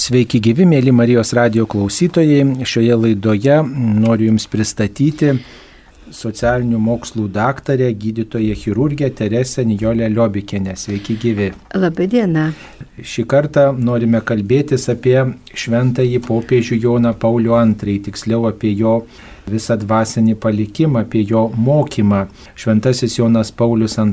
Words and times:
Sveiki 0.00 0.38
gyvi, 0.40 0.64
mėly 0.64 0.94
Marijos 0.96 1.34
radio 1.36 1.66
klausytojai. 1.68 2.64
Šioje 2.64 2.94
laidoje 2.96 3.58
noriu 4.00 4.30
Jums 4.30 4.46
pristatyti 4.48 5.34
socialinių 6.16 6.78
mokslų 6.80 7.26
daktarę, 7.34 7.90
gydytoją 8.00 8.54
chirurgę 8.56 9.10
Teresę 9.18 9.66
Nijolę 9.68 10.08
Liobikinę. 10.08 10.72
Sveiki 10.80 11.18
gyvi. 11.20 11.50
Labadiena. 11.76 12.46
Šį 12.96 13.26
kartą 13.28 13.66
norime 13.76 14.22
kalbėtis 14.24 14.88
apie 14.88 15.18
šventąjį 15.52 16.22
popiežių 16.24 16.80
Joną 16.86 17.12
Paulių 17.20 17.60
II, 17.60 17.98
tiksliau 18.08 18.48
apie 18.48 18.72
jo 18.72 19.02
visą 19.50 19.76
dvasinį 19.80 20.36
palikimą, 20.40 21.04
apie 21.04 21.24
jo 21.28 21.48
mokymą. 21.54 22.26
Šventasis 22.58 23.18
Jonas 23.18 23.52
Paulius 23.52 23.98
II 23.98 24.04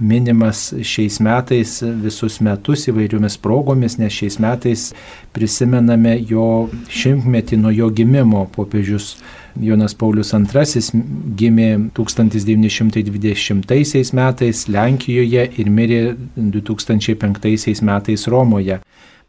minimas 0.00 0.66
šiais 0.82 1.20
metais 1.24 1.78
visus 2.02 2.40
metus 2.44 2.88
įvairiomis 2.90 3.38
progomis, 3.42 3.98
nes 3.98 4.12
šiais 4.12 4.38
metais 4.42 4.90
prisimename 5.34 6.18
jo 6.28 6.68
šimtmetį 6.90 7.56
nuo 7.62 7.72
jo 7.74 7.90
gimimo. 7.94 8.46
Popiežius 8.54 9.16
Jonas 9.60 9.94
Paulius 9.94 10.32
II 10.34 11.02
gimė 11.38 11.90
1920 11.94 14.14
metais 14.18 14.68
Lenkijoje 14.68 15.50
ir 15.58 15.70
mirė 15.70 16.16
2005 16.36 17.82
metais 17.86 18.26
Romoje. 18.30 18.80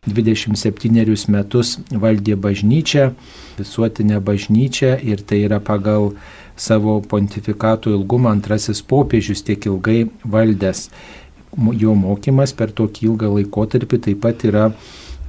27 0.05 1.29
metus 1.33 1.75
valdė 1.91 2.35
bažnyčią, 2.37 3.11
visuotinę 3.57 4.19
bažnyčią 4.21 4.97
ir 5.03 5.23
tai 5.25 5.43
yra 5.47 5.59
pagal 5.59 6.11
savo 6.55 6.99
pontifikato 7.01 7.89
ilgumą 7.89 8.29
antrasis 8.35 8.81
popiežius 8.81 9.43
tiek 9.43 9.65
ilgai 9.65 10.05
valdęs. 10.23 10.89
Jo 11.79 11.95
mokymas 11.95 12.53
per 12.53 12.71
tokį 12.75 13.09
ilgą 13.09 13.31
laikotarpį 13.37 14.01
taip 14.07 14.21
pat 14.23 14.43
yra 14.47 14.69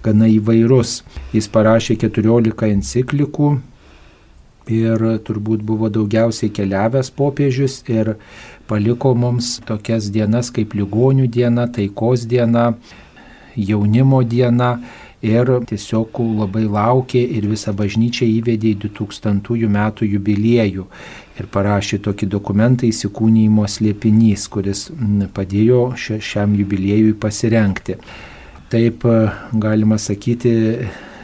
gana 0.03 0.29
įvairus. 0.31 1.01
Jis 1.35 1.49
parašė 1.51 1.97
14 2.03 2.71
enciklikų 2.75 3.51
ir 4.67 5.03
turbūt 5.27 5.63
buvo 5.63 5.89
daugiausiai 5.93 6.51
keliavęs 6.51 7.13
popiežius 7.15 7.81
ir 7.91 8.17
paliko 8.67 9.15
mums 9.15 9.61
tokias 9.67 10.11
dienas 10.11 10.51
kaip 10.51 10.75
ligonių 10.75 11.29
diena, 11.31 11.69
taikos 11.71 12.27
diena, 12.27 12.75
jaunimo 13.57 14.23
diena 14.23 14.77
ir 15.25 15.51
tiesiog 15.69 16.21
labai 16.39 16.65
laukė 16.69 17.23
ir 17.39 17.49
visą 17.49 17.73
bažnyčią 17.77 18.29
įvedė 18.39 18.75
į 18.75 18.79
2000 18.85 19.71
metų 19.79 20.09
jubiliejų 20.13 20.87
ir 21.41 21.49
parašė 21.53 21.99
tokį 22.05 22.29
dokumentą 22.33 22.87
įsikūnymo 22.89 23.67
slėpinys, 23.69 24.47
kuris 24.49 24.87
padėjo 25.35 25.83
šiam 25.97 26.55
jubiliejui 26.61 27.17
pasirenkti. 27.21 27.99
Taip 28.71 29.05
galima 29.53 29.99
sakyti, 29.99 30.53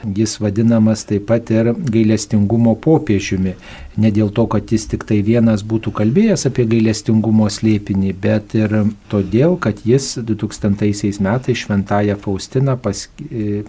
jis 0.05 0.37
vadinamas 0.41 1.05
taip 1.09 1.27
pat 1.31 1.51
ir 1.55 1.73
gailestingumo 1.73 2.75
popiežiumi. 2.83 3.55
Ne 4.03 4.11
dėl 4.15 4.33
to, 4.35 4.47
kad 4.51 4.73
jis 4.73 4.87
tik 4.91 5.05
tai 5.09 5.21
vienas 5.25 5.65
būtų 5.69 5.93
kalbėjęs 5.99 6.47
apie 6.49 6.67
gailestingumo 6.69 7.49
slėpinį, 7.53 8.13
bet 8.23 8.55
ir 8.59 8.77
todėl, 9.13 9.59
kad 9.61 9.85
jis 9.87 10.15
2000 10.19 11.21
metais 11.23 11.65
šventąją 11.65 12.17
Faustiną 12.23 12.79
pas, 12.81 13.09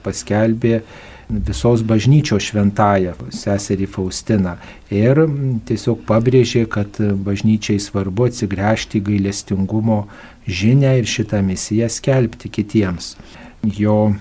paskelbė 0.04 0.81
visos 1.30 1.84
bažnyčios 1.88 2.44
šventąją 2.50 3.14
seserį 3.34 3.88
Faustiną. 3.92 4.58
Ir 4.94 5.23
tiesiog 5.67 6.04
pabrėžė, 6.08 6.66
kad 6.72 7.00
bažnyčiai 7.00 7.80
svarbu 7.81 8.30
atsigręžti 8.30 9.02
gailestingumo 9.04 10.04
žinę 10.48 10.98
ir 11.00 11.09
šitą 11.09 11.42
misiją 11.45 11.89
skelbti 11.89 12.52
kitiems. 12.54 13.16
Jo 13.64 14.14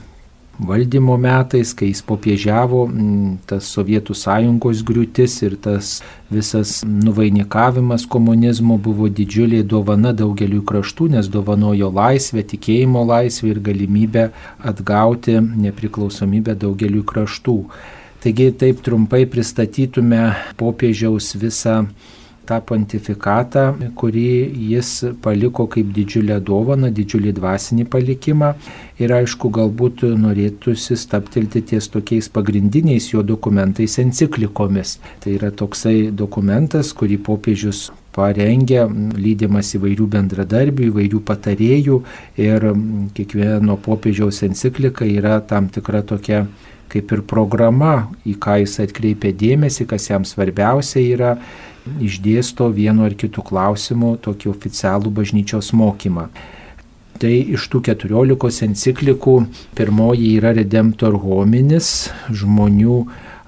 valdymo 0.60 1.16
metais, 1.16 1.72
kai 1.74 1.88
jis 1.90 2.02
popiežiavo, 2.06 2.84
tas 3.48 3.68
Sovietų 3.72 4.14
sąjungos 4.16 4.82
griūtis 4.86 5.38
ir 5.46 5.56
tas 5.60 5.94
visas 6.32 6.80
nuvainikavimas 6.86 8.04
komunizmo 8.10 8.78
buvo 8.78 9.08
didžiulė 9.08 9.62
dovana 9.68 10.12
daugeliu 10.16 10.62
kraštų, 10.68 11.08
nes 11.16 11.28
dovanojo 11.32 11.90
laisvę, 11.94 12.44
tikėjimo 12.52 13.04
laisvę 13.08 13.52
ir 13.54 13.62
galimybę 13.64 14.28
atgauti 14.60 15.38
nepriklausomybę 15.40 16.56
daugeliu 16.66 17.04
kraštų. 17.04 17.58
Taigi 18.22 18.52
taip 18.54 18.84
trumpai 18.86 19.24
pristatytume 19.26 20.28
popiežiaus 20.60 21.32
visą 21.34 21.80
tą 22.48 22.58
pontifikatą, 22.66 23.64
kurį 23.98 24.26
jis 24.72 24.90
paliko 25.24 25.66
kaip 25.70 25.92
didžiulę 25.94 26.40
dovaną, 26.44 26.90
didžiulį 26.94 27.34
dvasinį 27.38 27.86
palikimą. 27.92 28.52
Ir 29.02 29.14
aišku, 29.16 29.50
galbūt 29.54 30.04
norėtųsi 30.20 30.96
staptilti 30.98 31.62
ties 31.72 31.88
tokiais 31.92 32.28
pagrindiniais 32.32 33.08
jo 33.12 33.24
dokumentais 33.26 33.98
enciklikomis. 34.02 34.98
Tai 35.22 35.34
yra 35.38 35.50
toksai 35.50 36.12
dokumentas, 36.14 36.92
kurį 36.96 37.18
popiežius 37.26 37.90
parengė, 38.12 38.84
lydimas 39.16 39.72
įvairių 39.78 40.08
bendradarbių, 40.16 40.90
įvairių 40.90 41.22
patarėjų 41.28 42.02
ir 42.44 42.68
kiekvieno 43.16 43.78
popiežiaus 43.82 44.42
enciklika 44.46 45.08
yra 45.08 45.40
tam 45.48 45.70
tikra 45.72 46.04
tokia 46.04 46.44
kaip 46.92 47.12
ir 47.14 47.22
programa, 47.24 48.10
į 48.28 48.36
ką 48.42 48.58
jis 48.62 48.78
atkreipia 48.84 49.32
dėmesį, 49.32 49.86
kas 49.88 50.10
jam 50.10 50.26
svarbiausia 50.28 51.00
yra 51.00 51.30
išdėsto 52.00 52.68
vienu 52.72 53.06
ar 53.06 53.16
kitu 53.18 53.42
klausimu 53.44 54.16
tokį 54.22 54.50
oficialų 54.52 55.12
bažnyčios 55.18 55.72
mokymą. 55.76 56.28
Tai 57.22 57.32
iš 57.54 57.68
tų 57.70 57.82
keturiolikos 57.86 58.62
enciklikų 58.66 59.34
pirmoji 59.78 60.32
yra 60.40 60.54
Redemptor 60.56 61.18
hominis, 61.22 62.10
žmonių 62.30 62.96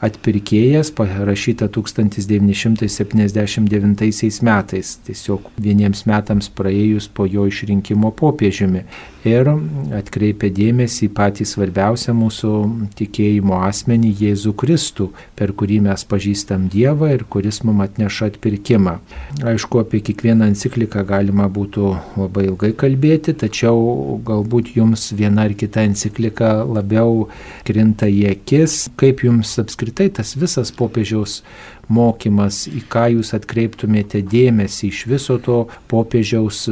atpirkėjas, 0.05 0.91
parašyta 0.97 1.69
1979 1.73 4.41
metais, 4.45 4.99
tiesiog 5.07 5.41
vieniems 5.57 6.05
metams 6.11 6.49
praėjus 6.53 7.09
po 7.09 7.27
jo 7.27 7.47
išrinkimo 7.49 8.11
popiežiumi. 8.15 8.85
Ir 9.25 9.49
atkreipia 9.97 10.53
dėmesį 10.53 11.07
į 11.07 11.09
patį 11.17 11.47
svarbiausią 11.49 12.13
mūsų 12.13 12.51
tikėjimo 12.99 13.57
asmenį 13.65 14.11
Jėzų 14.21 14.53
Kristų, 14.61 15.07
per 15.39 15.55
kurį 15.57 15.79
mes 15.87 16.01
pažįstam 16.05 16.69
Dievą 16.73 17.09
ir 17.15 17.25
kuris 17.33 17.63
mums 17.65 17.85
atneša 17.87 18.27
atpirkimą. 18.35 18.95
Aišku, 19.41 19.81
apie 19.81 20.01
kiekvieną 20.05 20.45
encikliką 20.53 21.01
galima 21.09 21.49
būtų 21.49 21.85
labai 22.21 22.45
ilgai 22.51 22.73
kalbėti, 22.77 23.33
tačiau 23.41 24.21
galbūt 24.29 24.77
jums 24.77 25.09
viena 25.17 25.49
ar 25.49 25.57
kita 25.57 25.81
enciklika 25.89 26.61
labiau 26.69 27.33
krinta 27.65 28.05
į 28.13 28.29
akis, 28.35 28.93
kaip 29.01 29.25
jums 29.25 29.57
apskritai 29.63 29.94
tas 29.95 30.35
visas 30.37 30.73
popiežiaus 30.75 31.43
mokymas, 31.89 32.65
į 32.69 32.85
ką 32.91 33.07
jūs 33.17 33.35
atkreiptumėte 33.37 34.23
dėmesį 34.23 34.91
iš 34.91 35.03
viso 35.11 35.39
to 35.39 35.65
popiežiaus 35.91 36.67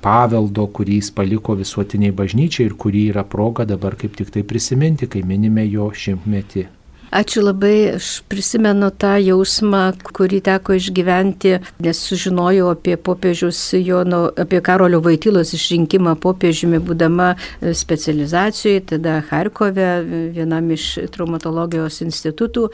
paveldo, 0.00 0.66
kurį 0.72 1.00
jis 1.00 1.12
paliko 1.16 1.56
visuotiniai 1.58 2.14
bažnyčiai 2.16 2.70
ir 2.70 2.76
kurį 2.80 3.06
yra 3.12 3.24
proga 3.24 3.66
dabar 3.68 3.96
kaip 4.00 4.16
tik 4.16 4.32
tai 4.34 4.44
prisiminti, 4.46 5.10
kai 5.10 5.22
minime 5.26 5.66
jo 5.68 5.90
šimtmetį. 5.92 6.68
Ačiū 7.10 7.42
labai, 7.42 7.96
aš 7.96 8.20
prisimenu 8.30 8.92
tą 8.94 9.16
jausmą, 9.18 9.82
kurį 10.14 10.38
teko 10.46 10.76
išgyventi, 10.78 11.56
nes 11.82 12.02
sužinojau 12.06 12.68
apie 12.70 12.94
popiežius 12.94 13.58
Jono, 13.74 14.28
apie 14.38 14.60
Karolio 14.62 15.00
Vaitylos 15.02 15.50
išrinkimą 15.58 16.14
popiežiumi, 16.22 16.78
būdama 16.78 17.32
specializacijoje, 17.58 18.84
tada 18.92 19.16
Harkove, 19.26 19.88
vienam 20.36 20.70
iš 20.70 20.92
traumatologijos 21.10 21.98
institutų. 22.06 22.68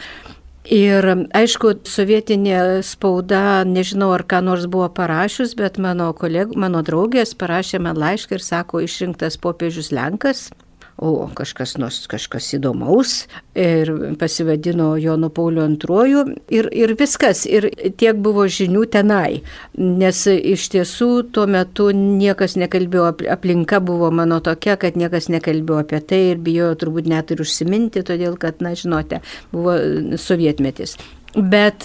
Ir 0.67 1.07
aišku, 1.31 1.73
sovietinė 1.87 2.83
spauda, 2.85 3.63
nežinau 3.65 4.11
ar 4.19 4.27
ką 4.27 4.43
nors 4.45 4.67
buvo 4.69 4.91
parašius, 4.93 5.57
bet 5.57 5.79
mano, 5.81 6.11
koleg, 6.13 6.53
mano 6.59 6.83
draugės 6.85 7.33
parašė 7.39 7.81
man 7.87 7.97
laišką 7.97 8.37
ir 8.37 8.45
sako, 8.45 8.85
išrinktas 8.85 9.39
popiežius 9.41 9.93
Lenkas, 9.95 10.51
o 10.99 11.29
kažkas 11.37 11.77
nors 11.81 11.99
kažkas 12.09 12.49
įdomaus 12.57 13.27
ir 13.57 13.91
pasivadino 14.21 14.95
Jonu 15.01 15.29
Pauliu 15.31 15.67
II 15.69 16.37
ir, 16.53 16.69
ir 16.73 16.95
viskas. 16.97 17.45
Ir 17.47 17.69
tiek 18.01 18.17
buvo 18.17 18.47
žinių 18.49 18.87
tenai. 18.93 19.43
Nes 19.77 20.23
iš 20.27 20.69
tiesų 20.73 21.11
tuo 21.37 21.47
metu 21.51 21.91
niekas 21.93 22.57
nekalbėjo, 22.57 23.11
aplinka 23.33 23.81
buvo 23.85 24.11
mano 24.11 24.41
tokia, 24.41 24.79
kad 24.81 24.97
niekas 24.97 25.29
nekalbėjo 25.33 25.83
apie 25.85 26.01
tai 26.01 26.23
ir 26.33 26.41
bijojo 26.41 26.81
turbūt 26.81 27.13
net 27.13 27.33
ir 27.33 27.45
užsiminti, 27.45 28.05
todėl 28.07 28.41
kad, 28.41 28.65
na, 28.65 28.73
žinote, 28.79 29.21
buvo 29.53 29.77
sovietmetis. 30.21 30.97
Bet 31.37 31.85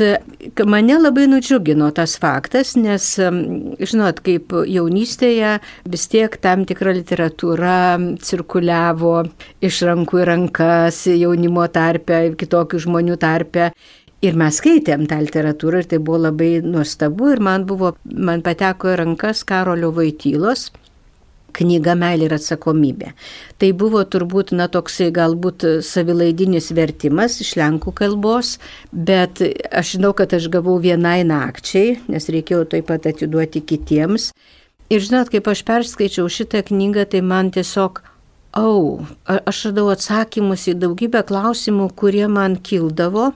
mane 0.63 0.95
labai 0.95 1.25
nudžiugino 1.27 1.89
tas 1.91 2.13
faktas, 2.19 2.77
nes, 2.79 3.03
žinot, 3.83 4.21
kaip 4.23 4.53
jaunystėje 4.63 5.57
vis 5.91 6.05
tiek 6.07 6.37
tam 6.39 6.63
tikra 6.69 6.93
literatūra 6.95 7.73
cirkuliavo 8.23 9.15
iš 9.59 9.81
rankų 9.89 10.21
į 10.21 10.27
rankas, 10.29 11.01
jaunimo 11.11 11.67
tarpe, 11.67 12.21
kitokių 12.39 12.79
žmonių 12.85 13.19
tarpe. 13.19 13.73
Ir 14.23 14.37
mes 14.39 14.61
skaitėm 14.61 15.03
tą 15.09 15.17
literatūrą 15.25 15.81
ir 15.81 15.91
tai 15.91 15.99
buvo 15.99 16.21
labai 16.29 16.51
nuostabu 16.63 17.33
ir 17.33 17.41
man, 17.43 17.65
buvo, 17.67 17.95
man 18.05 18.45
pateko 18.45 18.93
į 18.93 18.99
rankas 19.01 19.43
Karolio 19.49 19.91
Vaitylos 19.97 20.69
knyga 21.57 21.95
Meilė 21.99 22.27
ir 22.27 22.35
atsakomybė. 22.37 23.11
Tai 23.61 23.69
buvo 23.77 24.03
turbūt, 24.03 24.53
na, 24.57 24.67
toksai 24.71 25.09
galbūt 25.15 25.65
savilaidinis 25.85 26.71
vertimas 26.77 27.39
iš 27.43 27.55
lenkų 27.59 27.93
kalbos, 27.97 28.57
bet 28.91 29.43
aš 29.71 29.95
žinau, 29.97 30.13
kad 30.17 30.33
aš 30.37 30.49
gavau 30.53 30.77
vienai 30.83 31.21
nakčiai, 31.27 31.99
nes 32.11 32.29
reikėjo 32.31 32.65
taip 32.75 32.89
pat 32.91 33.09
atiduoti 33.11 33.63
kitiems. 33.65 34.31
Ir 34.91 35.03
žinot, 35.03 35.31
kaip 35.31 35.47
aš 35.47 35.63
perskaičiau 35.67 36.27
šitą 36.27 36.65
knygą, 36.67 37.07
tai 37.13 37.21
man 37.23 37.53
tiesiog, 37.55 38.01
au, 38.59 39.05
aš 39.23 39.65
radau 39.69 39.87
atsakymus 39.93 40.67
į 40.67 40.75
daugybę 40.81 41.23
klausimų, 41.29 41.91
kurie 41.95 42.27
man 42.27 42.57
kildavo 42.59 43.31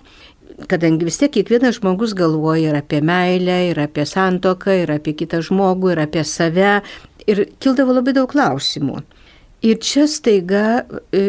kadangi 0.69 1.07
vis 1.07 1.17
tiek 1.19 1.33
kiekvienas 1.35 1.79
žmogus 1.79 2.13
galvoja 2.15 2.71
ir 2.71 2.77
apie 2.79 3.01
meilę, 3.03 3.57
ir 3.71 3.79
apie 3.83 4.05
santoką, 4.07 4.75
ir 4.83 4.93
apie 4.95 5.15
kitą 5.17 5.41
žmogų, 5.43 5.93
ir 5.93 6.03
apie 6.05 6.23
save, 6.27 6.79
Ir 7.31 7.47
kildavo 7.63 7.95
labai 7.95 8.13
daug 8.17 8.29
klausimų. 8.31 9.01
Ir 9.65 9.79
čia 9.81 10.03
staiga 10.05 10.83
e, 11.15 11.21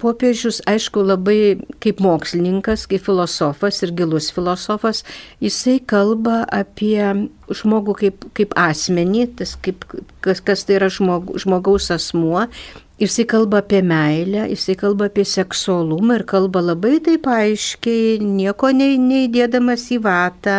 popiežius, 0.00 0.58
aišku, 0.66 1.04
labai 1.06 1.60
kaip 1.82 2.00
mokslininkas, 2.02 2.86
kaip 2.90 3.04
filosofas 3.04 3.78
ir 3.84 3.92
gilus 3.94 4.32
filosofas, 4.34 5.04
jisai 5.44 5.76
kalba 5.78 6.40
apie 6.50 7.28
žmogų 7.46 7.94
kaip, 8.00 8.26
kaip 8.34 8.56
asmenį, 8.58 9.28
tas 9.38 9.54
kaip, 9.62 9.86
kas, 10.24 10.42
kas 10.42 10.66
tai 10.66 10.80
yra 10.80 10.90
žmog, 10.90 11.36
žmogaus 11.38 11.92
asmuo. 11.94 12.48
Jisai 13.00 13.24
kalba 13.24 13.62
apie 13.62 13.80
meilę, 13.80 14.44
jisai 14.50 14.74
kalba 14.76 15.06
apie 15.08 15.24
seksualumą 15.24 16.18
ir 16.18 16.26
kalba 16.28 16.60
labai 16.60 16.98
taip 17.00 17.24
aiškiai, 17.32 18.18
nieko 18.20 18.68
neįdėdamas 18.76 19.86
į 19.96 20.02
vatą, 20.04 20.58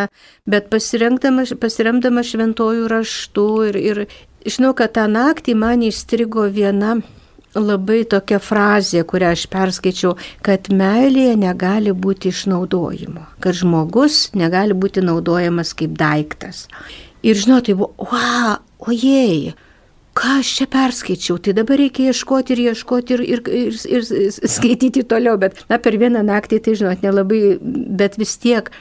bet 0.50 0.66
pasiremdamas 0.72 2.32
šventojų 2.34 2.90
raštų 2.90 3.48
ir, 3.70 3.78
ir, 3.78 4.04
Žinau, 4.42 4.72
kad 4.74 4.90
tą 4.96 5.04
naktį 5.06 5.54
man 5.54 5.84
įstrigo 5.86 6.48
viena 6.50 6.96
labai 7.54 8.02
tokia 8.10 8.40
frazė, 8.42 9.04
kurią 9.06 9.32
aš 9.36 9.44
perskaičiau, 9.52 10.16
kad 10.42 10.66
meilėje 10.72 11.36
negali 11.38 11.92
būti 11.94 12.32
išnaudojimo, 12.32 13.22
kad 13.44 13.58
žmogus 13.58 14.32
negali 14.34 14.74
būti 14.74 15.04
naudojamas 15.04 15.74
kaip 15.78 15.94
daiktas. 16.00 16.66
Ir 17.22 17.38
žinot, 17.38 17.68
tai 17.68 17.76
buvo, 17.78 17.92
wow, 18.02 18.56
ojei, 18.82 19.52
ką 20.18 20.38
aš 20.40 20.54
čia 20.58 20.66
perskaičiau, 20.70 21.38
tai 21.40 21.54
dabar 21.56 21.80
reikia 21.80 22.12
ieškoti 22.12 22.54
ir 22.54 22.64
ieškoti 22.70 23.16
ir, 23.16 23.22
ir, 23.36 23.44
ir, 23.48 23.78
ir 23.96 24.50
skaityti 24.56 25.06
toliau, 25.08 25.38
bet 25.40 25.62
na, 25.72 25.78
per 25.82 25.96
vieną 26.00 26.24
naktį 26.28 26.60
tai, 26.64 26.74
žinot, 26.80 27.06
nelabai, 27.06 27.44
bet 27.60 28.20
vis 28.20 28.36
tiek 28.42 28.72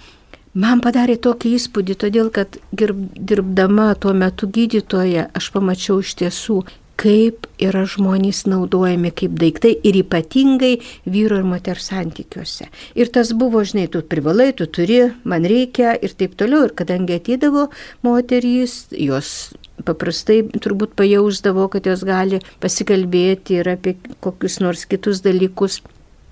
Man 0.51 0.81
padarė 0.83 1.16
tokį 1.24 1.54
įspūdį, 1.56 1.95
todėl 1.95 2.30
kad 2.36 2.57
dirbdama 2.75 3.94
tuo 4.04 4.12
metu 4.12 4.50
gydytoje 4.51 5.30
aš 5.31 5.48
pamačiau 5.54 6.01
iš 6.04 6.12
tiesų, 6.19 6.57
kaip 6.99 7.47
yra 7.61 7.83
žmonės 7.89 8.43
naudojami 8.49 9.11
kaip 9.15 9.38
daiktai 9.39 9.73
ir 9.88 9.97
ypatingai 10.01 10.73
vyro 11.09 11.39
ir 11.41 11.47
moters 11.47 11.89
santykiuose. 11.89 12.67
Ir 12.95 13.11
tas 13.13 13.33
buvo, 13.38 13.63
žinai, 13.65 13.88
tu 13.91 14.03
privalai, 14.05 14.51
tu 14.57 14.67
turi, 14.67 15.01
man 15.23 15.47
reikia 15.47 15.95
ir 15.97 16.13
taip 16.17 16.35
toliau. 16.39 16.67
Ir 16.67 16.75
kadangi 16.77 17.17
atydavo 17.17 17.69
moterys, 18.05 18.83
jos 18.91 19.53
paprastai 19.85 20.43
turbūt 20.61 20.93
pajausdavo, 20.99 21.65
kad 21.73 21.89
jos 21.89 22.05
gali 22.05 22.41
pasikalbėti 22.61 23.61
ir 23.61 23.73
apie 23.73 23.95
kokius 24.21 24.59
nors 24.61 24.85
kitus 24.89 25.23
dalykus 25.25 25.81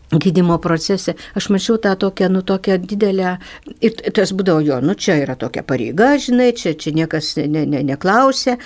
gydimo 0.10 0.58
procese, 0.58 1.14
aš 1.38 1.50
mačiau 1.54 1.78
tą 1.78 1.94
tokią, 2.00 2.30
nu, 2.34 2.42
tokią 2.42 2.80
didelę, 2.82 3.36
ir 3.82 3.98
tas 4.16 4.34
būdavo 4.34 4.64
jo, 4.66 4.80
nu, 4.82 4.96
čia 4.98 5.20
yra 5.22 5.36
tokia 5.38 5.62
pareiga, 5.64 6.16
žinai, 6.18 6.50
čia, 6.58 6.74
čia 6.74 6.96
niekas 6.98 7.36
ne, 7.46 7.66
ne, 7.70 7.84
neklausė. 7.86 8.58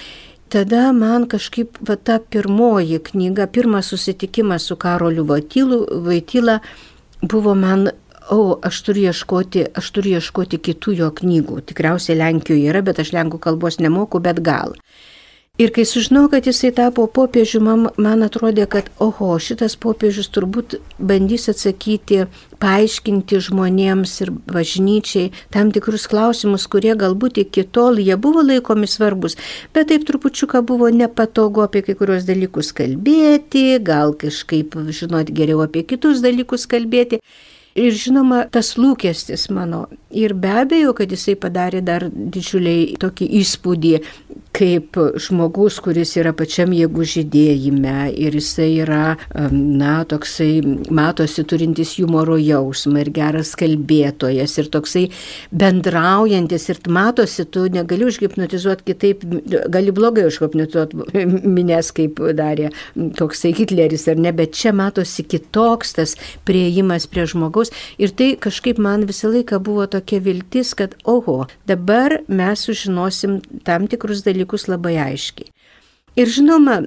Tada 0.53 0.91
man 0.93 1.23
kažkaip, 1.25 1.79
va, 1.81 1.95
ta 1.97 2.19
pirmoji 2.21 2.99
knyga, 3.07 3.47
pirmas 3.49 3.87
susitikimas 3.89 4.67
su 4.69 4.75
Karoliu 4.77 5.25
Vaityla 5.25 6.59
buvo 7.21 7.55
man 7.55 7.87
o, 8.29 8.59
aš 8.61 8.81
turiu 8.85 9.07
ieškoti, 9.09 9.63
aš 9.79 9.89
turiu 9.95 10.19
ieškoti 10.19 10.59
kitų 10.67 10.93
jo 10.99 11.09
knygų. 11.17 11.57
Tikriausiai 11.71 12.19
Lenkijoje 12.19 12.69
yra, 12.69 12.83
bet 12.85 13.01
aš 13.01 13.15
lenkų 13.15 13.41
kalbos 13.41 13.79
nemoku, 13.81 14.21
bet 14.23 14.43
gal. 14.45 14.77
Ir 15.61 15.69
kai 15.69 15.83
sužinau, 15.85 16.25
kad 16.33 16.47
jisai 16.49 16.71
tapo 16.73 17.03
popiežiu, 17.15 17.59
man, 17.61 17.83
man 18.01 18.25
atrodė, 18.25 18.63
kad, 18.65 18.87
oho, 19.05 19.27
šitas 19.37 19.75
popiežius 19.77 20.31
turbūt 20.33 20.79
bandys 20.97 21.45
atsakyti, 21.51 22.23
paaiškinti 22.57 23.37
žmonėms 23.47 24.15
ir 24.25 24.31
bažnyčiai 24.49 25.27
tam 25.53 25.69
tikrus 25.75 26.07
klausimus, 26.09 26.65
kurie 26.65 26.95
galbūt 26.97 27.37
iki 27.43 27.67
tol 27.69 28.01
jie 28.01 28.17
buvo 28.17 28.41
laikomi 28.41 28.89
svarbus, 28.89 29.37
bet 29.77 29.91
taip 29.93 30.09
trupučiuką 30.09 30.65
buvo 30.65 30.89
nepatogu 30.89 31.67
apie 31.67 31.85
kai 31.85 31.99
kurios 32.01 32.25
dalykus 32.25 32.73
kalbėti, 32.73 33.67
gal 33.77 34.17
kažkaip 34.17 34.73
žinoti 34.89 35.37
geriau 35.37 35.61
apie 35.69 35.85
kitus 35.85 36.25
dalykus 36.25 36.65
kalbėti. 36.65 37.21
Ir 37.73 37.95
žinoma, 37.97 38.43
tas 38.53 38.75
lūkestis 38.77 39.47
mano. 39.49 39.87
Ir 40.13 40.35
be 40.37 40.51
abejo, 40.61 40.93
kad 40.97 41.09
jisai 41.09 41.33
padarė 41.41 41.81
dar 41.81 42.05
didžiuliai 42.13 42.99
tokį 43.01 43.29
įspūdį 43.39 43.93
kaip 44.53 44.97
žmogus, 45.17 45.79
kuris 45.81 46.11
yra 46.21 46.29
pačiam 46.37 46.73
jėgų 46.77 47.05
žydėjime 47.09 48.11
ir 48.21 48.35
jisai 48.37 48.67
yra, 48.83 49.15
na, 49.49 49.95
toksai, 50.09 50.61
matosi 50.93 51.45
turintis 51.49 51.95
humoro 51.97 52.37
jausmą 52.37 53.01
ir 53.01 53.09
geras 53.15 53.55
kalbėtojas 53.57 54.53
ir 54.61 54.69
toksai 54.73 55.07
bendraujantis 55.49 56.69
ir 56.69 56.81
matosi, 56.93 57.47
tu 57.49 57.65
negali 57.73 58.05
užhipnotizuoti 58.11 58.87
kitaip, 58.91 59.25
gali 59.73 59.95
blogai 59.95 60.27
užhipnotizuoti 60.29 61.25
minės, 61.57 61.89
kaip 61.97 62.21
darė 62.37 62.69
toksai 63.17 63.55
Hitleris 63.57 64.05
ar 64.11 64.21
ne, 64.21 64.35
bet 64.37 64.53
čia 64.59 64.75
matosi 64.77 65.25
kitoks 65.25 65.97
tas 65.97 66.15
prieimas 66.45 67.09
prie 67.09 67.25
žmogaus 67.29 67.62
ir 68.01 68.11
tai 68.17 68.33
kažkaip 68.39 68.81
man 68.81 69.05
visą 69.09 69.31
laiką 69.33 69.59
buvo 69.63 69.85
tokia 69.87 70.19
viltis, 70.23 70.73
kad 70.75 70.97
oho, 71.03 71.45
dabar 71.69 72.19
mes 72.27 72.65
sužinosim 72.67 73.39
tam 73.63 73.87
tikrus 73.87 74.25
dalykus, 74.25 74.67
labai 74.67 74.97
aiškiai. 75.05 75.51
Ir 76.19 76.29
žinoma, 76.29 76.81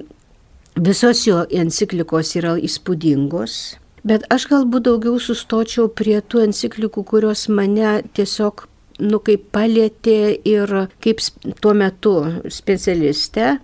visos 0.77 1.25
jo 1.27 1.43
enciklikos 1.51 2.35
yra 2.39 2.55
įspūdingos, 2.69 3.77
bet 4.07 4.27
aš 4.31 4.47
galbūt 4.53 4.87
daugiau 4.87 5.19
sustočiau 5.23 5.89
prie 5.89 6.21
tų 6.21 6.45
enciklikų, 6.47 7.05
kurios 7.05 7.49
mane 7.49 8.03
tiesiog, 8.15 8.67
nu, 9.03 9.21
kaip 9.21 9.49
palėtė 9.53 10.21
ir 10.47 10.73
kaip 11.05 11.21
tuo 11.61 11.75
metu 11.77 12.15
specialistė 12.53 13.57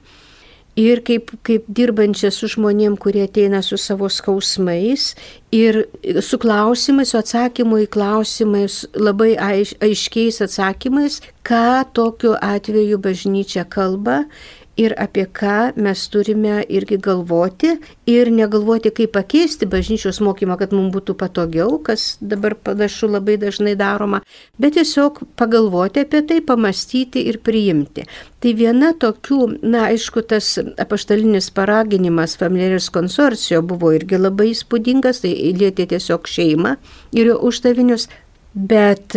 ir 0.77 1.03
kaip, 1.05 1.33
kaip 1.45 1.67
dirbančia 1.69 2.31
su 2.33 2.49
žmonėm, 2.49 2.97
kurie 3.01 3.27
ateina 3.27 3.61
su 3.63 3.77
savo 3.77 4.09
skausmais 4.09 5.13
ir 5.53 5.83
su 6.25 6.39
klausimais, 6.41 7.13
su 7.13 7.21
atsakymu 7.21 7.83
į 7.85 7.91
klausimais, 7.93 8.83
labai 8.97 9.35
aiš, 9.37 9.75
aiškiais 9.85 10.41
atsakymais, 10.47 11.21
ką 11.45 11.85
tokiu 11.97 12.37
atveju 12.41 13.01
bažnyčia 13.03 13.67
kalba 13.69 14.23
ir 14.77 14.95
apie 14.99 15.27
ką 15.27 15.73
mes 15.77 16.03
turime 16.09 16.63
irgi 16.69 16.97
galvoti 16.97 17.75
ir 18.09 18.31
negalvoti, 18.33 18.93
kaip 18.95 19.13
pakeisti 19.13 19.69
bažnyčios 19.69 20.21
mokymą, 20.25 20.57
kad 20.61 20.73
mums 20.73 20.93
būtų 20.95 21.17
patogiau, 21.21 21.77
kas 21.85 22.17
dabar 22.21 22.55
panašu 22.57 23.11
labai 23.13 23.37
dažnai 23.41 23.75
daroma, 23.77 24.23
bet 24.59 24.79
tiesiog 24.79 25.23
pagalvoti 25.37 26.07
apie 26.07 26.23
tai, 26.29 26.41
pamastyti 26.41 27.27
ir 27.29 27.41
priimti. 27.45 28.07
Tai 28.43 28.55
viena 28.59 28.91
tokių, 28.99 29.41
na 29.63 29.87
aišku, 29.93 30.25
tas 30.27 30.57
apaštalinis 30.59 31.53
paraginimas 31.55 32.35
familiaris 32.41 32.89
konsorcijo 32.91 33.61
buvo 33.63 33.93
irgi 33.95 34.19
labai 34.19 34.51
įspūdingas, 34.51 35.23
tai 35.23 35.37
lietė 35.61 35.87
tiesiog 35.93 36.27
šeimą 36.27 36.77
ir 37.15 37.31
jo 37.31 37.39
uždavinius, 37.47 38.09
Bet 38.53 39.17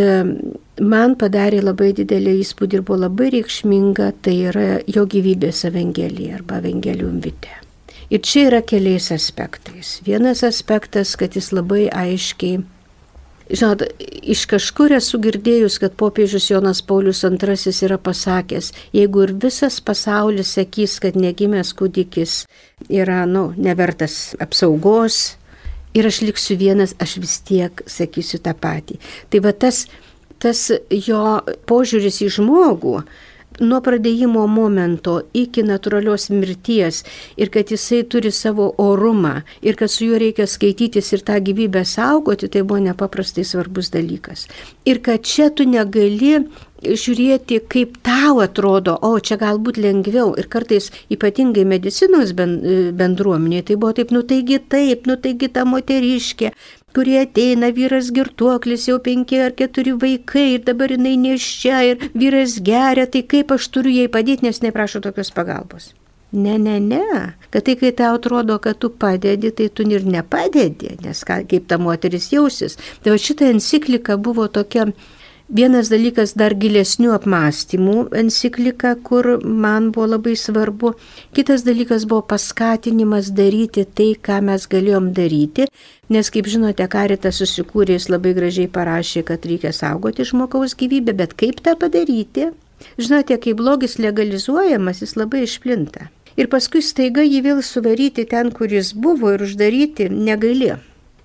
man 0.79 1.15
padarė 1.19 1.59
labai 1.63 1.91
didelį 1.97 2.37
įspūdį 2.39 2.79
ir 2.79 2.83
buvo 2.87 3.01
labai 3.03 3.33
reikšminga, 3.33 4.13
tai 4.23 4.35
yra 4.51 4.67
jo 4.87 5.03
gyvybės 5.11 5.65
evangelija 5.67 6.37
arba 6.39 6.61
evangelium 6.63 7.19
vite. 7.23 7.51
Ir 8.09 8.21
čia 8.21 8.45
yra 8.51 8.61
keliais 8.61 9.09
aspektais. 9.11 9.99
Vienas 10.05 10.43
aspektas, 10.45 11.15
kad 11.17 11.35
jis 11.35 11.49
labai 11.51 11.87
aiškiai, 11.89 12.61
žinot, 13.49 13.81
iš 14.21 14.45
kažkur 14.49 14.93
esu 14.95 15.19
girdėjus, 15.21 15.79
kad 15.81 15.97
popiežius 15.97 16.49
Jonas 16.51 16.83
Paulius 16.85 17.23
II 17.25 17.73
yra 17.87 17.97
pasakęs, 17.97 18.71
jeigu 18.93 19.25
ir 19.25 19.33
visas 19.41 19.79
pasaulis 19.81 20.53
sakys, 20.57 20.99
kad 21.01 21.17
negimęs 21.17 21.73
kūdikis 21.77 22.43
yra, 22.89 23.25
nu, 23.25 23.51
nevertas 23.57 24.35
apsaugos, 24.39 25.37
ir 25.95 26.07
aš 26.07 26.21
liksiu 26.27 26.57
vienas, 26.59 26.95
aš 26.99 27.17
vis 27.23 27.39
tiek 27.47 27.85
sakysiu 27.89 28.41
tą 28.43 28.55
patį. 28.59 28.99
Tai 29.31 29.41
va 29.45 29.55
tas, 29.55 29.85
tas 30.43 30.67
jo 30.91 31.23
požiūris 31.69 32.21
į 32.25 32.33
žmogų, 32.37 32.99
nuo 33.63 33.79
pradėjimo 33.83 34.45
momento 34.51 35.15
iki 35.33 35.63
natūralios 35.63 36.27
mirties 36.33 37.03
ir 37.39 37.51
kad 37.53 37.71
jisai 37.71 38.03
turi 38.03 38.31
savo 38.35 38.67
orumą 38.81 39.37
ir 39.63 39.77
kad 39.79 39.91
su 39.91 40.09
juo 40.09 40.19
reikia 40.19 40.47
skaitytis 40.49 41.13
ir 41.15 41.23
tą 41.25 41.39
gyvybę 41.39 41.85
saugoti, 41.87 42.49
tai 42.51 42.65
buvo 42.67 42.81
nepaprastai 42.89 43.45
svarbus 43.47 43.91
dalykas. 43.95 44.47
Ir 44.85 45.01
kad 45.05 45.23
čia 45.23 45.49
tu 45.49 45.67
negali 45.69 46.41
žiūrėti, 46.93 47.59
kaip 47.71 47.97
tau 48.05 48.39
atrodo, 48.43 48.95
o 49.01 49.17
čia 49.19 49.37
galbūt 49.41 49.79
lengviau. 49.81 50.33
Ir 50.39 50.49
kartais 50.51 50.91
ypatingai 51.13 51.65
medicinos 51.67 52.33
bendruomenėje 52.37 53.69
tai 53.69 53.77
buvo 53.81 53.95
taip, 53.97 54.13
nu 54.15 54.23
taigi 54.27 54.59
taip, 54.59 55.09
nu 55.09 55.17
taigi 55.21 55.51
ta 55.51 55.65
moteriškė, 55.69 56.53
kurie 56.95 57.19
ateina, 57.23 57.73
vyras 57.75 58.13
girtuoklis, 58.15 58.87
jau 58.89 59.01
penki 59.03 59.41
ar 59.47 59.57
keturi 59.59 59.97
vaikai 60.05 60.47
ir 60.53 60.63
dabar 60.69 60.93
jinai 60.95 61.17
neščia 61.19 61.83
ir 61.91 62.09
vyras 62.15 62.61
geria, 62.63 63.09
tai 63.11 63.25
kaip 63.35 63.51
aš 63.57 63.69
turiu 63.75 63.97
jai 63.99 64.07
padėti, 64.11 64.47
nes 64.47 64.63
neprašo 64.63 65.03
tokios 65.03 65.33
pagalbos. 65.35 65.91
Ne, 66.35 66.57
ne, 66.57 66.79
ne. 66.79 67.33
Kad 67.49 67.63
tai, 67.67 67.75
kai 67.79 67.91
tau 67.95 68.17
atrodo, 68.17 68.57
kad 68.59 68.79
tu 68.79 68.89
padedi, 68.89 69.51
tai 69.55 69.69
tu 69.69 69.85
ir 69.87 70.03
nepadedi, 70.03 70.97
nes 71.03 71.23
kaip 71.27 71.67
ta 71.67 71.77
moteris 71.79 72.31
jausis. 72.33 72.75
Tai 73.03 73.13
va 73.13 73.19
šita 73.27 73.47
enciklika 73.53 74.17
buvo 74.17 74.47
tokia 74.47 74.89
Vienas 75.45 75.91
dalykas 75.93 76.31
dar 76.33 76.55
gilesnių 76.57 77.11
apmąstymų 77.13 78.07
enciklika, 78.17 78.95
kur 78.97 79.27
man 79.45 79.91
buvo 79.93 80.07
labai 80.15 80.33
svarbu. 80.33 80.95
Kitas 81.37 81.61
dalykas 81.61 82.07
buvo 82.09 82.23
paskatinimas 82.31 83.29
daryti 83.29 83.83
tai, 83.85 84.15
ką 84.17 84.39
mes 84.47 84.65
galėjom 84.65 85.11
daryti, 85.13 85.67
nes, 86.09 86.31
kaip 86.33 86.49
žinote, 86.49 86.87
Karitas 86.89 87.37
susikūrė, 87.43 87.99
jis 87.99 88.09
labai 88.09 88.33
gražiai 88.33 88.71
parašė, 88.73 89.21
kad 89.29 89.45
reikia 89.45 89.69
saugoti 89.69 90.25
žmogaus 90.25 90.73
gyvybę, 90.73 91.13
bet 91.13 91.37
kaip 91.37 91.61
tą 91.61 91.77
padaryti? 91.77 92.49
Žinote, 92.97 93.37
kai 93.37 93.53
blogis 93.53 93.99
legalizuojamas, 94.01 95.05
jis 95.05 95.13
labai 95.13 95.45
išplinta. 95.45 96.09
Ir 96.41 96.49
paskui 96.49 96.81
staiga 96.81 97.21
jį 97.21 97.45
vėl 97.45 97.61
suvaryti 97.61 98.25
ten, 98.33 98.49
kur 98.49 98.73
jis 98.73 98.95
buvo 98.97 99.37
ir 99.37 99.45
uždaryti 99.45 100.09
negali. 100.09 100.73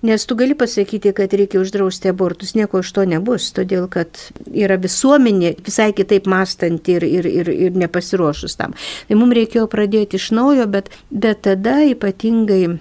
Nes 0.01 0.25
tu 0.25 0.35
gali 0.35 0.55
pasakyti, 0.57 1.13
kad 1.13 1.33
reikia 1.37 1.61
uždrausti 1.61 2.09
abortus, 2.09 2.55
nieko 2.57 2.81
iš 2.81 2.89
to 2.95 3.05
nebus, 3.05 3.51
todėl 3.53 3.85
kad 3.91 4.17
yra 4.49 4.79
visuomenė 4.81 5.55
visai 5.61 5.91
kitaip 5.93 6.25
mąstanti 6.31 6.97
ir, 6.97 7.05
ir, 7.05 7.27
ir, 7.29 7.51
ir 7.67 7.81
nepasiruošus 7.83 8.57
tam. 8.57 8.73
Tai 9.09 9.19
mums 9.19 9.37
reikėjo 9.37 9.67
pradėti 9.69 10.17
iš 10.17 10.31
naujo, 10.33 10.65
bet, 10.73 10.89
bet 11.13 11.45
tada 11.45 11.83
ypatingai 11.85 12.79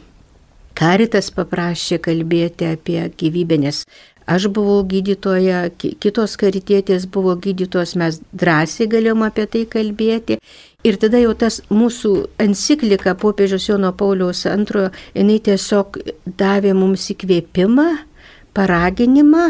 Karitas 0.80 1.26
paprašė 1.34 1.98
kalbėti 2.00 2.64
apie 2.70 3.02
gyvybę, 3.20 3.58
nes 3.60 3.82
Aš 4.30 4.48
buvau 4.54 4.82
gydytoja, 4.86 5.68
kitos 5.76 6.36
karitietės 6.40 7.06
buvo 7.10 7.34
gydytos, 7.40 7.96
mes 7.98 8.20
drąsiai 8.32 8.88
galėjom 8.90 9.24
apie 9.26 9.46
tai 9.50 9.64
kalbėti. 9.70 10.38
Ir 10.86 10.96
tada 11.00 11.20
jau 11.20 11.32
tas 11.36 11.60
mūsų 11.68 12.12
enciklika 12.40 13.16
popiežiaus 13.18 13.66
Jono 13.68 13.90
Pauliaus 13.92 14.46
antrojo, 14.48 14.92
jinai 15.16 15.40
tiesiog 15.44 15.98
davė 16.40 16.72
mums 16.76 17.08
įkvėpimą, 17.12 17.88
paraginimą 18.56 19.44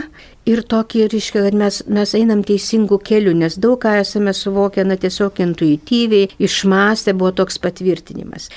ir 0.48 0.62
tokį, 0.68 1.06
reiškia, 1.12 1.44
kad 1.46 1.56
mes, 1.56 1.80
mes 1.88 2.12
einam 2.18 2.42
teisingų 2.46 3.00
kelių, 3.06 3.34
nes 3.44 3.56
daug 3.60 3.78
ką 3.82 3.98
esame 4.00 4.34
suvokę, 4.36 4.84
na 4.84 4.98
tiesiog 5.00 5.40
intuityviai, 5.44 6.30
išmastę 6.42 7.14
buvo 7.16 7.32
toks 7.42 7.60
patvirtinimas. 7.62 8.50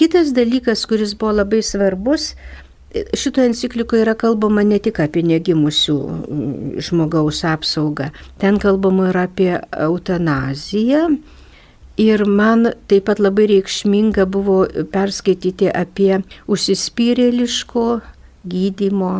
Kitas 0.00 0.32
dalykas, 0.36 0.86
kuris 0.88 1.12
buvo 1.18 1.34
labai 1.42 1.60
svarbus, 1.66 2.34
Šito 2.90 3.42
enciklikoje 3.42 4.02
yra 4.02 4.16
kalbama 4.18 4.64
ne 4.66 4.80
tik 4.82 4.98
apie 5.04 5.22
negimusių 5.22 5.96
mm, 6.10 6.80
žmogaus 6.82 7.44
apsaugą, 7.46 8.08
ten 8.42 8.58
kalbama 8.58 9.12
ir 9.12 9.18
apie 9.20 9.52
eutanaziją. 9.86 11.04
Ir 12.00 12.24
man 12.24 12.72
taip 12.90 13.06
pat 13.10 13.20
labai 13.20 13.46
reikšminga 13.50 14.24
buvo 14.26 14.62
perskaityti 14.90 15.68
apie 15.70 16.22
užsispyrėliško 16.48 17.84
gydimo 18.48 19.12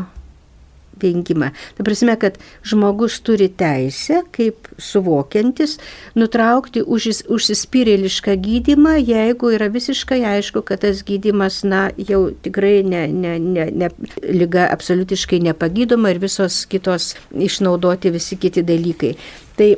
vengimą. 1.02 1.50
Ta 1.76 1.86
prasme, 1.86 2.16
kad 2.20 2.38
žmogus 2.66 3.18
turi 3.26 3.48
teisę, 3.48 4.22
kaip 4.34 4.70
suvokiantis, 4.80 5.78
nutraukti 6.18 6.82
už, 6.82 7.24
užsispyrėlišką 7.32 8.36
gydimą, 8.40 8.96
jeigu 9.00 9.52
yra 9.56 9.70
visiškai 9.72 10.22
aišku, 10.36 10.64
kad 10.66 10.84
tas 10.84 11.04
gydimas, 11.06 11.62
na, 11.64 11.88
jau 11.96 12.28
tikrai 12.44 12.80
ne, 12.86 13.06
ne, 13.08 13.36
ne, 13.38 13.68
ne, 13.70 13.92
lyga 14.26 14.68
absoliutiškai 14.70 15.42
nepagydoma 15.50 16.14
ir 16.14 16.22
visos 16.22 16.64
kitos 16.70 17.14
išnaudoti 17.30 18.12
visi 18.14 18.40
kiti 18.40 18.64
dalykai. 18.66 19.16
Tai 19.58 19.74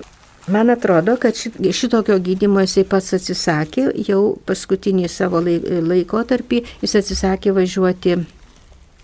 Man 0.47 0.71
atrodo, 0.71 1.17
kad 1.17 1.35
šitokio 1.73 2.19
gydimo 2.19 2.61
jisai 2.65 2.83
pats 2.91 3.13
atsisakė, 3.15 3.85
jau 4.09 4.23
paskutinį 4.47 5.07
savo 5.07 5.39
laikotarpį 5.39 6.59
jis 6.83 6.97
atsisakė 6.99 7.53
važiuoti 7.55 8.17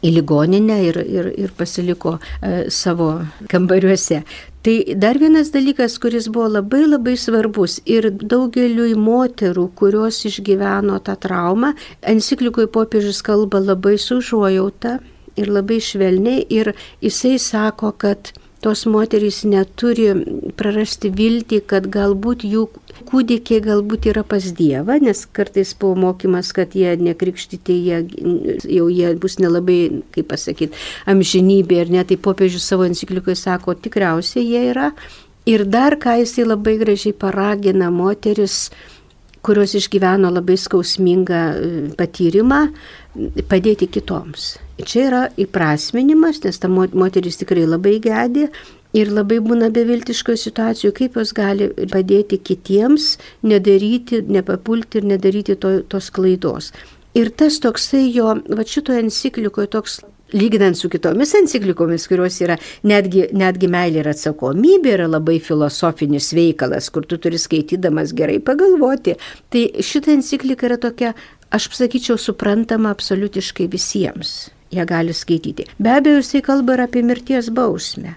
į 0.02 0.12
ligoninę 0.14 0.78
ir, 0.87 1.00
ir, 1.02 1.33
ir 1.38 1.55
pasiliko 1.59 2.19
e, 2.19 2.69
savo 2.71 3.11
kambariuose. 3.50 4.23
Tai 4.62 4.75
dar 5.00 5.19
vienas 5.19 5.52
dalykas, 5.55 5.99
kuris 6.02 6.28
buvo 6.28 6.49
labai 6.59 6.85
labai 6.87 7.17
svarbus 7.19 7.78
ir 7.87 8.11
daugeliui 8.11 8.97
moterų, 8.99 9.69
kurios 9.78 10.25
išgyveno 10.28 10.99
tą 11.07 11.14
traumą, 11.19 11.73
enciklikoje 12.02 12.71
popiežius 12.75 13.23
kalba 13.26 13.62
labai 13.62 13.97
su 14.02 14.19
užuojauta 14.23 14.99
ir 15.38 15.50
labai 15.55 15.78
švelniai 15.81 16.45
ir 16.50 16.75
jisai 17.00 17.38
sako, 17.38 17.93
kad 17.93 18.33
tos 18.61 18.85
moterys 18.90 19.45
neturi 19.47 20.11
prarasti 20.59 21.11
viltį, 21.14 21.62
kad 21.71 21.87
galbūt 21.95 22.43
jų 22.47 22.67
kūdikiai 23.09 23.62
galbūt 23.65 24.11
yra 24.11 24.25
pas 24.27 24.45
Dievą, 24.55 24.99
nes 25.03 25.25
kartais 25.37 25.73
buvo 25.79 25.97
mokymas, 26.09 26.53
kad 26.57 26.77
jie 26.77 26.93
nekrikštyti, 27.00 27.79
jie, 27.88 28.03
jau 28.79 28.88
jie 28.93 29.15
bus 29.21 29.38
nelabai, 29.41 29.79
kaip 30.15 30.29
pasakyti, 30.33 30.77
amžinybė 31.09 31.83
ir 31.83 31.95
net 31.97 32.12
tai 32.12 32.21
popiežius 32.21 32.69
savo 32.69 32.87
enciklikoje 32.88 33.38
sako, 33.41 33.77
tikriausiai 33.79 34.45
jie 34.45 34.62
yra. 34.75 34.93
Ir 35.49 35.65
dar 35.65 35.97
ką 35.97 36.19
jisai 36.21 36.45
labai 36.45 36.77
gražiai 36.81 37.17
paragina 37.17 37.88
moteris, 37.95 38.69
kurios 39.41 39.73
išgyveno 39.79 40.29
labai 40.35 40.59
skausmingą 40.61 41.43
e, 41.49 41.75
patyrimą, 41.97 42.67
padėti 43.49 43.88
kitoms. 43.88 44.57
Čia 44.78 45.04
yra 45.08 45.23
įprasminimas, 45.35 46.38
nes 46.44 46.61
ta 46.62 46.68
moteris 46.70 47.40
tikrai 47.40 47.64
labai 47.66 47.97
gedė 48.02 48.47
ir 48.97 49.11
labai 49.11 49.40
būna 49.44 49.73
beviltiškoje 49.75 50.38
situacijoje, 50.44 50.94
kaip 51.00 51.16
jos 51.18 51.32
gali 51.37 51.66
padėti 51.90 52.38
kitiems, 52.38 53.16
nedaryti, 53.42 54.23
nepapulti 54.30 55.00
ir 55.00 55.08
nedaryti 55.14 55.56
to, 55.58 55.80
tos 55.90 56.12
klaidos. 56.14 56.70
Ir 57.18 57.32
tas 57.35 57.58
toksai 57.58 58.04
jo, 58.14 58.37
va 58.54 58.64
šito 58.68 58.94
enciklikoje 58.94 59.73
toks 59.73 59.99
lyginant 60.32 60.76
su 60.78 60.90
kitomis 60.92 61.32
enciklikomis, 61.35 62.04
kurios 62.06 62.37
yra 62.44 62.58
netgi, 62.87 63.25
netgi 63.35 63.70
meilė 63.73 64.02
ir 64.02 64.11
atsakomybė, 64.12 64.92
yra 64.94 65.08
labai 65.08 65.38
filosofinis 65.42 66.30
veikalas, 66.37 66.90
kur 66.92 67.08
tu 67.08 67.18
turi 67.18 67.40
skaitydamas 67.40 68.12
gerai 68.14 68.38
pagalvoti. 68.44 69.16
Tai 69.50 69.64
šita 69.80 70.12
enciklika 70.14 70.68
yra 70.68 70.78
tokia, 70.78 71.16
aš 71.50 71.70
sakyčiau, 71.80 72.20
suprantama 72.20 72.92
absoliutiškai 72.94 73.66
visiems 73.73 74.37
ją 74.75 74.87
gali 74.87 75.15
skaityti. 75.15 75.69
Be 75.79 75.99
abejo, 75.99 76.23
jisai 76.23 76.43
kalba 76.43 76.79
ir 76.79 76.87
apie 76.87 77.03
mirties 77.03 77.53
bausmę. 77.55 78.17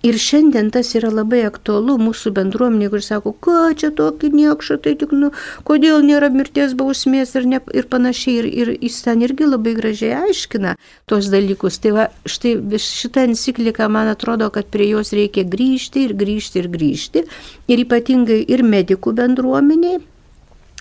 Ir 0.00 0.16
šiandien 0.16 0.70
tas 0.72 0.94
yra 0.96 1.10
labai 1.12 1.42
aktualu 1.44 1.98
mūsų 2.00 2.30
bendruomenė, 2.38 2.86
kur 2.88 3.02
sako, 3.04 3.34
ką 3.44 3.56
čia 3.76 3.90
tokį 3.92 4.30
niekšą, 4.32 4.78
tai 4.80 4.94
tik, 4.96 5.12
nu, 5.12 5.28
kodėl 5.68 6.00
nėra 6.06 6.30
mirties 6.32 6.72
bausmės 6.78 7.34
ir, 7.36 7.44
ne, 7.52 7.60
ir 7.76 7.88
panašiai. 7.92 8.38
Ir, 8.40 8.48
ir 8.48 8.70
jis 8.80 8.96
ten 9.04 9.20
irgi 9.26 9.50
labai 9.50 9.74
gražiai 9.76 10.14
aiškina 10.22 10.72
tos 11.10 11.28
dalykus. 11.28 11.76
Tai 11.84 11.92
va, 11.98 12.06
štai 12.24 12.54
šitą 12.80 13.26
encikliką, 13.28 13.90
man 13.92 14.08
atrodo, 14.08 14.48
kad 14.54 14.72
prie 14.72 14.88
jos 14.94 15.12
reikia 15.12 15.44
grįžti 15.44 16.06
ir 16.08 16.16
grįžti 16.16 16.62
ir 16.62 16.70
grįžti. 16.72 17.26
Ir 17.68 17.84
ypatingai 17.84 18.40
ir 18.48 18.64
medikų 18.64 19.12
bendruomeniai, 19.20 20.00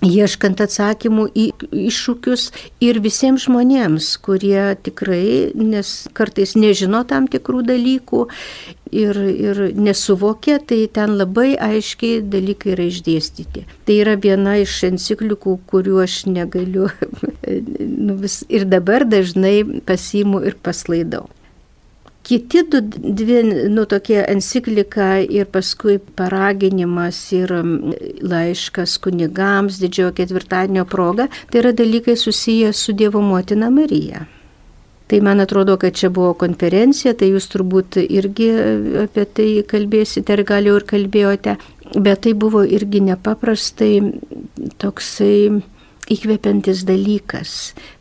ieškant 0.06 0.62
atsakymų 0.64 1.28
į 1.36 1.46
iššūkius 1.90 2.50
ir 2.84 3.00
visiems 3.04 3.48
žmonėms, 3.48 4.12
kurie 4.24 4.76
tikrai, 4.84 5.52
nes 5.56 6.08
kartais 6.16 6.56
nežino 6.56 7.04
tam 7.08 7.28
tikrų 7.32 7.64
dalykų 7.68 8.22
ir, 8.92 9.20
ir 9.20 9.62
nesuvokia, 9.76 10.60
tai 10.60 10.86
ten 10.94 11.18
labai 11.20 11.54
aiškiai 11.60 12.22
dalykai 12.24 12.76
yra 12.76 12.88
išdėstyti. 12.90 13.66
Tai 13.86 13.98
yra 14.06 14.16
viena 14.22 14.56
iš 14.62 14.78
enciklikų, 14.90 15.58
kuriuo 15.70 16.04
aš 16.06 16.22
negaliu 16.32 16.88
nu, 18.06 18.16
vis, 18.22 18.42
ir 18.50 18.70
dabar 18.70 19.08
dažnai 19.10 19.82
pasiimu 19.88 20.46
ir 20.48 20.58
paslaidau. 20.64 21.28
Kiti 22.30 22.62
du, 22.70 22.78
dvi, 23.18 23.40
nu, 23.74 23.88
tokie 23.90 24.20
enciklika 24.30 25.16
ir 25.26 25.48
paskui 25.50 25.96
paraginimas 25.98 27.18
ir 27.34 27.50
laiškas 28.22 29.00
kunigams 29.02 29.80
didžiojo 29.82 30.12
ketvirtadienio 30.20 30.84
proga, 30.86 31.26
tai 31.50 31.64
yra 31.64 31.72
dalykai 31.74 32.14
susiję 32.22 32.70
su 32.74 32.94
Dievo 32.94 33.24
motina 33.26 33.72
Marija. 33.74 34.28
Tai 35.10 35.22
man 35.26 35.42
atrodo, 35.42 35.80
kad 35.82 35.98
čia 35.98 36.12
buvo 36.14 36.36
konferencija, 36.38 37.16
tai 37.18 37.32
jūs 37.32 37.50
turbūt 37.50 37.98
irgi 38.04 38.52
apie 39.08 39.26
tai 39.26 39.50
kalbėsite 39.74 40.38
ir 40.38 40.46
gal 40.46 40.70
jau 40.70 40.78
ir 40.78 40.86
kalbėjote, 40.94 41.58
bet 41.98 42.22
tai 42.28 42.36
buvo 42.38 42.62
irgi 42.62 43.02
nepaprastai 43.10 43.94
toksai 44.78 45.64
įkvepiantis 46.14 46.84
dalykas. 46.88 47.54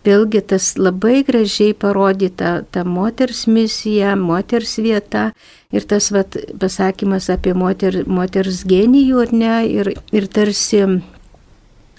Vėlgi 0.06 0.42
tas 0.52 0.72
labai 0.80 1.22
gražiai 1.26 1.74
parodyta 1.76 2.62
ta 2.72 2.84
moters 2.84 3.46
misija, 3.50 4.16
moters 4.16 4.78
vieta 4.80 5.30
ir 5.74 5.84
tas 5.88 6.10
vat, 6.14 6.38
pasakymas 6.60 7.28
apie 7.32 7.54
moter, 7.54 8.02
moters 8.08 8.64
genijų 8.68 9.22
ar 9.26 9.36
ne, 9.44 9.54
ir, 9.68 9.94
ir 10.12 10.28
tarsi 10.32 10.84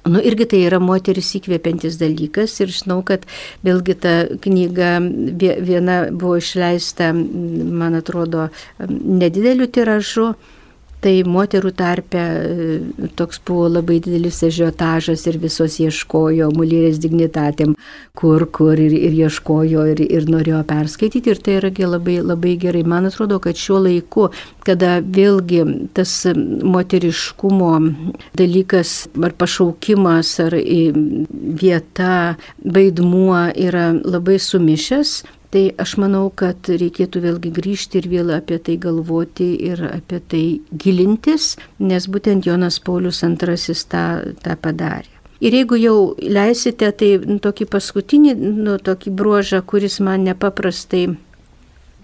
Nu, 0.10 0.22
irgi 0.24 0.46
tai 0.48 0.62
yra 0.64 0.80
moteris 0.82 1.28
įkvepiantis 1.38 1.98
dalykas 2.00 2.54
ir 2.64 2.72
žinau, 2.74 3.02
kad 3.06 3.26
vėlgi 3.68 3.96
ta 4.00 4.14
knyga 4.42 4.94
viena 5.38 5.98
buvo 6.10 6.38
išleista, 6.40 7.12
man 7.14 7.98
atrodo, 8.00 8.48
nedideliu 8.88 9.68
tiražu, 9.68 10.32
Tai 11.00 11.14
moterų 11.32 11.72
tarpe 11.80 12.20
e, 12.20 12.80
toks 13.16 13.40
buvo 13.48 13.70
labai 13.72 14.02
didelis 14.04 14.42
ežiotažas 14.44 15.24
ir 15.32 15.38
visos 15.40 15.78
ieškojo 15.80 16.50
mulierės 16.52 17.00
dignitatėm, 17.00 17.78
kur, 18.20 18.44
kur 18.52 18.76
ir, 18.76 18.92
ir 18.98 19.16
ieškojo 19.22 19.86
ir, 19.94 20.02
ir 20.04 20.28
norėjo 20.28 20.60
perskaityti. 20.68 21.32
Ir 21.32 21.40
tai 21.46 21.56
yragi 21.62 21.88
labai, 21.88 22.18
labai 22.20 22.58
gerai. 22.60 22.84
Man 22.84 23.08
atrodo, 23.08 23.40
kad 23.40 23.56
šiuo 23.56 23.80
laiku, 23.86 24.28
kada 24.68 24.98
vėlgi 25.00 25.64
tas 25.96 26.18
moteriškumo 26.76 27.72
dalykas 28.40 29.08
ar 29.24 29.40
pašaukimas 29.40 30.36
ar 30.44 30.60
vieta, 30.60 32.16
vaidmuo 32.60 33.46
yra 33.56 33.94
labai 33.96 34.36
sumišęs, 34.44 35.22
Tai 35.50 35.64
aš 35.82 35.96
manau, 35.98 36.28
kad 36.30 36.70
reikėtų 36.70 37.24
vėlgi 37.24 37.50
grįžti 37.56 37.98
ir 37.98 38.08
vėl 38.12 38.34
apie 38.36 38.60
tai 38.62 38.76
galvoti 38.78 39.48
ir 39.66 39.82
apie 39.88 40.20
tai 40.22 40.44
gilintis, 40.84 41.56
nes 41.82 42.06
būtent 42.06 42.46
Jonas 42.46 42.78
Paulius 42.86 43.24
II 43.26 43.80
tą, 43.90 44.04
tą 44.46 44.58
padarė. 44.62 45.10
Ir 45.42 45.56
jeigu 45.56 45.80
jau 45.80 45.96
leisite, 46.20 46.92
tai 46.92 47.14
nu, 47.24 47.40
tokį 47.42 47.66
paskutinį, 47.72 48.36
nu, 48.60 48.76
tokį 48.78 49.16
bruožą, 49.16 49.64
kuris 49.66 49.98
man 50.04 50.28
nepaprastai 50.28 51.08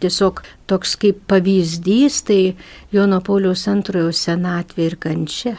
tiesiog 0.02 0.42
toks 0.72 0.96
kaip 1.00 1.22
pavyzdys, 1.30 2.24
tai 2.25 2.42
Jono 2.96 3.22
Pauliaus 3.22 3.68
antrojo 3.70 4.16
senatvė 4.16 4.90
ir 4.90 4.98
kančia 5.04 5.58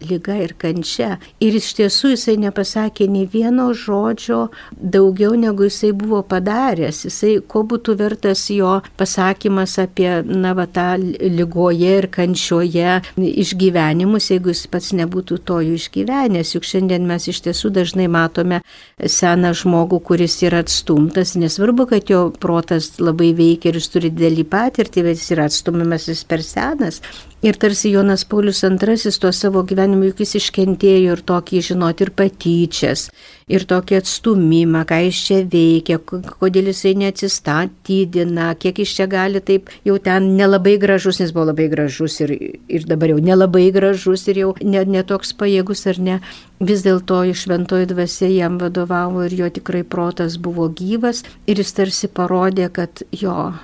lyga 0.00 0.36
ir 0.40 0.54
kančia. 0.58 1.18
Ir 1.42 1.56
iš 1.58 1.72
tiesų 1.78 2.14
jisai 2.14 2.36
nepasakė 2.40 3.06
nei 3.10 3.26
vieno 3.30 3.70
žodžio 3.76 4.48
daugiau 4.72 5.36
negu 5.38 5.68
jisai 5.68 5.92
buvo 5.96 6.22
padaręs. 6.26 7.04
Jisai, 7.06 7.36
ko 7.46 7.62
būtų 7.68 7.96
vertas 8.00 8.46
jo 8.52 8.78
pasakymas 9.00 9.76
apie, 9.82 10.08
na, 10.24 10.54
va, 10.56 10.66
tą 10.70 10.94
lygoje 11.00 11.96
ir 12.00 12.08
kančioje 12.12 13.00
išgyvenimus, 13.16 14.30
jeigu 14.32 14.54
jis 14.54 14.66
pats 14.72 14.92
nebūtų 14.96 15.40
to 15.48 15.60
jų 15.66 15.78
išgyvenęs. 15.80 16.54
Juk 16.56 16.68
šiandien 16.68 17.08
mes 17.08 17.28
iš 17.30 17.42
tiesų 17.46 17.72
dažnai 17.80 18.08
matome 18.10 18.62
seną 19.00 19.52
žmogų, 19.56 20.00
kuris 20.10 20.38
yra 20.46 20.64
atstumtas. 20.64 21.36
Nesvarbu, 21.40 21.88
kad 21.94 22.10
jo 22.10 22.28
protas 22.40 22.94
labai 23.00 23.32
veikia 23.36 23.70
ir 23.72 23.80
jis 23.80 23.90
turi 23.92 24.12
didelį 24.14 24.46
patirtį, 24.50 25.06
bet 25.08 25.20
jis 25.20 25.34
yra 25.36 25.50
atstumiamas 25.50 26.08
jis 26.10 26.24
per 26.28 26.44
senas. 26.46 27.00
Ir 27.40 27.56
tarsi 27.56 27.88
Jonas 27.88 28.26
Paulius 28.28 28.58
II 28.64 29.12
tuo 29.20 29.30
savo 29.32 29.62
gyvenimu 29.64 30.10
juk 30.10 30.18
jis 30.20 30.34
iškentėjo 30.36 31.14
ir 31.14 31.22
tokį 31.24 31.62
žinoti 31.70 32.04
ir 32.04 32.10
patyčias, 32.12 33.06
ir 33.48 33.64
tokį 33.70 33.96
atstumimą, 33.96 34.82
ką 34.84 34.98
jis 35.06 35.20
čia 35.24 35.38
veikia, 35.54 35.96
kodėl 36.04 36.68
jisai 36.68 36.92
neatsistatydina, 37.00 38.50
kiek 38.60 38.82
jis 38.84 38.92
čia 38.98 39.08
gali 39.08 39.40
taip 39.40 39.72
jau 39.88 39.96
ten 39.96 40.28
nelabai 40.36 40.76
gražus, 40.84 41.22
nes 41.24 41.32
buvo 41.32 41.48
labai 41.54 41.70
gražus 41.72 42.20
ir, 42.20 42.36
ir 42.68 42.84
dabar 42.92 43.14
jau 43.14 43.24
nelabai 43.24 43.70
gražus 43.72 44.28
ir 44.28 44.44
jau 44.44 44.52
netoks 44.60 45.32
ne 45.32 45.40
pajėgus 45.40 45.86
ar 45.88 46.04
ne. 46.10 46.20
Vis 46.60 46.84
dėlto 46.84 47.24
šventoji 47.32 47.88
dvasia 47.88 48.28
jam 48.28 48.60
vadovavo 48.60 49.24
ir 49.24 49.40
jo 49.40 49.48
tikrai 49.48 49.80
protas 49.80 50.36
buvo 50.36 50.68
gyvas 50.68 51.24
ir 51.48 51.56
jis 51.56 51.72
tarsi 51.72 52.12
parodė, 52.12 52.68
kad 52.68 53.00
jo 53.16 53.54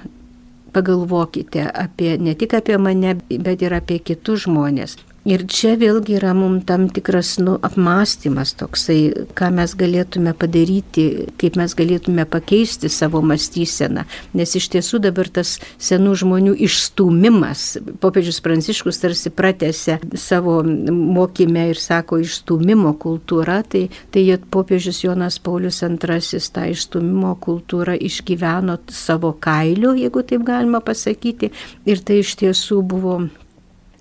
pagalvokite 0.76 1.66
apie 1.85 2.16
ne 2.21 2.35
tik 2.37 2.54
apie 2.61 2.76
mane, 2.78 3.16
bet 3.49 3.64
ir 3.64 3.76
apie 3.80 3.99
kitus 4.11 4.45
žmonės. 4.45 4.99
Ir 5.26 5.42
čia 5.50 5.73
vėlgi 5.75 6.21
yra 6.21 6.30
mums 6.38 6.62
tam 6.68 6.85
tikras 6.95 7.33
nu, 7.42 7.56
apmąstymas 7.66 8.52
toksai, 8.61 9.26
ką 9.35 9.49
mes 9.56 9.73
galėtume 9.75 10.30
padaryti, 10.38 11.26
kaip 11.40 11.56
mes 11.59 11.73
galėtume 11.75 12.23
pakeisti 12.30 12.87
savo 12.92 13.18
mąstyseną. 13.26 14.04
Nes 14.38 14.54
iš 14.54 14.68
tiesų 14.71 15.00
dabar 15.02 15.26
tas 15.26 15.56
senų 15.83 16.12
žmonių 16.23 16.52
išstumimas, 16.69 17.65
popiežius 17.99 18.39
Pranciškus 18.45 19.02
tarsi 19.02 19.32
pratęsė 19.34 19.97
savo 20.15 20.60
mokymę 20.62 21.65
ir 21.73 21.80
sako 21.82 22.21
išstumimo 22.23 22.93
kultūra, 23.02 23.65
tai, 23.67 23.89
tai 24.15 24.23
popiežius 24.39 25.02
Jonas 25.02 25.41
Paulius 25.43 25.82
II 25.82 26.43
tą 26.54 26.69
išstumimo 26.71 27.32
kultūrą 27.43 27.97
išgyveno 27.99 28.78
savo 28.95 29.34
kailiu, 29.43 29.97
jeigu 29.99 30.23
taip 30.23 30.47
galima 30.47 30.78
pasakyti. 30.78 31.50
Ir 31.82 32.04
tai 32.06 32.21
iš 32.23 32.36
tiesų 32.45 32.80
buvo 32.86 33.19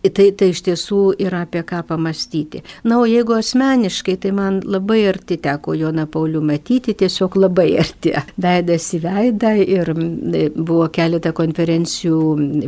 Tai, 0.06 0.26
tai 0.38 0.50
iš 0.52 0.62
tiesų 0.68 1.00
yra 1.26 1.42
apie 1.46 1.64
ką 1.66 1.80
pamastyti. 1.88 2.62
Na, 2.86 3.00
o 3.02 3.06
jeigu 3.10 3.34
asmeniškai, 3.40 4.18
tai 4.22 4.34
man 4.38 4.60
labai 4.62 5.02
arti 5.10 5.40
teko 5.42 5.74
Joną 5.78 6.06
Paulių 6.12 6.44
matyti, 6.46 6.94
tiesiog 6.98 7.38
labai 7.40 7.72
arti. 7.82 8.14
Veidas 8.42 8.92
į 8.94 9.02
veidą 9.06 9.56
ir 9.64 9.94
buvo 9.96 10.90
keletą 10.94 11.34
konferencijų 11.38 12.20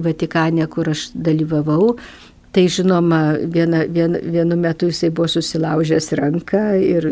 Vatikane, 0.06 0.66
kur 0.72 0.90
aš 0.96 1.12
dalyvavau. 1.14 1.98
Tai 2.56 2.64
žinoma, 2.72 3.20
viena, 3.54 3.84
vien, 3.92 4.16
vienu 4.24 4.56
metu 4.58 4.88
jisai 4.88 5.10
buvo 5.14 5.28
susilaužęs 5.30 6.08
ranką 6.18 6.62
ir 6.80 7.08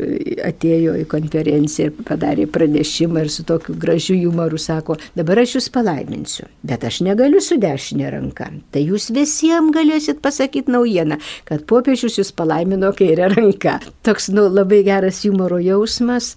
atėjo 0.47 0.95
į 1.01 1.03
konferenciją 1.11 1.91
ir 1.91 2.05
padarė 2.07 2.47
pranešimą 2.49 3.25
ir 3.25 3.31
su 3.33 3.43
tokiu 3.47 3.75
gražiu 3.79 4.15
humoru 4.23 4.57
sako, 4.61 4.95
dabar 5.17 5.43
aš 5.43 5.57
jūs 5.57 5.69
palaiminsiu, 5.75 6.47
bet 6.65 6.87
aš 6.87 7.01
negaliu 7.05 7.43
su 7.43 7.59
dešinė 7.61 8.13
ranka. 8.15 8.49
Tai 8.71 8.85
jūs 8.87 9.11
visiems 9.15 9.75
galėsit 9.75 10.23
pasakyti 10.23 10.71
naujieną, 10.71 11.19
kad 11.45 11.67
popiežius 11.69 12.17
jūs 12.21 12.31
palaimino 12.35 12.93
kairę 12.95 13.29
ranką. 13.35 13.77
Toks, 14.07 14.31
nu, 14.33 14.47
labai 14.49 14.81
geras 14.87 15.21
humoro 15.27 15.59
jausmas. 15.61 16.35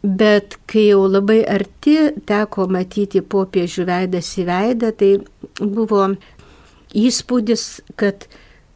Bet 0.00 0.56
kai 0.64 0.86
jau 0.86 1.02
labai 1.04 1.42
arti 1.44 1.98
teko 2.24 2.64
matyti 2.72 3.20
popiežių 3.20 3.84
veidas 3.84 4.30
į 4.40 4.46
veidą, 4.48 4.94
tai 4.96 5.10
buvo 5.60 6.06
įspūdis, 6.96 7.80
kad 8.00 8.26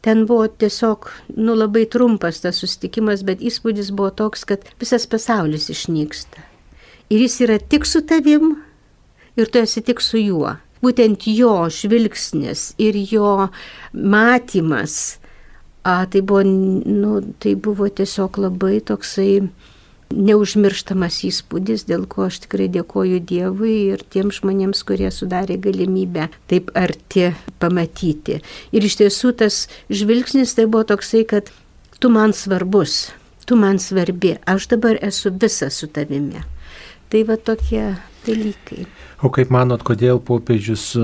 ten 0.05 0.25
buvo 0.29 0.47
tiesiog, 0.47 1.09
nu 1.37 1.55
labai 1.57 1.85
trumpas 1.89 2.43
tas 2.43 2.59
susitikimas, 2.61 3.25
bet 3.25 3.41
įspūdis 3.41 3.91
buvo 3.95 4.11
toks, 4.13 4.45
kad 4.45 4.65
visas 4.81 5.07
pasaulis 5.09 5.69
išnyksta. 5.73 6.43
Ir 7.09 7.25
jis 7.25 7.39
yra 7.45 7.57
tik 7.59 7.85
su 7.85 8.01
tavim 8.05 8.55
ir 9.37 9.49
tu 9.51 9.61
esi 9.61 9.83
tik 9.85 10.01
su 10.01 10.21
juo. 10.21 10.55
Būtent 10.85 11.25
jo 11.31 11.53
žvilgsnis 11.73 12.73
ir 12.81 12.97
jo 13.09 13.49
matymas, 13.93 15.17
a, 15.85 16.05
tai, 16.05 16.21
buvo, 16.21 16.43
nu, 16.45 17.21
tai 17.41 17.55
buvo 17.55 17.87
tiesiog 17.89 18.37
labai 18.41 18.79
toksai 18.85 19.45
neužmirštamas 20.13 21.19
įspūdis, 21.27 21.85
dėl 21.89 22.05
ko 22.09 22.27
aš 22.29 22.41
tikrai 22.45 22.67
dėkoju 22.71 23.19
Dievui 23.25 23.75
ir 23.93 24.03
tiems 24.13 24.39
žmonėms, 24.41 24.83
kurie 24.87 25.09
sudarė 25.11 25.57
galimybę 25.61 26.29
taip 26.51 26.71
arti 26.77 27.31
pamatyti. 27.59 28.39
Ir 28.75 28.87
iš 28.87 28.99
tiesų 29.01 29.35
tas 29.41 29.65
žvilgsnis 29.89 30.55
tai 30.57 30.67
buvo 30.69 30.85
toksai, 30.93 31.25
kad 31.27 31.51
tu 31.99 32.11
man 32.13 32.35
svarbus, 32.37 33.11
tu 33.45 33.57
man 33.59 33.79
svarbi, 33.81 34.35
aš 34.45 34.69
dabar 34.75 34.99
esu 35.01 35.33
visa 35.33 35.71
su 35.73 35.87
tavimi. 35.87 36.43
Tai 37.09 37.21
va 37.29 37.37
tokie 37.37 37.95
dalykai. 38.25 38.85
O 39.23 39.29
kaip 39.33 39.49
manot, 39.53 39.83
kodėl 39.85 40.19
popiežius 40.23 40.95
e, 40.99 41.01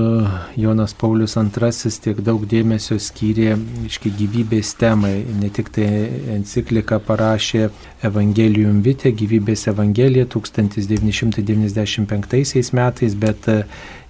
Jonas 0.60 0.94
Paulius 0.98 1.36
II 1.36 1.90
tiek 2.04 2.18
daug 2.24 2.40
dėmesio 2.48 2.96
skyrė 3.00 3.56
iški 3.88 4.10
gyvybės 4.18 4.74
temai? 4.80 5.24
Ne 5.40 5.48
tik 5.54 5.68
tai 5.74 5.88
enciklika 6.36 6.96
parašė 7.02 7.62
Evangelium 8.04 8.82
Vite, 8.84 9.10
gyvybės 9.16 9.66
Evangelija 9.72 10.24
1995 10.26 12.72
metais, 12.76 13.12
bet 13.14 13.48
e, 13.48 13.64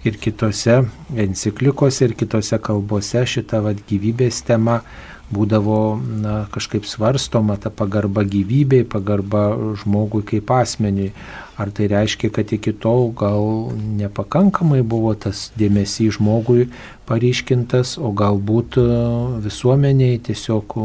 ir 0.05 0.19
kitose 0.19 0.83
enciklikose 1.17 2.05
ir 2.09 2.15
kitose 2.19 2.59
kalbose 2.59 3.27
šita 3.27 3.61
vat, 3.63 3.77
gyvybės 3.89 4.43
tema 4.49 4.81
būdavo 5.33 5.79
na, 5.99 6.35
kažkaip 6.53 6.87
svarstoma 6.89 7.57
ta 7.61 7.71
pagarba 7.73 8.25
gyvybei, 8.29 8.85
pagarba 8.85 9.75
žmogui 9.81 10.25
kaip 10.29 10.53
asmeniui. 10.53 11.13
Ar 11.61 11.69
tai 11.71 11.87
reiškia, 11.93 12.31
kad 12.33 12.53
iki 12.53 12.73
tol 12.73 13.11
gal 13.17 13.73
nepakankamai 13.99 14.81
buvo 14.83 15.13
tas 15.15 15.51
dėmesys 15.61 16.17
žmogui 16.17 16.71
paryškintas, 17.07 17.99
o 18.01 18.11
galbūt 18.17 18.79
e, 18.81 18.87
visuomeniai 19.45 20.17
tiesiog 20.27 20.77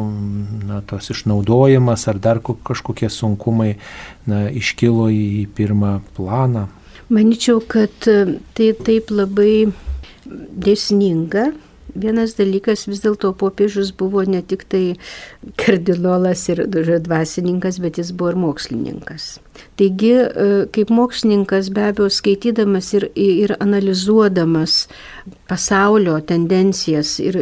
na, 0.67 0.81
tos 0.85 1.07
išnaudojimas 1.15 2.03
ar 2.11 2.19
dar 2.19 2.41
kažkokie 2.43 3.09
sunkumai 3.09 3.77
na, 4.27 4.47
iškilo 4.51 5.07
į 5.07 5.47
pirmą 5.55 6.01
planą? 6.19 6.67
Maničiau, 7.07 7.63
kad 7.63 8.11
e, 8.11 8.37
tai 8.53 8.73
taip 8.75 9.15
labai 9.15 9.69
dėsninga 10.27 11.53
vienas 11.95 12.35
dalykas 12.37 12.85
vis 12.89 13.01
dėlto 13.03 13.33
popiežius 13.37 13.91
buvo 13.97 14.23
ne 14.27 14.41
tik 14.41 14.65
tai 14.69 14.97
kardinolas 15.59 16.47
ir 16.51 16.63
dvasininkas, 16.67 17.79
bet 17.83 17.99
jis 18.01 18.11
buvo 18.11 18.33
ir 18.33 18.39
mokslininkas. 18.41 19.27
Taigi, 19.79 20.11
e, 20.13 20.49
kaip 20.73 20.91
mokslininkas 20.93 21.71
be 21.73 21.87
abejo 21.89 22.09
skaitydamas 22.13 22.91
ir, 22.99 23.07
ir 23.15 23.55
analizuodamas 23.59 24.85
pasaulio 25.49 26.19
tendencijas 26.27 27.17
ir 27.23 27.39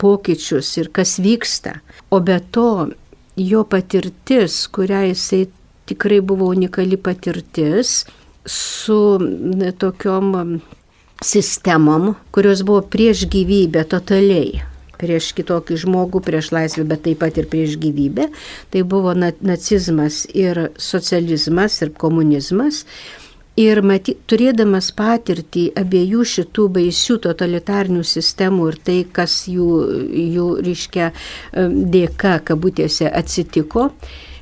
pokyčius 0.00 0.76
ir 0.80 0.90
kas 0.92 1.18
vyksta, 1.22 1.78
o 2.10 2.20
be 2.20 2.40
to 2.52 2.88
jo 3.38 3.62
patirtis, 3.64 4.66
kurią 4.72 5.04
jisai 5.12 5.46
tikrai 5.88 6.20
buvo 6.20 6.48
unikali 6.52 6.96
patirtis 6.96 8.04
su 8.48 9.18
tokiom 9.78 10.60
sistemom, 11.24 12.14
kurios 12.34 12.64
buvo 12.66 12.82
prieš 12.86 13.26
gyvybę 13.30 13.84
totaliai 13.90 14.64
prieš 14.98 15.30
kitokį 15.38 15.78
žmogų, 15.84 16.22
prieš 16.26 16.50
laisvę, 16.54 16.84
bet 16.90 17.04
taip 17.06 17.22
pat 17.22 17.38
ir 17.38 17.48
prieš 17.50 17.78
gyvybę. 17.80 18.28
Tai 18.72 18.82
buvo 18.88 19.14
nacizmas 19.14 20.24
ir 20.34 20.68
socializmas 20.74 21.78
ir 21.84 21.94
komunizmas. 21.94 22.84
Ir 23.58 23.80
maty, 23.82 24.14
turėdamas 24.30 24.92
patirtį 24.94 25.64
abiejų 25.80 26.22
šitų 26.30 26.68
baisių 26.76 27.16
totalitarnių 27.24 28.04
sistemų 28.06 28.68
ir 28.70 28.76
tai, 28.86 28.98
kas 29.10 29.40
jų, 29.50 29.66
jų 30.36 30.46
reiškia, 30.62 31.08
dėka, 31.94 32.36
kabutėse, 32.46 33.08
atsitiko, 33.10 33.88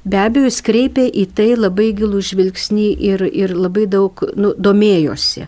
be 0.07 0.21
abejo, 0.23 0.47
jis 0.47 0.61
kreipė 0.67 1.07
į 1.11 1.25
tai 1.37 1.49
labai 1.59 1.91
gilų 1.99 2.23
žvilgsnį 2.31 2.87
ir, 3.11 3.25
ir 3.27 3.55
labai 3.59 3.87
daug 3.91 4.23
nu, 4.39 4.53
domėjosi. 4.57 5.47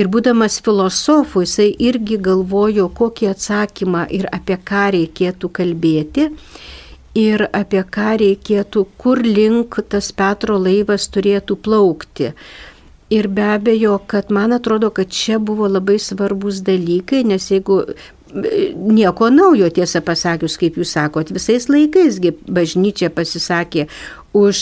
Ir 0.00 0.10
būdamas 0.10 0.58
filosofu, 0.64 1.44
jisai 1.46 1.70
irgi 1.78 2.18
galvojo, 2.22 2.88
kokį 2.90 3.30
atsakymą 3.34 4.08
ir 4.10 4.26
apie 4.34 4.58
ką 4.58 4.88
reikėtų 4.96 5.52
kalbėti. 5.60 6.30
Ir 7.18 7.42
apie 7.50 7.82
ką 7.82 8.16
reikėtų, 8.22 8.84
kur 8.98 9.18
link 9.26 9.80
tas 9.90 10.12
Petro 10.14 10.58
laivas 10.62 11.08
turėtų 11.10 11.56
plaukti. 11.58 12.34
Ir 13.10 13.26
be 13.26 13.42
abejo, 13.56 13.96
kad 14.06 14.30
man 14.30 14.54
atrodo, 14.54 14.92
kad 14.94 15.10
čia 15.10 15.40
buvo 15.42 15.66
labai 15.66 15.98
svarbus 15.98 16.60
dalykai, 16.62 17.24
nes 17.26 17.48
jeigu 17.50 17.80
nieko 18.32 19.30
naujo, 19.30 19.68
tiesą 19.74 20.02
pasakius, 20.04 20.56
kaip 20.60 20.78
jūs 20.80 20.94
sakot, 20.96 21.30
visais 21.34 21.68
laikaisgi 21.70 22.32
bažnyčia 22.46 23.10
pasisakė 23.14 23.86
už 24.36 24.58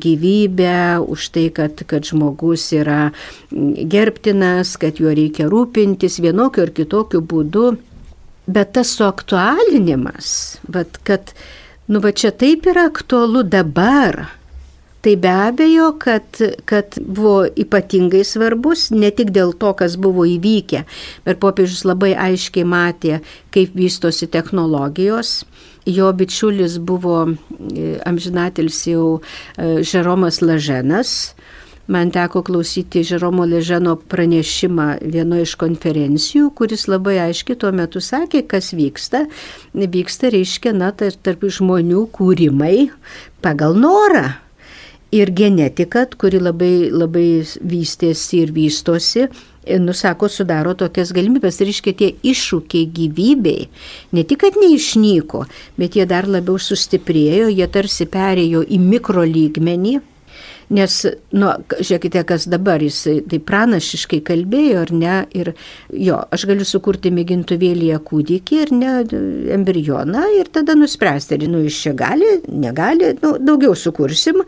gyvybę, 0.00 1.00
už 1.04 1.28
tai, 1.34 1.48
kad, 1.52 1.84
kad 1.88 2.06
žmogus 2.08 2.70
yra 2.72 3.12
gerbtinas, 3.52 4.76
kad 4.80 5.00
juo 5.00 5.12
reikia 5.12 5.50
rūpintis 5.52 6.20
vienokiu 6.24 6.64
ar 6.64 6.72
kitokiu 6.72 7.20
būdu. 7.20 7.74
Bet 8.44 8.74
tas 8.76 8.90
suaktualinimas, 8.96 10.60
vat, 10.68 10.98
kad, 11.04 11.32
nu 11.88 12.00
va 12.04 12.12
čia 12.12 12.32
taip 12.32 12.66
yra 12.68 12.90
aktualu 12.90 13.40
dabar, 13.48 14.26
tai 15.04 15.16
be 15.20 15.28
abejo, 15.28 15.92
kad, 16.00 16.24
kad 16.64 16.96
buvo 17.00 17.44
ypatingai 17.44 18.24
svarbus, 18.24 18.88
ne 18.90 19.10
tik 19.12 19.34
dėl 19.36 19.52
to, 19.60 19.74
kas 19.76 19.98
buvo 20.00 20.24
įvykę, 20.24 20.84
bet 21.26 21.40
popiežius 21.42 21.84
labai 21.84 22.14
aiškiai 22.16 22.64
matė, 22.64 23.18
kaip 23.52 23.76
vystosi 23.76 24.30
technologijos. 24.32 25.42
Jo 25.84 26.08
bičiulis 26.16 26.78
buvo 26.80 27.18
e, 27.28 27.98
amžinatilis 28.08 28.78
jau 28.88 29.08
e, 29.18 29.82
Žeromas 29.84 30.40
Laženas. 30.40 31.34
Man 31.84 32.08
teko 32.08 32.40
klausyti 32.40 33.02
Žeromo 33.04 33.44
Leženo 33.44 33.98
pranešimą 34.08 34.86
vienoje 35.04 35.44
iš 35.44 35.52
konferencijų, 35.60 36.46
kuris 36.56 36.86
labai 36.88 37.18
aiškiai 37.26 37.58
tuo 37.60 37.74
metu 37.76 38.00
sakė, 38.00 38.46
kas 38.48 38.72
vyksta. 38.72 39.26
Vyksta, 39.76 40.32
reiškia, 40.32 40.72
na, 40.72 40.88
tarp 40.96 41.44
žmonių 41.44 42.06
kūrimai 42.16 42.88
pagal 43.44 43.76
norą 43.76 44.24
ir 45.14 45.30
genetika, 45.36 46.04
kuri 46.18 46.40
labai, 46.42 46.90
labai 46.92 47.26
vystėsi 47.60 48.42
ir 48.44 48.54
vystosi, 48.54 49.26
e, 49.26 49.78
nusako, 49.82 50.28
sudaro 50.28 50.74
tokias 50.78 51.12
galimybės. 51.14 51.60
Ir 51.62 51.72
iškia 51.74 51.94
tie 52.00 52.10
iššūkiai 52.32 52.88
gyvybei 52.98 53.68
ne 54.12 54.24
tik, 54.24 54.42
kad 54.44 54.58
neišnyko, 54.60 55.44
bet 55.80 55.98
jie 55.98 56.08
dar 56.10 56.28
labiau 56.30 56.58
sustiprėjo, 56.58 57.52
jie 57.52 57.70
tarsi 57.78 58.08
perėjo 58.10 58.64
į 58.66 58.80
mikrolygmenį 58.82 60.00
Nes, 60.72 60.94
nu, 61.36 61.50
žiūrėkite, 61.76 62.22
kas 62.24 62.46
dabar 62.48 62.82
jis 62.82 63.02
tai 63.28 63.40
pranašiškai 63.50 64.20
kalbėjo, 64.24 64.84
ar 64.86 64.92
ne, 64.96 65.16
ir 65.36 65.52
jo, 65.92 66.20
aš 66.32 66.46
galiu 66.48 66.64
sukurti 66.68 67.12
mėgintuvėlėje 67.12 67.98
kūdikį 68.08 68.60
ir 68.62 68.72
ne 68.78 68.94
embrioną 69.58 70.24
ir 70.38 70.48
tada 70.54 70.76
nuspręsti, 70.78 71.36
ar 71.36 71.46
nu, 71.52 71.60
iš 71.68 71.82
čia 71.84 71.92
gali, 71.98 72.38
negali, 72.48 73.12
nu, 73.20 73.34
daugiau 73.44 73.76
sukursim, 73.76 74.40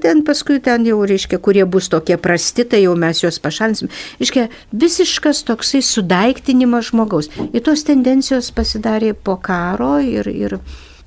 ten 0.00 0.22
paskui 0.24 0.60
ten 0.64 0.86
jau, 0.88 1.00
reiškia, 1.08 1.38
kurie 1.44 1.66
bus 1.68 1.90
tokie 1.92 2.16
prasti, 2.20 2.64
tai 2.68 2.84
jau 2.84 2.94
mes 2.98 3.20
juos 3.22 3.40
pašalinsim. 3.42 3.92
Reiškia, 4.22 4.48
visiškas 4.72 5.44
toksai 5.48 5.82
sudaiktinimas 5.84 6.90
žmogaus. 6.92 7.30
Ir 7.52 7.64
tos 7.66 7.84
tendencijos 7.86 8.50
pasidarė 8.56 9.12
po 9.14 9.36
karo 9.42 9.98
ir, 10.00 10.30
ir 10.32 10.58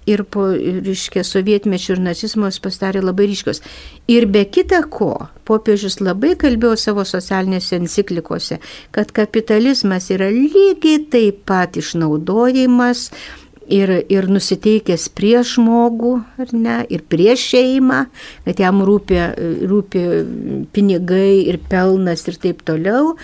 ir 0.07 0.23
po, 0.23 0.47
reiškia, 0.55 1.23
sovietmečio 1.27 1.97
ir 1.97 2.03
nacizmos 2.05 2.61
pasidarė 2.63 3.01
labai 3.03 3.27
ryškios. 3.27 3.59
Ir 4.11 4.27
be 4.31 4.45
kita 4.47 4.79
ko, 4.91 5.11
popiežius 5.47 5.99
labai 5.99 6.35
kalbėjo 6.39 6.77
savo 6.79 7.03
socialinėse 7.07 7.75
enciklikose, 7.81 8.61
kad 8.95 9.11
kapitalizmas 9.15 10.07
yra 10.15 10.29
lygiai 10.31 11.03
taip 11.11 11.43
pat 11.49 11.75
išnaudojimas 11.81 13.09
ir, 13.69 13.91
ir 14.11 14.27
nusiteikęs 14.31 15.07
prieš 15.17 15.57
žmogų, 15.57 16.13
ar 16.41 16.53
ne, 16.55 16.79
ir 16.93 17.03
prieš 17.09 17.45
šeimą, 17.53 18.01
kad 18.47 18.61
jam 18.63 18.81
rūpi, 18.87 19.21
rūpi 19.69 20.03
pinigai 20.75 21.47
ir 21.47 21.61
pelnas 21.69 22.27
ir 22.27 22.39
taip 22.41 22.63
toliau. 22.67 23.15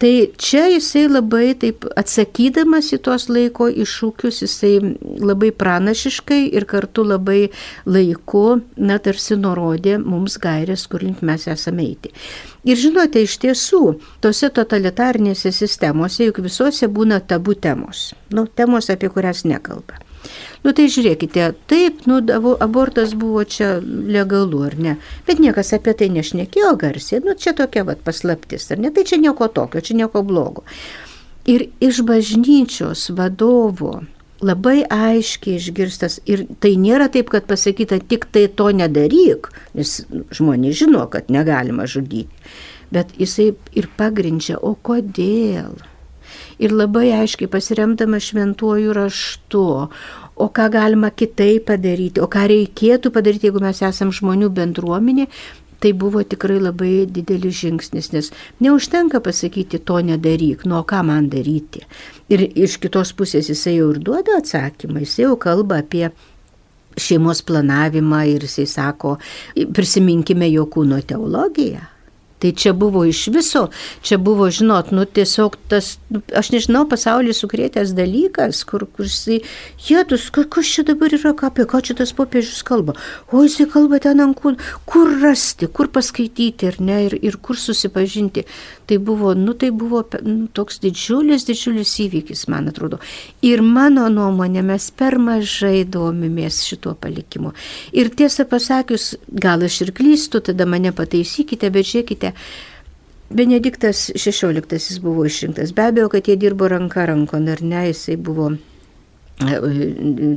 Tai 0.00 0.12
čia 0.40 0.62
jisai 0.72 1.02
labai 1.10 1.50
taip 1.60 1.84
atsakydamas 2.00 2.86
į 2.96 2.98
tuos 3.04 3.26
laiko 3.28 3.66
iššūkius, 3.68 4.38
jisai 4.46 4.78
labai 5.20 5.50
pranašiškai 5.52 6.46
ir 6.56 6.64
kartu 6.70 7.04
labai 7.04 7.50
laiku, 7.84 8.62
na 8.80 8.96
tarsi 8.96 9.36
nurodė 9.36 9.98
mums 10.00 10.38
gairės, 10.40 10.86
kur 10.88 11.04
link 11.04 11.20
mes 11.20 11.44
esame 11.52 11.84
eiti. 11.84 12.14
Ir 12.68 12.76
žinote, 12.76 13.22
iš 13.24 13.38
tiesų, 13.40 13.82
tose 14.20 14.50
totalitarnėse 14.52 15.52
sistemose 15.54 16.26
juk 16.26 16.42
visuose 16.44 16.90
būna 16.92 17.22
tabų 17.24 17.56
temos, 17.56 18.10
nu, 18.36 18.44
temos, 18.46 18.90
apie 18.92 19.08
kurias 19.12 19.46
nekalba. 19.48 19.96
Nu 20.60 20.74
tai 20.76 20.90
žiūrėkite, 20.92 21.46
taip, 21.72 22.02
nu, 22.10 22.18
abortas 22.60 23.14
buvo 23.16 23.46
čia 23.48 23.78
legalu, 23.80 24.60
ar 24.68 24.76
ne? 24.76 24.96
Bet 25.24 25.40
niekas 25.40 25.72
apie 25.76 25.94
tai 25.96 26.10
nešnekėjo 26.12 26.74
garsiai, 26.82 27.22
nu 27.24 27.32
čia 27.32 27.54
tokia 27.56 27.86
vat 27.88 28.04
paslaptis, 28.04 28.68
ar 28.68 28.82
ne? 28.84 28.92
Tai 28.92 29.06
čia 29.08 29.16
nieko 29.22 29.48
tokio, 29.48 29.80
čia 29.80 29.96
nieko 30.02 30.20
blogo. 30.26 30.66
Ir 31.48 31.70
iš 31.80 32.02
bažnyčios 32.04 33.08
vadovo 33.16 34.02
labai 34.40 34.82
aiškiai 34.88 35.58
išgirstas 35.60 36.18
ir 36.28 36.46
tai 36.62 36.74
nėra 36.80 37.10
taip, 37.12 37.30
kad 37.32 37.46
pasakyta 37.48 38.00
tik 38.00 38.26
tai 38.32 38.46
to 38.48 38.70
nedaryk, 38.74 39.50
nes 39.76 40.00
žmonės 40.36 40.80
žino, 40.80 41.04
kad 41.12 41.30
negalima 41.32 41.86
žudyti, 41.90 42.32
bet 42.94 43.12
jisai 43.20 43.52
ir 43.76 43.90
pagrindžia, 44.00 44.58
o 44.58 44.74
kodėl. 44.74 45.76
Ir 46.60 46.74
labai 46.76 47.08
aiškiai 47.16 47.48
pasiremdama 47.50 48.20
šventuoju 48.22 48.92
raštu, 48.94 49.66
o 50.40 50.46
ką 50.56 50.66
galima 50.72 51.10
kitaip 51.10 51.66
padaryti, 51.68 52.20
o 52.20 52.28
ką 52.30 52.46
reikėtų 52.52 53.12
padaryti, 53.12 53.48
jeigu 53.48 53.62
mes 53.64 53.80
esame 53.84 54.14
žmonių 54.14 54.50
bendruomenė, 54.56 55.26
tai 55.80 55.92
buvo 55.96 56.22
tikrai 56.22 56.58
labai 56.60 57.06
didelis 57.08 57.60
žingsnis, 57.62 58.10
nes 58.12 58.30
neužtenka 58.60 59.20
pasakyti 59.24 59.80
to 59.84 60.00
nedaryk, 60.04 60.66
nu 60.68 60.78
o 60.80 60.82
ką 60.84 61.02
man 61.08 61.30
daryti. 61.32 61.84
Ir 62.28 62.44
iš 62.48 62.76
kitos 62.82 63.14
pusės 63.16 63.48
jisai 63.50 63.78
jau 63.78 63.90
ir 63.94 64.02
duoda 64.04 64.38
atsakymą, 64.40 65.00
jisai 65.04 65.26
jau 65.26 65.38
kalba 65.40 65.80
apie 65.84 66.10
šeimos 67.00 67.40
planavimą 67.46 68.24
ir 68.34 68.44
jisai 68.44 68.66
sako, 68.68 69.16
prisiminkime 69.74 70.50
jo 70.52 70.66
kūno 70.70 71.00
teologiją. 71.06 71.86
Tai 72.40 72.52
čia 72.56 72.72
buvo 72.72 73.02
iš 73.04 73.26
viso, 73.34 73.66
čia 74.00 74.16
buvo, 74.16 74.46
žinot, 74.48 74.94
nu 74.96 75.04
tiesiog 75.04 75.58
tas, 75.68 75.98
nu, 76.08 76.22
aš 76.36 76.48
nežinau, 76.54 76.86
pasaulį 76.88 77.34
sukrėtęs 77.36 77.92
dalykas, 77.96 78.62
kur, 78.64 78.86
kur 78.88 79.04
jisai, 79.04 79.42
jėtus, 79.84 80.30
kas 80.32 80.70
čia 80.72 80.86
dabar 80.88 81.12
yra, 81.12 81.34
ką, 81.36 81.50
apie 81.52 81.66
ką 81.68 81.82
čia 81.84 81.98
tas 81.98 82.14
popiežius 82.16 82.62
kalba. 82.64 82.96
O 83.28 83.44
jisai 83.44 83.68
kalba 83.68 84.00
ten 84.00 84.24
ant 84.24 84.38
kūn, 84.40 84.56
kur 84.88 85.12
rasti, 85.20 85.68
kur 85.68 85.92
paskaityti 85.92 86.70
ir 86.70 86.80
ne, 86.80 87.02
ir, 87.10 87.18
ir 87.20 87.36
kur 87.44 87.60
susipažinti. 87.60 88.46
Tai 88.90 88.96
buvo, 88.98 89.34
nu 89.38 89.52
tai 89.54 89.68
buvo 89.70 90.00
nu, 90.26 90.48
toks 90.50 90.80
didžiulis, 90.82 91.44
didžiulis 91.46 91.92
įvykis, 92.02 92.40
man 92.50 92.66
atrodo. 92.72 92.98
Ir 93.46 93.62
mano 93.62 94.08
nuomonė, 94.10 94.64
mes 94.66 94.88
per 94.90 95.14
mažai 95.22 95.84
domimės 95.86 96.58
šituo 96.66 96.96
palikimu. 96.98 97.52
Ir 97.94 98.10
tiesą 98.18 98.48
pasakius, 98.50 99.12
gal 99.30 99.62
aš 99.62 99.76
ir 99.84 99.92
klystu, 99.94 100.42
tada 100.50 100.66
mane 100.66 100.90
pataisykite, 100.90 101.70
bet 101.70 101.86
žiūrėkite, 101.92 102.34
Benediktas 103.30 104.08
XVI 104.18 104.98
buvo 105.04 105.22
išrinktas. 105.24 105.70
Be 105.70 105.86
abejo, 105.86 106.08
kad 106.10 106.26
jie 106.26 106.34
dirbo 106.34 106.66
ranka 106.66 107.06
rankon, 107.06 107.46
ar 107.48 107.62
ne, 107.62 107.84
jisai 107.92 108.16
buvo 108.18 108.50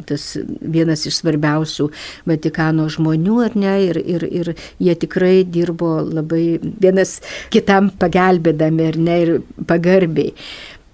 tas 0.08 0.28
vienas 0.62 1.06
iš 1.10 1.20
svarbiausių 1.22 1.89
Vatikano 2.30 2.88
žmonių, 2.92 3.39
ar 3.46 3.58
ne, 3.60 3.74
ir, 3.89 4.00
ir, 4.00 4.24
ir 4.24 4.54
jie 4.80 4.96
tikrai 5.00 5.44
dirbo 5.44 5.98
labai 6.08 6.60
vienas 6.62 7.20
kitam 7.54 7.92
pagelbėdami, 8.00 8.88
ar 8.94 8.98
ne, 8.98 9.20
ir 9.26 9.36
pagarbiai. 9.68 10.34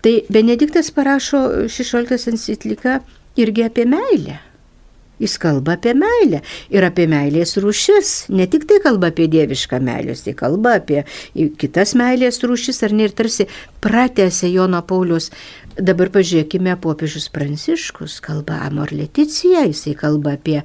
Tai 0.02 0.14
Benediktas 0.32 0.94
parašo 0.96 1.68
16 1.68 2.32
encikliką 2.32 3.00
irgi 3.40 3.66
apie 3.68 3.86
meilę. 3.86 4.40
Jis 5.20 5.36
kalba 5.38 5.74
apie 5.76 5.92
meilę 6.00 6.40
ir 6.72 6.86
apie 6.88 7.04
meilės 7.12 7.58
rūšis. 7.60 8.30
Ne 8.32 8.48
tik 8.48 8.64
tai 8.70 8.78
kalba 8.84 9.10
apie 9.12 9.28
dievišką 9.32 9.82
meilę, 9.84 10.16
tai 10.16 10.34
kalba 10.40 10.78
apie 10.80 11.04
kitas 11.60 11.92
meilės 12.00 12.40
rūšis, 12.40 12.80
ar 12.88 12.96
ne 12.96 13.10
ir 13.10 13.16
tarsi 13.18 13.50
pratęsė 13.84 14.54
Jono 14.54 14.80
Paulius 14.88 15.28
Dabar 15.80 16.10
pažiūrėkime, 16.12 16.74
popiežius 16.84 17.30
Pranciškus 17.32 18.18
kalba 18.24 18.58
Amor 18.66 18.92
Leticija, 18.92 19.62
jisai 19.70 19.94
kalba 19.96 20.34
apie, 20.36 20.58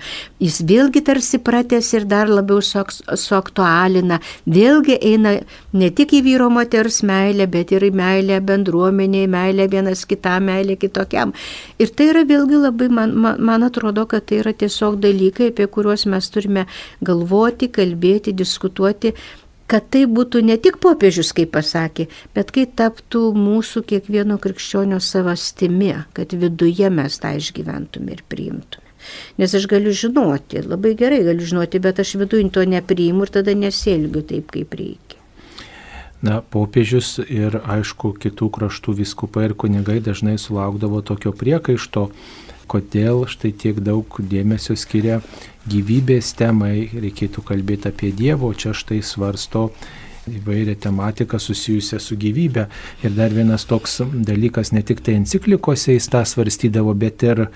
jis 0.42 0.57
vėlgi 0.66 1.05
tarsi 1.07 1.38
pratęs 1.38 1.92
ir 1.94 2.07
dar 2.11 2.31
labiau 2.31 2.59
suaktualina, 2.64 4.18
vėlgi 4.50 4.96
eina 4.98 5.37
ne 5.77 5.90
tik 5.94 6.16
į 6.18 6.22
vyro 6.27 6.48
moters 6.50 7.03
meilę, 7.07 7.46
bet 7.50 7.70
ir 7.77 7.87
į 7.87 7.92
meilę 7.94 8.40
bendruomeniai, 8.48 9.29
meilę 9.31 9.68
vienas 9.70 10.03
kitam, 10.11 10.48
meilę 10.50 10.74
kitokiam. 10.83 11.35
Ir 11.79 11.94
tai 11.94 12.11
yra 12.11 12.24
vėlgi 12.27 12.64
labai, 12.64 12.90
man, 12.90 13.14
man, 13.14 13.38
man 13.38 13.68
atrodo, 13.68 14.09
kad 14.11 14.27
tai 14.27 14.42
yra 14.42 14.55
tiesiog 14.57 14.98
dalykai, 15.05 15.53
apie 15.55 15.68
kuriuos 15.70 16.09
mes 16.11 16.31
turime 16.35 16.66
galvoti, 17.07 17.70
kalbėti, 17.70 18.35
diskutuoti 18.35 19.14
kad 19.70 19.88
tai 19.90 20.05
būtų 20.11 20.42
ne 20.44 20.57
tik 20.61 20.79
popiežius, 20.83 21.33
kaip 21.37 21.55
pasakė, 21.57 22.09
bet 22.37 22.53
kai 22.55 22.66
taptų 22.66 23.31
mūsų 23.38 23.85
kiekvieno 23.90 24.38
krikščionio 24.42 25.00
savastimi, 25.00 25.94
kad 26.16 26.35
viduje 26.37 26.90
mes 26.92 27.18
tą 27.20 27.35
išgyventume 27.40 28.16
ir 28.16 28.24
priimtume. 28.29 28.83
Nes 29.38 29.53
aš 29.53 29.66
galiu 29.68 29.92
žinoti, 29.92 30.62
labai 30.64 30.94
gerai 30.96 31.20
galiu 31.27 31.44
žinoti, 31.44 31.81
bet 31.83 32.00
aš 32.00 32.14
viduje 32.22 32.48
to 32.53 32.64
nepriimu 32.64 33.27
ir 33.27 33.35
tada 33.35 33.53
nesielgiu 33.57 34.24
taip, 34.24 34.48
kaip 34.55 34.72
reikia. 34.79 35.20
Na, 36.24 36.38
popiežius 36.40 37.18
ir 37.29 37.59
aišku 37.61 38.14
kitų 38.16 38.48
kraštų 38.57 38.94
viskupai 39.03 39.50
ir 39.50 39.55
kunigai 39.61 39.98
dažnai 40.00 40.38
sulaukdavo 40.40 41.03
tokio 41.05 41.35
priekaišto, 41.37 42.07
kodėl 42.70 43.24
štai 43.31 43.53
tiek 43.53 43.81
daug 43.85 44.18
dėmesio 44.18 44.77
skiria 44.79 45.20
gyvybės 45.70 46.35
temai, 46.38 46.88
reikėtų 46.92 47.44
kalbėti 47.46 47.90
apie 47.90 48.12
Dievo, 48.16 48.53
čia 48.55 48.74
štai 48.77 49.00
svarsto 49.05 49.70
įvairią 50.29 50.77
tematiką 50.81 51.38
susijusią 51.40 52.00
su 52.00 52.16
gyvybė. 52.20 52.66
Ir 53.05 53.16
dar 53.16 53.33
vienas 53.35 53.66
toks 53.68 54.00
dalykas, 54.14 54.72
ne 54.72 54.83
tik 54.83 55.03
tai 55.05 55.18
enciklikose 55.20 55.96
jis 55.96 56.09
tą 56.12 56.24
svarstydavo, 56.29 56.94
bet 56.96 57.24
ir 57.27 57.46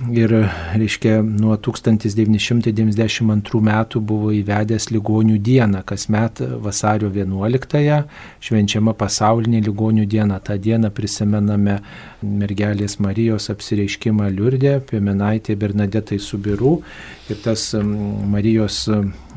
Ir, 0.00 0.32
reiškia, 0.72 1.20
nuo 1.22 1.52
1992 1.60 3.60
metų 3.62 4.00
buvo 4.02 4.32
įvedęs 4.34 4.90
ligonių 4.90 5.36
dieną. 5.38 5.82
Kasmet 5.86 6.40
vasario 6.64 7.10
11-ąją 7.12 8.02
švenčiama 8.42 8.94
pasaulinė 8.98 9.60
ligonių 9.62 10.06
diena. 10.08 10.40
Ta 10.40 10.56
diena 10.56 10.90
prisimename 10.90 11.78
mergelės 12.24 12.98
Marijos 13.04 13.50
apsireiškimą 13.52 14.30
Liurdė, 14.32 14.80
Piemenaitė 14.88 15.56
Bernadetai 15.60 16.18
Subirų. 16.18 16.82
Ir 17.30 17.36
tas 17.44 17.74
Marijos 17.76 18.88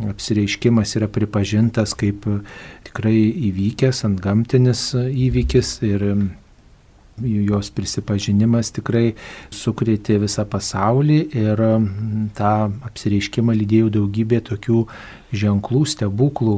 apsireiškimas 0.07 0.95
yra 0.97 1.11
pripažintas 1.11 1.93
kaip 1.99 2.25
tikrai 2.87 3.19
įvykęs, 3.51 4.05
ant 4.07 4.23
gamtinis 4.23 4.95
įvykis. 4.95 5.83
Ir 5.85 6.01
jos 7.23 7.69
prisipažinimas 7.71 8.73
tikrai 8.75 9.13
sukrėtė 9.54 10.17
visą 10.25 10.43
pasaulį 10.49 11.19
ir 11.32 11.62
tą 12.36 12.54
apsireiškimą 12.89 13.56
lydėjo 13.56 13.91
daugybė 13.99 14.41
tokių 14.49 14.82
ženklų, 15.36 15.84
stebuklų, 15.93 16.58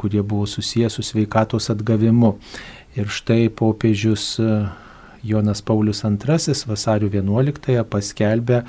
kurie 0.00 0.22
buvo 0.22 0.46
susijęs 0.48 0.96
su 0.98 1.04
sveikatos 1.04 1.70
atgavimu. 1.74 2.36
Ir 2.98 3.12
štai 3.12 3.50
popiežius 3.54 4.40
Jonas 5.22 5.60
Paulius 5.62 6.02
II 6.04 6.56
vasario 6.66 7.10
11-ąją 7.12 7.84
paskelbė 7.84 8.64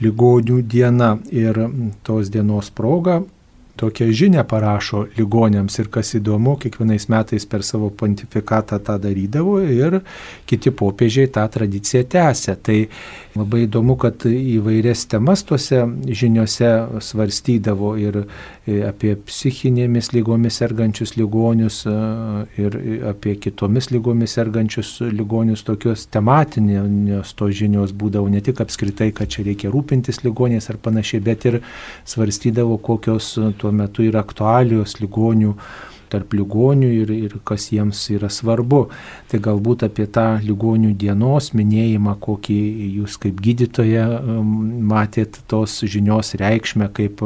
ligonių 0.00 0.62
dieną 0.62 1.10
ir 1.34 1.58
tos 2.06 2.30
dienos 2.30 2.70
proga 2.70 3.18
tokią 3.78 4.08
žinę 4.12 4.44
parašo 4.48 5.04
ligonėms 5.16 5.78
ir 5.80 5.90
kas 5.94 6.14
įdomu, 6.18 6.56
kiekvienais 6.60 7.08
metais 7.12 7.46
per 7.48 7.64
savo 7.66 7.90
pontifikatą 7.90 8.80
tą 8.84 8.98
darydavo 9.02 9.58
ir 9.62 10.00
kiti 10.48 10.72
popiežiai 10.74 11.30
tą 11.34 11.46
tradiciją 11.54 12.04
tęsė. 12.14 12.56
Tai 12.62 12.78
labai 13.38 13.64
įdomu, 13.66 13.96
kad 14.00 14.26
įvairias 14.28 15.06
temas 15.10 15.44
tuose 15.46 15.84
žiniuose 16.06 16.70
svarstydavo 17.04 17.94
ir 18.00 18.22
apie 18.88 19.14
psichinėmis 19.28 20.12
lygomis 20.12 20.58
sergančius 20.60 21.14
ligonius 21.16 21.80
ir 22.58 22.78
apie 23.08 23.36
kitomis 23.40 23.90
lygomis 23.94 24.34
sergančius 24.36 24.98
ligonius, 25.12 25.64
tokios 25.66 26.06
tematinės 26.12 27.32
to 27.38 27.50
žinios 27.54 27.94
būdavo 27.96 28.28
ne 28.32 28.42
tik 28.44 28.60
apskritai, 28.64 29.10
kad 29.16 29.30
čia 29.32 29.46
reikia 29.46 29.72
rūpintis 29.72 30.22
ligoniais 30.24 30.68
ar 30.72 30.80
panašiai, 30.82 31.22
bet 31.24 31.46
ir 31.48 31.60
svarstydavo, 32.08 32.78
kokios 32.82 33.34
tuo 33.60 33.67
metu 33.74 34.06
yra 34.06 34.24
aktualijos 34.24 34.98
ligonių 35.02 35.54
tarp 36.08 36.34
ligonių 36.36 36.88
ir, 37.02 37.12
ir 37.12 37.34
kas 37.46 37.68
jiems 37.72 38.00
yra 38.14 38.30
svarbu. 38.32 38.86
Tai 39.30 39.40
galbūt 39.44 39.84
apie 39.88 40.08
tą 40.12 40.26
ligonių 40.44 40.94
dienos 40.98 41.52
minėjimą, 41.56 42.16
kokį 42.24 42.58
jūs 42.98 43.18
kaip 43.22 43.42
gydytoja 43.44 44.06
um, 44.18 44.54
matėt 44.90 45.40
tos 45.50 45.78
žinios 45.84 46.34
reikšmę, 46.40 46.90
kaip 46.96 47.22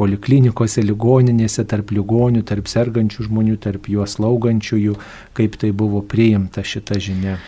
poliklinikose, 0.00 0.82
ligoninėse, 0.84 1.66
tarp 1.70 1.92
ligonių, 1.94 2.44
tarp 2.48 2.70
sergančių 2.70 3.28
žmonių, 3.28 3.58
tarp 3.62 3.90
juos 3.92 4.18
laugančiųjų, 4.22 4.96
kaip 5.36 5.60
tai 5.60 5.74
buvo 5.76 6.02
priimta 6.02 6.64
šita 6.66 6.98
žinia. 7.02 7.38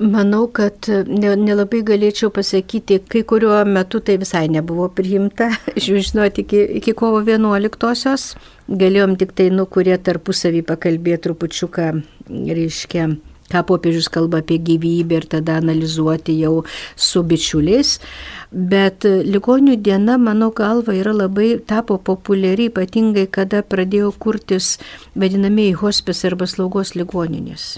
Manau, 0.00 0.46
kad 0.48 0.86
nelabai 0.88 1.82
ne 1.82 1.84
galėčiau 1.84 2.30
pasakyti, 2.32 3.02
kai 3.04 3.20
kuriuo 3.20 3.58
metu 3.68 3.98
tai 4.00 4.14
visai 4.16 4.46
nebuvo 4.48 4.86
priimta, 4.88 5.50
žinoti, 5.76 6.40
iki, 6.40 6.60
iki 6.78 6.94
kovo 6.96 7.20
11-osios. 7.20 8.30
Galėjom 8.80 9.18
tik 9.20 9.34
tai, 9.36 9.50
nu, 9.52 9.66
kurie 9.68 9.98
tarpusavį 10.00 10.62
pakalbėti 10.70 11.26
trupučiuką, 11.26 11.88
reiškia, 12.30 13.04
ką 13.52 13.62
popiežius 13.68 14.08
kalba 14.14 14.40
apie 14.40 14.56
gyvybę 14.70 15.20
ir 15.20 15.28
tada 15.36 15.58
analizuoti 15.60 16.38
jau 16.38 16.62
su 16.96 17.20
bičiuliais. 17.20 17.92
Bet 18.72 19.04
ligonių 19.04 19.76
diena, 19.84 20.16
mano 20.16 20.48
galva, 20.48 20.96
yra 20.96 21.12
labai 21.12 21.50
tapo 21.60 22.00
populiari, 22.00 22.70
ypatingai 22.72 23.28
kada 23.28 23.60
pradėjo 23.60 24.16
kurtis 24.16 24.78
vadinamieji 25.12 25.76
hospis 25.84 26.24
arba 26.24 26.48
slaugos 26.48 26.96
ligoninės. 26.96 27.68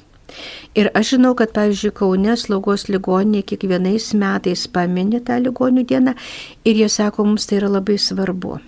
Ir 0.79 0.91
aš 0.97 1.15
žinau, 1.17 1.35
kad, 1.39 1.53
pavyzdžiui, 1.57 1.95
Kaune 1.97 2.37
slaugos 2.41 2.89
ligoninė 2.89 3.45
kiekvienais 3.45 4.13
metais 4.19 4.67
paminė 4.73 5.23
tą 5.27 5.39
ligonių 5.45 5.87
dieną 5.89 6.15
ir 6.65 6.85
jie 6.85 6.89
sako, 6.89 7.27
mums 7.29 7.49
tai 7.49 7.61
yra 7.61 7.73
labai 7.73 7.99
svarbu. 8.01 8.61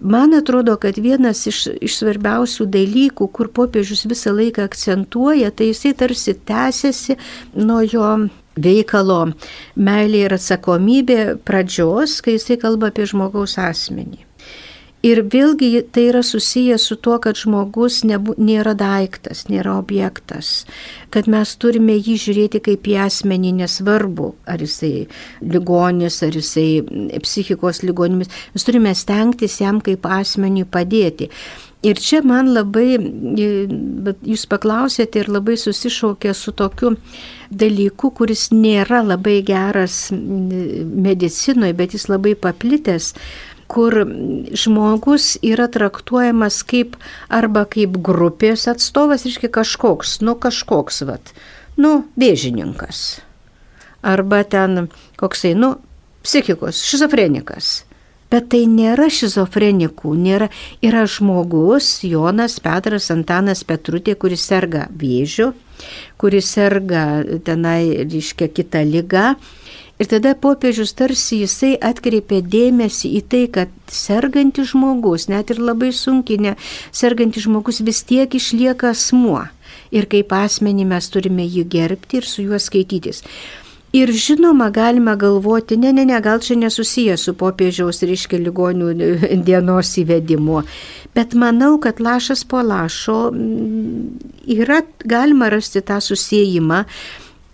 Man 0.00 0.32
atrodo, 0.34 0.78
kad 0.80 0.96
vienas 0.96 1.42
iš, 1.46 1.66
iš 1.84 1.98
svarbiausių 2.00 2.64
dalykų, 2.72 3.26
kur 3.36 3.50
popiežius 3.52 4.06
visą 4.08 4.32
laiką 4.32 4.64
akcentuoja, 4.64 5.50
tai 5.52 5.68
jisai 5.74 5.92
tarsi 5.92 6.34
tęsiasi 6.48 7.18
nuo 7.60 7.82
jo 7.84 8.06
veikalo 8.56 9.20
meilė 9.76 10.24
ir 10.24 10.36
atsakomybė 10.38 11.20
pradžios, 11.44 12.16
kai 12.24 12.38
jisai 12.38 12.56
kalba 12.64 12.88
apie 12.94 13.04
žmogaus 13.12 13.58
asmenį. 13.60 14.29
Ir 15.00 15.22
vėlgi 15.32 15.80
tai 15.96 16.02
yra 16.10 16.20
susijęs 16.20 16.84
su 16.90 16.96
tuo, 17.00 17.14
kad 17.24 17.38
žmogus 17.40 18.02
nebu, 18.04 18.34
nėra 18.36 18.74
daiktas, 18.76 19.46
nėra 19.48 19.78
objektas, 19.80 20.66
kad 21.08 21.24
mes 21.24 21.54
turime 21.56 21.94
jį 21.96 22.18
žiūrėti 22.20 22.60
kaip 22.66 22.84
į 22.84 22.98
asmenį 23.06 23.54
nesvarbu, 23.62 24.34
ar 24.44 24.60
jisai 24.60 25.06
ligonis, 25.40 26.20
ar 26.26 26.36
jisai 26.36 26.82
psichikos 27.24 27.80
ligonimis, 27.80 28.28
mes 28.52 28.68
turime 28.68 28.92
stengtis 28.92 29.56
jam 29.62 29.80
kaip 29.80 30.04
asmeniui 30.04 30.68
padėti. 30.68 31.30
Ir 31.80 31.96
čia 31.96 32.20
man 32.20 32.50
labai, 32.52 32.98
jūs 34.28 34.42
paklausėte 34.52 35.22
ir 35.22 35.30
labai 35.32 35.54
susišaukė 35.56 36.34
su 36.36 36.52
tokiu 36.52 36.90
dalyku, 37.48 38.10
kuris 38.18 38.50
nėra 38.52 39.00
labai 39.00 39.38
geras 39.48 40.10
medicinoje, 40.12 41.72
bet 41.78 41.96
jis 41.96 42.04
labai 42.12 42.34
paplitęs 42.36 43.14
kur 43.70 43.94
žmogus 44.62 45.36
yra 45.46 45.68
traktuojamas 45.70 46.62
kaip 46.66 46.96
arba 47.30 47.64
kaip 47.70 47.98
grupės 48.10 48.66
atstovas, 48.70 49.26
reiškia 49.28 49.52
kažkoks, 49.60 50.18
nu 50.26 50.34
kažkoks, 50.34 51.04
vat, 51.06 51.34
nu 51.78 52.00
vėžininkas. 52.20 53.20
Arba 54.00 54.42
ten 54.48 54.88
koksai, 55.20 55.54
nu, 55.54 55.76
psichikos, 56.24 56.82
šizofrenikas. 56.88 57.84
Bet 58.30 58.46
tai 58.52 58.62
nėra 58.70 59.08
šizofrenikų, 59.10 60.12
nėra, 60.14 60.46
yra 60.86 61.02
žmogus, 61.10 61.88
Jonas, 62.06 62.60
Petras, 62.62 63.08
Antanas, 63.10 63.64
Petrutė, 63.66 64.14
kuris 64.14 64.44
serga 64.46 64.84
vėžiu, 64.94 65.50
kuris 66.20 66.52
serga 66.54 67.24
tenai, 67.46 68.06
reiškia, 68.06 68.46
kitą 68.54 68.84
lygą. 68.86 69.32
Ir 70.00 70.08
tada 70.08 70.32
popiežius 70.32 70.94
tarsi 70.96 71.42
jisai 71.42 71.74
atkreipė 71.76 72.40
dėmesį 72.40 73.10
į 73.18 73.22
tai, 73.28 73.42
kad 73.52 73.72
sergantis 73.92 74.70
žmogus, 74.72 75.28
net 75.28 75.52
ir 75.52 75.60
labai 75.60 75.90
sunkiai, 75.92 76.40
ne, 76.40 76.54
sergantis 76.88 77.44
žmogus 77.44 77.82
vis 77.84 78.00
tiek 78.08 78.32
išlieka 78.32 78.94
asmuo. 78.94 79.44
Ir 79.92 80.06
kaip 80.08 80.32
asmenį 80.32 80.86
mes 80.88 81.10
turime 81.12 81.44
jį 81.44 81.66
gerbti 81.68 82.22
ir 82.22 82.28
su 82.30 82.46
juo 82.46 82.56
skaitytis. 82.56 83.20
Ir 83.92 84.12
žinoma, 84.14 84.68
galime 84.70 85.16
galvoti, 85.18 85.74
ne, 85.76 85.90
ne, 85.92 86.04
ne, 86.06 86.20
gal 86.22 86.38
čia 86.38 86.54
nesusiję 86.54 87.16
su 87.18 87.34
popiežiaus, 87.34 88.04
reiškia, 88.06 88.38
ligonių 88.38 88.90
dienos 89.48 89.90
įvedimu. 89.98 90.62
Bet 91.12 91.34
manau, 91.34 91.74
kad 91.82 91.98
lašas 91.98 92.44
po 92.46 92.62
lašo 92.62 93.32
mm, 93.34 94.04
yra, 94.54 94.84
galima 95.02 95.50
rasti 95.50 95.82
tą 95.82 95.98
susijimą. 96.06 96.84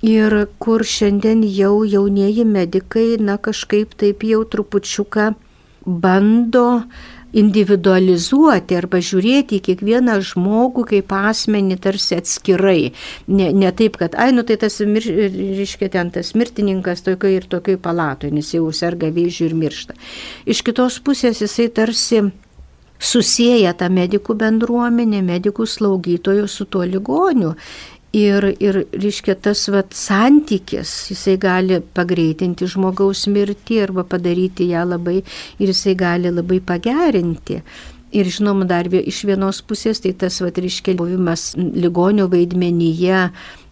Ir 0.04 0.34
kur 0.60 0.84
šiandien 0.84 1.40
jau 1.48 1.80
jaunieji 1.88 2.44
medikai, 2.44 3.16
na 3.16 3.38
kažkaip 3.40 3.94
taip 3.96 4.24
jau 4.28 4.44
trupučiuką 4.44 5.32
bando 5.86 6.82
individualizuoti 7.36 8.76
arba 8.78 9.00
žiūrėti 9.04 9.58
į 9.58 9.64
kiekvieną 9.68 10.16
žmogų 10.24 10.86
kaip 10.92 11.12
asmenį 11.16 11.76
tarsi 11.84 12.16
atskirai. 12.16 12.92
Ne, 13.28 13.50
ne 13.52 13.72
taip, 13.76 13.98
kad, 14.00 14.16
ai, 14.16 14.30
nu 14.36 14.44
tai 14.46 14.56
tas, 14.60 14.78
reiškia, 14.80 15.90
ten 15.92 16.12
tas 16.14 16.32
mirtininkas 16.38 17.04
tokioj 17.06 17.36
ir 17.40 17.48
tokioj 17.50 17.80
palatoje, 17.82 18.32
nes 18.36 18.54
jau 18.54 18.70
serga 18.72 19.10
vėžių 19.12 19.50
ir 19.50 19.56
miršta. 19.58 19.96
Iš 20.48 20.64
kitos 20.66 21.00
pusės 21.04 21.42
jisai 21.44 21.68
tarsi 21.76 22.22
susiję 22.98 23.74
tą 23.76 23.90
medikų 23.92 24.38
bendruomenę, 24.40 25.20
medikų 25.26 25.66
slaugytojų 25.68 26.48
su 26.48 26.64
tuo 26.64 26.86
ligoniu. 26.88 27.52
Ir, 28.16 28.46
ir 28.64 28.78
reiškia, 28.96 29.34
tas 29.44 29.66
vat, 29.68 29.90
santykis, 29.92 30.92
jisai 31.10 31.34
gali 31.42 31.82
pagreitinti 31.98 32.68
žmogaus 32.70 33.26
mirtį 33.28 33.82
arba 33.84 34.06
padaryti 34.08 34.70
ją 34.70 34.86
labai, 34.88 35.18
ir 35.60 35.72
jisai 35.72 35.92
gali 36.00 36.32
labai 36.32 36.62
pagerinti. 36.64 37.60
Ir 38.14 38.28
žinoma, 38.30 38.64
dar 38.68 38.86
iš 38.86 39.24
vienos 39.26 39.58
pusės, 39.66 40.00
tai 40.04 40.14
tas, 40.14 40.38
vat, 40.40 40.58
reiškia, 40.62 40.94
buvimas 40.98 41.54
ligonio 41.58 42.28
vaidmenyje 42.30 43.26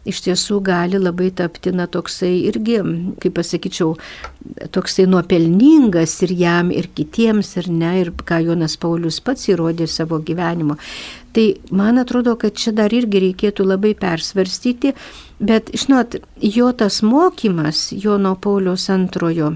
iš 0.08 0.20
tiesų 0.26 0.60
gali 0.64 0.98
labai 1.00 1.30
tapti, 1.36 1.72
na, 1.74 1.86
toksai 1.90 2.32
irgi, 2.50 2.78
kaip 3.22 3.36
pasakyčiau, 3.38 3.94
toksai 4.74 5.06
nuopelningas 5.10 6.16
ir 6.26 6.34
jam, 6.38 6.72
ir 6.74 6.90
kitiems, 6.96 7.54
ir 7.60 7.70
ne, 7.72 7.92
ir 8.02 8.12
ką 8.12 8.42
Jonas 8.44 8.76
Paulius 8.80 9.20
pats 9.24 9.48
įrodė 9.48 9.88
savo 9.90 10.20
gyvenimo. 10.24 10.76
Tai 11.34 11.46
man 11.74 11.98
atrodo, 12.02 12.36
kad 12.38 12.54
čia 12.60 12.74
dar 12.76 12.92
irgi 12.94 13.24
reikėtų 13.28 13.66
labai 13.66 13.94
persvarstyti, 13.98 14.94
bet, 15.40 15.72
žinot, 15.74 16.20
jo 16.38 16.70
tas 16.76 17.00
mokymas, 17.02 17.88
Jono 17.96 18.36
Paulius 18.36 18.86
antrojo, 18.92 19.54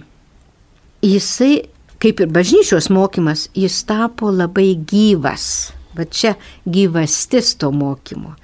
jisai, 1.05 1.69
kaip 2.03 2.21
ir 2.23 2.33
bažnyčios 2.35 2.91
mokymas, 2.95 3.49
jis 3.55 3.83
tapo 3.89 4.33
labai 4.35 4.73
gyvas. 4.79 5.73
Va 5.97 6.05
čia 6.07 6.37
gyvastis 6.67 7.57
to 7.59 7.73
mokymo. 7.75 8.37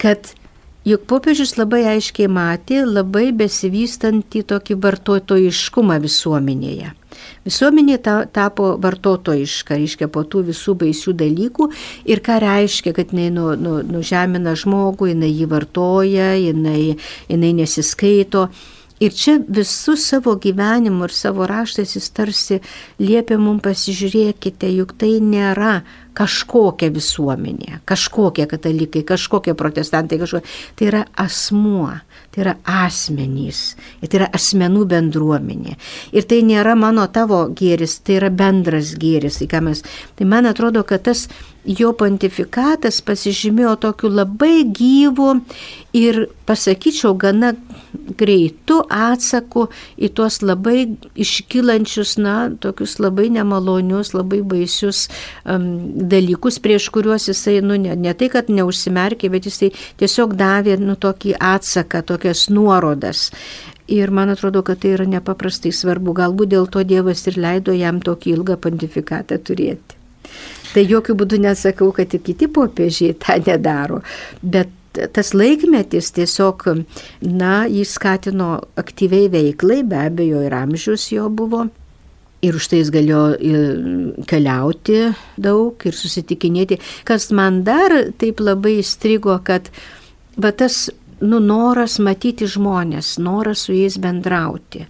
Kad 0.00 0.32
Juk 0.82 1.04
popiežius 1.06 1.52
labai 1.54 1.84
aiškiai 1.86 2.26
matė 2.26 2.80
labai 2.82 3.28
besivystantį 3.38 4.40
tokį 4.50 4.76
vartotojiškumą 4.82 6.00
visuomenėje. 6.02 6.88
Visuomenė 7.46 8.00
ta, 8.02 8.14
tapo 8.26 8.72
vartotojiška, 8.82 9.78
reiškia 9.78 10.08
po 10.10 10.24
tų 10.26 10.42
visų 10.48 10.74
baisių 10.80 11.14
dalykų 11.20 11.68
ir 12.10 12.22
ką 12.26 12.40
reiškia, 12.42 12.96
kad 12.98 13.14
jinai 13.14 13.28
nu, 13.30 13.52
nu, 13.54 13.76
nužemina 13.86 14.56
žmogų, 14.58 15.12
jinai 15.12 15.30
jį 15.30 15.46
vartoja, 15.54 16.32
jinai, 16.48 16.96
jinai 17.30 17.52
nesiskaito. 17.62 18.48
Ir 19.02 19.14
čia 19.16 19.38
visų 19.42 19.96
savo 19.98 20.36
gyvenimu 20.38 21.08
ir 21.08 21.14
savo 21.16 21.46
raštais 21.50 21.96
jis 21.96 22.08
tarsi 22.14 22.60
liepia 23.02 23.38
mums 23.40 23.64
pasižiūrėkite, 23.64 24.68
juk 24.76 24.94
tai 25.00 25.16
nėra 25.22 25.80
kažkokia 26.14 26.90
visuomenė, 26.92 27.80
kažkokie 27.88 28.46
katalikai, 28.50 29.02
kažkokie 29.08 29.54
protestantai, 29.58 30.20
kažkokie. 30.20 30.48
Tai 30.76 30.88
yra 30.90 31.02
asmuo, 31.18 31.88
tai 32.34 32.44
yra 32.44 32.54
asmenys, 32.68 33.62
tai 34.04 34.20
yra 34.20 34.28
asmenų 34.36 34.84
bendruomenė. 34.92 35.78
Ir 36.12 36.28
tai 36.28 36.42
nėra 36.46 36.76
mano 36.78 37.08
tavo 37.12 37.46
gėris, 37.56 37.98
tai 38.04 38.20
yra 38.20 38.30
bendras 38.30 38.94
gėris. 39.00 39.40
Tai, 39.42 39.64
mes, 39.64 39.82
tai 40.18 40.28
man 40.28 40.46
atrodo, 40.50 40.84
kad 40.86 41.08
tas 41.08 41.26
jo 41.64 41.92
pontifikatas 41.94 43.00
pasižymėjo 43.06 43.76
tokiu 43.84 44.10
labai 44.10 44.64
gyvu 44.66 45.36
ir, 45.94 46.26
pasakyčiau, 46.48 47.14
gana 47.14 47.52
greitų 48.18 48.80
atsakų 48.90 49.66
į 50.02 50.10
tuos 50.16 50.40
labai 50.42 50.96
iškylančius, 51.22 52.16
na, 52.22 52.36
tokius 52.62 52.98
labai 53.02 53.28
nemalonius, 53.34 54.12
labai 54.16 54.40
baisius 54.46 55.06
um, 55.44 55.68
dalykus, 56.10 56.58
prieš 56.62 56.88
kuriuos 56.94 57.28
jisai, 57.30 57.60
nu, 57.64 57.78
ne, 57.80 57.94
ne 57.96 58.14
tai, 58.18 58.30
kad 58.32 58.50
neužsimerkė, 58.50 59.30
bet 59.32 59.46
jisai 59.50 59.70
tiesiog 60.02 60.34
davė, 60.38 60.78
nu, 60.82 60.96
tokį 60.98 61.36
atsaką, 61.38 62.02
tokias 62.08 62.48
nuorodas. 62.50 63.28
Ir 63.92 64.10
man 64.14 64.32
atrodo, 64.32 64.62
kad 64.66 64.80
tai 64.82 64.94
yra 64.96 65.04
nepaprastai 65.10 65.72
svarbu. 65.74 66.14
Galbūt 66.16 66.52
dėl 66.54 66.68
to 66.72 66.84
Dievas 66.86 67.26
ir 67.28 67.36
leido 67.36 67.74
jam 67.76 67.98
tokį 68.00 68.36
ilgą 68.38 68.56
pontifikatą 68.62 69.36
turėti. 69.42 69.98
Tai 70.72 70.84
jokių 70.88 71.16
būdų 71.20 71.42
nesakau, 71.44 71.90
kad 71.96 72.14
ir 72.14 72.22
kiti 72.24 72.48
popiežiai 72.48 73.16
tą 73.20 73.36
nedaro, 73.44 74.00
bet 74.42 74.70
tas 75.12 75.32
laikmetis 75.34 76.12
tiesiog, 76.16 76.66
na, 77.24 77.52
jis 77.70 77.94
skatino 77.96 78.54
aktyviai 78.80 79.30
veiklai, 79.32 79.82
be 79.88 80.00
abejo 80.06 80.42
ir 80.46 80.56
amžius 80.56 81.08
jo 81.12 81.28
buvo. 81.32 81.66
Ir 82.42 82.56
už 82.58 82.66
tai 82.72 82.80
jis 82.80 82.90
galėjo 82.90 84.24
keliauti 84.26 85.12
daug 85.38 85.84
ir 85.86 85.94
susitikinėti. 85.94 86.80
Kas 87.06 87.30
man 87.30 87.60
dar 87.66 87.94
taip 88.18 88.42
labai 88.42 88.80
įstrigo, 88.80 89.36
kad 89.46 89.70
va 90.36 90.50
tas 90.50 90.88
nu, 91.22 91.38
noras 91.38 91.98
matyti 92.02 92.46
žmonės, 92.50 93.14
noras 93.22 93.66
su 93.66 93.74
jais 93.76 93.96
bendrauti, 94.02 94.86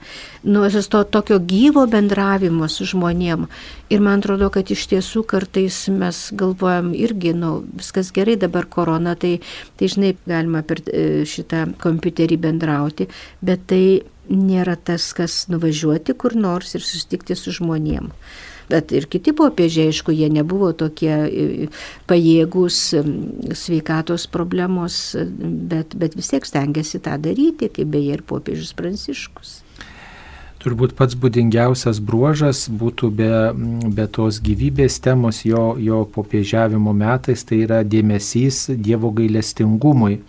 nu, 0.49 0.65
to 0.69 1.03
tokio 1.05 1.39
gyvo 1.39 1.85
bendravimo 1.91 2.69
su 2.73 2.87
žmonėm. 2.89 3.47
Ir 3.93 4.01
man 4.01 4.23
atrodo, 4.23 4.49
kad 4.53 4.71
iš 4.73 4.87
tiesų 4.91 5.25
kartais 5.29 5.85
mes 5.93 6.23
galvojam 6.39 6.93
irgi, 6.97 7.35
nu, 7.37 7.59
viskas 7.77 8.13
gerai 8.17 8.39
dabar 8.41 8.67
korona, 8.67 9.15
tai, 9.15 9.39
tai 9.77 9.91
žinai, 9.93 10.15
galima 10.27 10.63
per 10.65 10.81
e, 10.87 11.27
šitą 11.29 11.67
kompiuterį 11.83 12.41
bendrauti, 12.41 13.09
bet 13.45 13.69
tai 13.69 13.85
nėra 14.33 14.79
tas, 14.81 15.11
kas 15.17 15.45
nuvažiuoti 15.53 16.17
kur 16.17 16.37
nors 16.39 16.73
ir 16.77 16.85
susitikti 16.85 17.37
su 17.37 17.53
žmonėm. 17.53 18.09
Bet 18.71 18.93
ir 18.95 19.09
kiti 19.11 19.35
popiežiai, 19.37 19.91
aišku, 19.93 20.15
jie 20.15 20.29
nebuvo 20.33 20.73
tokie 20.77 21.13
e, 21.13 21.69
pajėgus 22.11 22.79
sveikatos 23.59 24.29
problemos, 24.31 25.17
bet, 25.17 25.97
bet 25.99 26.17
vis 26.19 26.33
tiek 26.33 26.47
stengiasi 26.47 27.03
tą 27.03 27.19
daryti, 27.23 27.71
kaip 27.73 27.93
beje 27.93 28.19
ir 28.19 28.25
popiežius 28.27 28.75
Pranciškus. 28.79 29.61
Turbūt 30.63 30.93
pats 30.95 31.17
būdingiausias 31.19 31.99
bruožas 31.99 32.69
būtų 32.71 33.09
be, 33.19 33.51
be 33.97 34.05
tos 34.07 34.39
gyvybės 34.47 35.01
temos 35.03 35.43
jo, 35.43 35.75
jo 35.83 36.05
popiežiavimo 36.07 36.95
metais, 36.95 37.43
tai 37.43 37.65
yra 37.65 37.83
dėmesys 37.83 38.71
Dievo 38.79 39.11
gailestingumui. 39.17 40.21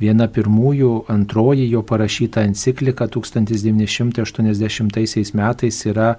Viena 0.00 0.24
pirmųjų, 0.30 1.04
antroji 1.12 1.68
jo 1.68 1.82
parašyta 1.84 2.46
enciklika 2.48 3.08
1980 3.12 5.36
metais 5.36 5.84
yra 5.90 6.16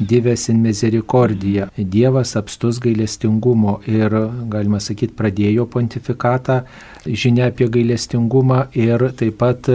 Dives 0.00 0.48
in 0.48 0.62
Misericordia, 0.62 1.68
Dievas 1.76 2.32
apstus 2.36 2.78
gailestingumo. 2.80 3.80
Ir, 3.84 4.14
galima 4.48 4.80
sakyti, 4.80 5.12
pradėjo 5.18 5.66
pontifikatą 5.68 6.62
žinia 7.04 7.50
apie 7.50 7.68
gailestingumą 7.68 8.62
ir 8.72 9.10
taip 9.20 9.36
pat 9.42 9.68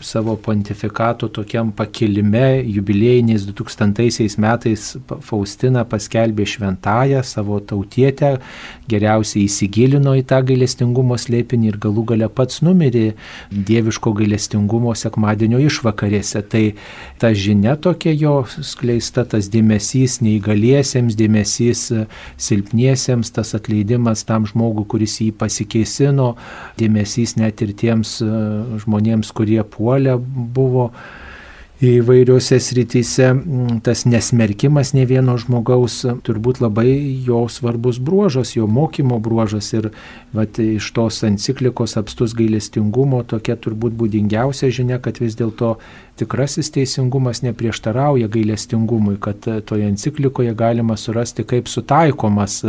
savo 0.00 0.36
pontifikato 0.36 1.28
tokiam 1.28 1.72
pakilime 1.72 2.62
jubiliejiniais 2.66 3.46
2000 3.46 4.38
metais 4.38 4.96
Faustina 5.24 5.84
paskelbė 5.88 6.44
šventąją 6.48 7.22
savo 7.24 7.60
tautietę, 7.60 8.34
geriausiai 8.90 9.46
įsigilino 9.48 10.12
į 10.18 10.24
tą 10.28 10.42
gailestingumo 10.44 11.16
slėpinį 11.20 11.70
ir 11.70 11.78
galų 11.80 12.04
gale 12.12 12.28
pats 12.28 12.60
numirė 12.66 13.14
dieviško 13.50 14.12
gailestingumo 14.20 14.92
sekmadienio 14.98 15.62
išvakarėse. 15.64 16.42
Tai 16.52 16.64
ta 17.22 17.32
žinia 17.32 17.76
tokia 17.80 18.12
jo 18.12 18.34
skleista, 18.60 19.24
tas 19.24 19.48
dėmesys 19.52 20.20
neįgaliesiems, 20.24 21.16
dėmesys 21.16 21.86
silpniesiems, 22.36 23.32
tas 23.32 23.54
atleidimas 23.56 24.26
tam 24.28 24.44
žmogui, 24.50 24.84
kuris 24.90 25.16
jį 25.22 25.30
pasikeisino, 25.40 26.34
dėmesys 26.80 27.38
net 27.40 27.64
ir 27.64 27.72
tiems 27.78 28.18
žmonėms, 28.84 29.32
kurie 29.32 29.62
puolė 29.64 29.83
puolę 29.84 30.16
buvo 30.56 30.90
įvairiose 31.82 32.60
srityse 32.62 33.26
tas 33.84 34.04
nesmerkimas 34.06 34.92
ne 34.94 35.04
vieno 35.10 35.34
žmogaus 35.40 35.96
turbūt 36.24 36.60
labai 36.62 36.86
jo 37.26 37.42
svarbus 37.50 37.98
bruožas, 37.98 38.54
jo 38.54 38.68
mokymo 38.70 39.18
bruožas 39.18 39.72
ir 39.74 39.90
vat, 40.32 40.58
iš 40.62 40.92
tos 40.94 41.20
enciklikos 41.26 41.96
apstus 42.00 42.36
gailestingumo 42.38 43.24
tokia 43.28 43.58
turbūt 43.58 43.98
būdingiausia 43.98 44.70
žinia, 44.70 45.00
kad 45.02 45.20
vis 45.20 45.36
dėlto 45.38 45.74
tikrasis 46.20 46.70
teisingumas 46.70 47.42
neprieštarauja 47.42 48.30
gailestingumui, 48.32 49.18
kad 49.20 49.42
toje 49.66 49.90
enciklikoje 49.90 50.54
galima 50.54 50.96
surasti, 50.96 51.42
kaip 51.42 51.68
sutaikomas 51.68 52.60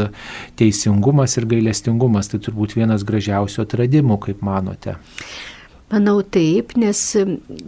teisingumas 0.57 1.37
ir 1.37 1.45
gailestingumas. 1.53 2.31
Tai 2.33 2.41
turbūt 2.41 2.73
vienas 2.73 3.05
gražiausių 3.05 3.67
atradimų, 3.67 4.17
kaip 4.25 4.41
manote. 4.45 4.97
Manau 5.93 6.23
taip, 6.25 6.73
nes 6.81 6.99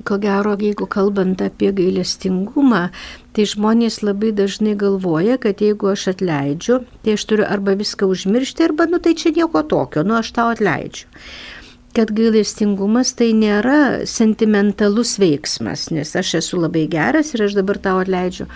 ko 0.07 0.15
gero, 0.18 0.55
jeigu 0.57 0.88
kalbant 0.89 1.41
apie 1.45 1.70
gailestingumą, 1.78 2.88
tai 3.38 3.45
žmonės 3.45 3.99
labai 4.01 4.32
dažnai 4.34 4.74
galvoja, 4.80 5.36
kad 5.38 5.61
jeigu 5.61 5.91
aš 5.91 6.07
atleidžiu, 6.15 6.80
tai 7.05 7.13
aš 7.13 7.28
turiu 7.30 7.45
arba 7.45 7.76
viską 7.78 8.09
užmiršti, 8.09 8.65
arba, 8.65 8.88
nu 8.89 8.97
tai 8.97 9.13
čia 9.13 9.36
nieko 9.36 9.61
tokio, 9.70 10.01
nu 10.01 10.18
aš 10.18 10.32
tau 10.34 10.49
atleidžiu. 10.55 11.05
Kad 11.93 12.09
gailestingumas 12.18 13.13
tai 13.18 13.30
nėra 13.38 14.07
sentimentalus 14.09 15.15
veiksmas, 15.22 15.88
nes 15.93 16.15
aš 16.18 16.34
esu 16.41 16.57
labai 16.61 16.88
geras 16.89 17.36
ir 17.38 17.45
aš 17.45 17.53
dabar 17.57 17.78
tau 17.78 18.01
atleidžiu. 18.01 18.49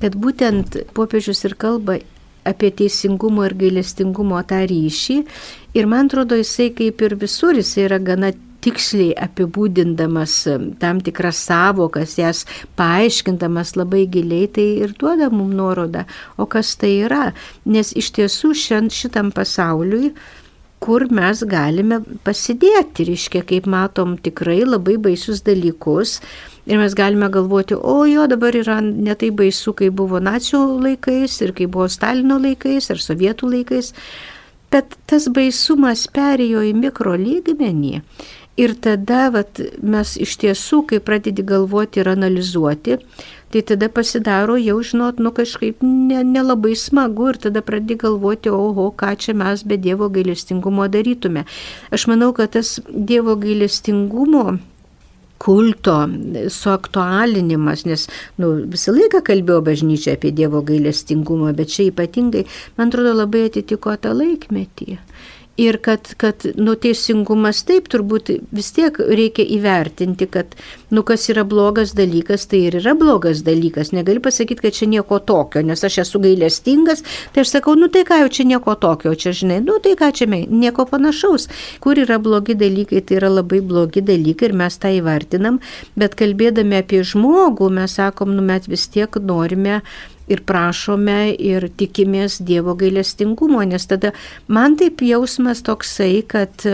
Kad 0.00 0.16
būtent 0.16 0.80
popiežius 0.96 1.44
ir 1.44 1.58
kalba 1.60 2.00
apie 2.44 2.72
teisingumo 2.80 3.44
ir 3.44 3.56
gailestingumo 3.60 4.40
tą 4.48 4.62
ryšį. 4.68 5.20
Ir 5.76 5.88
man 5.90 6.08
atrodo, 6.08 6.36
jisai 6.40 6.70
kaip 6.76 7.04
ir 7.04 7.16
visur, 7.20 7.56
jisai 7.56 7.86
yra 7.88 8.00
gana 8.00 8.32
tiksliai 8.64 9.12
apibūdindamas 9.26 10.36
tam 10.80 11.02
tikras 11.04 11.40
savokas, 11.48 12.16
jas 12.20 12.44
paaiškindamas 12.78 13.74
labai 13.76 14.06
giliai, 14.10 14.48
tai 14.48 14.68
ir 14.86 14.94
duoda 15.00 15.30
mums 15.32 15.56
nuorodą, 15.58 16.06
o 16.40 16.48
kas 16.50 16.74
tai 16.80 16.96
yra. 17.04 17.26
Nes 17.64 17.92
iš 17.92 18.14
tiesų 18.16 18.54
šiandien 18.56 18.94
šitam 18.94 19.30
pasauliui 19.34 20.14
kur 20.84 21.06
mes 21.16 21.40
galime 21.48 22.00
pasidėti, 22.26 23.06
reiškia, 23.08 23.40
kaip 23.48 23.68
matom, 23.70 24.18
tikrai 24.20 24.60
labai 24.66 24.98
baisius 25.00 25.40
dalykus. 25.46 26.18
Ir 26.68 26.80
mes 26.80 26.96
galime 26.96 27.30
galvoti, 27.32 27.76
o 27.76 28.04
jo 28.08 28.26
dabar 28.28 28.56
yra 28.56 28.78
netai 28.84 29.30
baisu, 29.32 29.72
kai 29.76 29.88
buvo 29.88 30.20
nacijų 30.20 30.60
laikais 30.84 31.40
ir 31.44 31.54
kai 31.56 31.68
buvo 31.68 31.88
Stalino 31.92 32.36
laikais 32.40 32.90
ar 32.92 33.00
sovietų 33.00 33.52
laikais. 33.56 33.92
Bet 34.72 34.96
tas 35.08 35.28
baisumas 35.32 36.04
perėjo 36.12 36.64
į 36.68 36.72
mikro 36.76 37.14
lygmenį 37.20 38.02
Ir 38.56 38.76
tada 38.78 39.32
vat, 39.34 39.58
mes 39.82 40.12
iš 40.22 40.36
tiesų, 40.38 40.84
kai 40.90 41.00
pradedi 41.02 41.42
galvoti 41.42 41.98
ir 41.98 42.10
analizuoti, 42.12 43.00
tai 43.50 43.62
tada 43.66 43.88
pasidaro 43.90 44.54
jau, 44.62 44.76
žinot, 44.78 45.18
nu 45.18 45.32
kažkaip 45.34 45.82
nelabai 45.82 46.76
ne 46.76 46.78
smagu 46.78 47.32
ir 47.32 47.40
tada 47.42 47.64
pradedi 47.66 47.96
galvoti, 47.98 48.52
oho, 48.54 48.92
ką 48.94 49.16
čia 49.18 49.34
mes 49.34 49.64
be 49.66 49.74
Dievo 49.78 50.06
gailestingumo 50.06 50.86
darytume. 50.86 51.42
Aš 51.90 52.06
manau, 52.10 52.30
kad 52.34 52.54
tas 52.54 52.78
Dievo 52.90 53.34
gailestingumo 53.42 54.58
kulto 55.44 55.96
suaktualinimas, 56.48 57.84
nes 57.90 58.06
nu, 58.38 58.52
visą 58.70 58.94
laiką 58.94 59.20
kalbėjo 59.26 59.60
bažnyčia 59.66 60.14
apie 60.14 60.30
Dievo 60.30 60.62
gailestingumą, 60.62 61.50
bet 61.58 61.74
čia 61.74 61.90
ypatingai, 61.90 62.46
man 62.78 62.94
atrodo, 62.94 63.16
labai 63.18 63.48
atitiko 63.50 63.98
tą 63.98 64.14
laikmetį. 64.14 64.98
Ir 65.56 65.76
kad, 65.78 66.08
kad 66.18 66.42
nu, 66.58 66.72
teisingumas 66.74 67.60
taip 67.62 67.86
turbūt 67.92 68.32
vis 68.50 68.72
tiek 68.74 68.96
reikia 68.98 69.44
įvertinti, 69.54 70.26
kad 70.26 70.56
nu, 70.90 71.04
kas 71.06 71.28
yra 71.30 71.44
blogas 71.46 71.92
dalykas, 71.94 72.48
tai 72.50 72.64
ir 72.66 72.80
yra 72.80 72.96
blogas 72.98 73.44
dalykas. 73.46 73.92
Negali 73.94 74.18
pasakyti, 74.24 74.64
kad 74.64 74.74
čia 74.74 74.88
nieko 74.90 75.20
tokio, 75.22 75.62
nes 75.62 75.84
aš 75.86 76.00
esu 76.02 76.18
gailestingas, 76.24 77.04
tai 77.30 77.44
aš 77.44 77.52
sakau, 77.54 77.76
nu 77.78 77.86
tai 77.86 78.02
ką 78.08 78.18
jau 78.24 78.32
čia 78.34 78.48
nieko 78.50 78.74
tokio, 78.82 79.12
čia 79.14 79.30
žinai, 79.30 79.60
nu 79.62 79.78
tai 79.84 79.94
ką 80.00 80.10
čia 80.18 80.26
nieko 80.26 80.88
panašaus. 80.90 81.46
Kur 81.84 82.02
yra 82.02 82.18
blogi 82.18 82.58
dalykai, 82.58 83.04
tai 83.06 83.20
yra 83.20 83.30
labai 83.36 83.62
blogi 83.62 84.02
dalykai 84.02 84.50
ir 84.50 84.56
mes 84.58 84.80
tą 84.82 84.90
įvertinam, 84.98 85.60
bet 85.94 86.18
kalbėdami 86.18 86.82
apie 86.82 87.04
žmogų, 87.06 87.70
mes 87.78 87.94
sakom, 88.00 88.34
nu 88.34 88.42
mes 88.42 88.66
vis 88.66 88.88
tiek 88.90 89.22
norime 89.22 89.84
ir 90.30 90.44
prašome 90.46 91.34
ir 91.34 91.68
tikimės 91.78 92.40
Dievo 92.44 92.76
gailestingumo, 92.78 93.62
nes 93.68 93.88
tada 93.90 94.14
man 94.48 94.78
taip 94.80 95.02
jausmas 95.04 95.64
toksai, 95.66 96.22
kad 96.28 96.64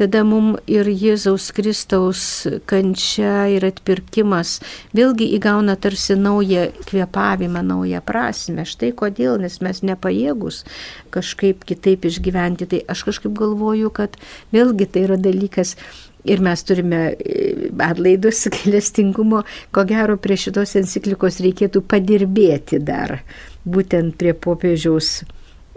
tada 0.00 0.22
mums 0.24 0.62
ir 0.70 0.88
Jėzaus 0.88 1.50
Kristaus 1.52 2.22
kančia 2.70 3.50
ir 3.52 3.66
atpirkimas 3.68 4.56
vėlgi 4.96 5.28
įgauna 5.36 5.76
tarsi 5.76 6.16
naują 6.16 6.70
kvėpavimą, 6.88 7.60
naują 7.68 8.00
prasme. 8.06 8.64
Štai 8.64 8.94
kodėl, 8.96 9.36
nes 9.42 9.60
mes 9.60 9.82
nepajėgus 9.84 10.62
kažkaip 11.12 11.66
kitaip 11.68 12.08
išgyventi. 12.08 12.70
Tai 12.70 12.84
aš 12.94 13.04
kažkaip 13.10 13.34
galvoju, 13.36 13.92
kad 13.92 14.16
vėlgi 14.56 14.88
tai 14.88 15.04
yra 15.08 15.20
dalykas 15.20 15.76
Ir 16.28 16.42
mes 16.44 16.62
turime 16.66 17.02
e, 17.16 17.70
atlaidus 17.80 18.46
gailestingumo, 18.56 19.44
ko 19.72 19.84
gero 19.88 20.18
prie 20.20 20.38
šitos 20.40 20.76
enciklikos 20.80 21.40
reikėtų 21.44 21.84
padirbėti 21.88 22.80
dar, 22.84 23.20
būtent 23.64 24.18
prie 24.20 24.34
popiežiaus 24.36 25.20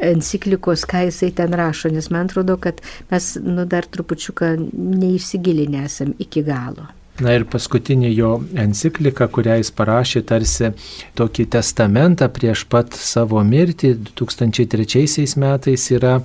enciklikos, 0.03 0.87
ką 0.89 1.05
jisai 1.07 1.31
ten 1.37 1.53
rašo, 1.55 1.91
nes 1.93 2.09
man 2.11 2.27
atrodo, 2.27 2.57
kad 2.59 2.81
mes 3.11 3.35
nu, 3.43 3.67
dar 3.69 3.87
trupučiuką 3.87 4.55
neįsigilinę 4.73 5.85
esam 5.87 6.13
iki 6.19 6.43
galo. 6.43 6.89
Na 7.21 7.35
ir 7.37 7.43
paskutinė 7.45 8.09
jo 8.09 8.31
enciklika, 8.57 9.27
kurią 9.29 9.59
jis 9.59 9.69
parašė 9.77 10.23
tarsi 10.25 10.71
tokį 11.19 11.45
testamentą 11.53 12.25
prieš 12.33 12.63
pat 12.65 12.97
savo 12.97 13.43
mirtį 13.45 13.93
2003 14.17 15.27
metais 15.37 15.85
yra 15.93 16.15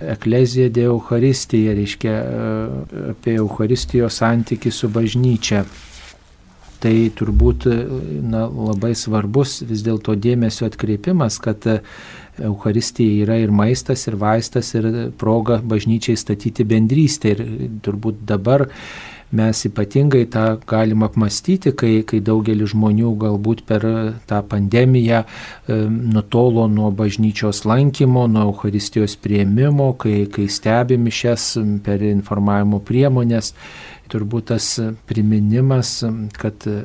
Eklezija 0.00 0.68
de 0.68 0.82
Euharistija, 0.90 1.74
reiškia 1.74 2.12
e, 2.12 2.46
apie 3.12 3.36
Euharistijos 3.40 4.20
santyki 4.20 4.70
su 4.70 4.90
bažnyčia. 4.92 5.64
Tai 6.76 6.92
turbūt 7.16 7.64
na, 8.28 8.44
labai 8.46 8.92
svarbus 8.94 9.62
vis 9.64 9.80
dėlto 9.82 10.12
dėmesio 10.20 10.66
atkreipimas, 10.68 11.38
kad 11.40 11.64
Euharistija 12.36 13.24
yra 13.24 13.38
ir 13.40 13.50
maistas, 13.54 14.04
ir 14.10 14.18
vaistas, 14.20 14.74
ir 14.76 14.90
proga 15.16 15.56
bažnyčiai 15.64 16.18
statyti 16.20 16.66
bendrystę. 16.68 17.32
Ir 17.32 17.70
turbūt 17.86 18.20
dabar 18.28 18.66
mes 19.32 19.64
ypatingai 19.66 20.26
tą 20.30 20.44
galim 20.68 21.02
apmastyti, 21.06 21.72
kai, 21.76 22.02
kai 22.06 22.20
daugelis 22.24 22.70
žmonių 22.74 23.14
galbūt 23.20 23.64
per 23.66 23.86
tą 24.30 24.42
pandemiją 24.46 25.24
e, 25.24 25.80
nutolo 25.88 26.68
nuo 26.70 26.92
bažnyčios 26.94 27.64
lankymo, 27.66 28.26
nuo 28.30 28.46
Euharistijos 28.50 29.16
prieimimo, 29.18 29.92
kai, 29.98 30.26
kai 30.30 30.46
stebimi 30.52 31.10
šias 31.10 31.56
per 31.86 32.04
informavimo 32.06 32.80
priemonės 32.86 33.54
turbūt 34.12 34.50
tas 34.52 34.68
priminimas, 35.08 36.00
kad 36.38 36.66
e, 36.70 36.76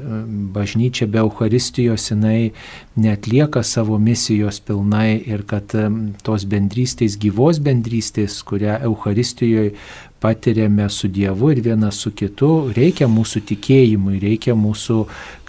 bažnyčia 0.55 1.07
be 1.11 1.22
Euharistijos 1.24 2.09
jinai 2.11 2.51
netlieka 2.95 3.63
savo 3.63 3.99
misijos 4.01 4.61
pilnai 4.65 5.17
ir 5.19 5.45
kad 5.47 5.76
e, 5.78 5.88
tos 6.26 6.47
bendrystės, 6.49 7.19
gyvos 7.22 7.61
bendrystės, 7.63 8.41
kurią 8.47 8.80
Euharistijoje 8.89 9.76
patiriame 10.22 10.89
su 10.89 11.07
Dievu 11.07 11.51
ir 11.51 11.61
vienas 11.65 11.97
su 11.97 12.11
kitu, 12.13 12.69
reikia 12.78 13.07
mūsų 13.09 13.41
tikėjimui, 13.49 14.19
reikia 14.22 14.53
mūsų 14.53 14.99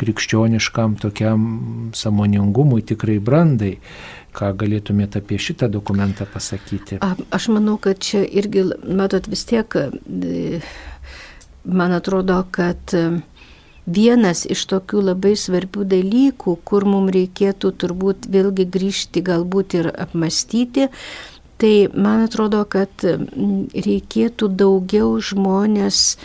krikščioniškam 0.00 0.96
tokiam 1.02 1.44
samoningumui, 1.96 2.80
tikrai 2.88 3.18
brandai. 3.20 3.76
Ką 4.32 4.48
galėtumėte 4.56 5.20
apie 5.20 5.36
šitą 5.36 5.68
dokumentą 5.68 6.24
pasakyti? 6.24 7.02
Aš 7.04 7.50
manau, 7.52 7.74
kad 7.76 8.00
čia 8.00 8.22
irgi, 8.24 8.64
matot, 8.88 9.28
vis 9.28 9.44
tiek, 9.44 9.76
man 11.64 11.92
atrodo, 11.96 12.40
kad 12.50 12.94
vienas 13.86 14.44
iš 14.46 14.64
tokių 14.70 15.02
labai 15.10 15.34
svarbių 15.38 15.84
dalykų, 15.90 16.56
kur 16.64 16.86
mums 16.86 17.14
reikėtų 17.16 17.72
turbūt 17.82 18.30
vėlgi 18.30 18.68
grįžti, 18.70 19.24
galbūt 19.26 19.78
ir 19.80 19.90
apmastyti, 19.92 20.88
Tai 21.62 21.88
man 21.94 22.24
atrodo, 22.26 22.64
kad 22.66 23.04
reikėtų 23.86 24.48
daugiau 24.58 25.12
žmonės 25.22 26.16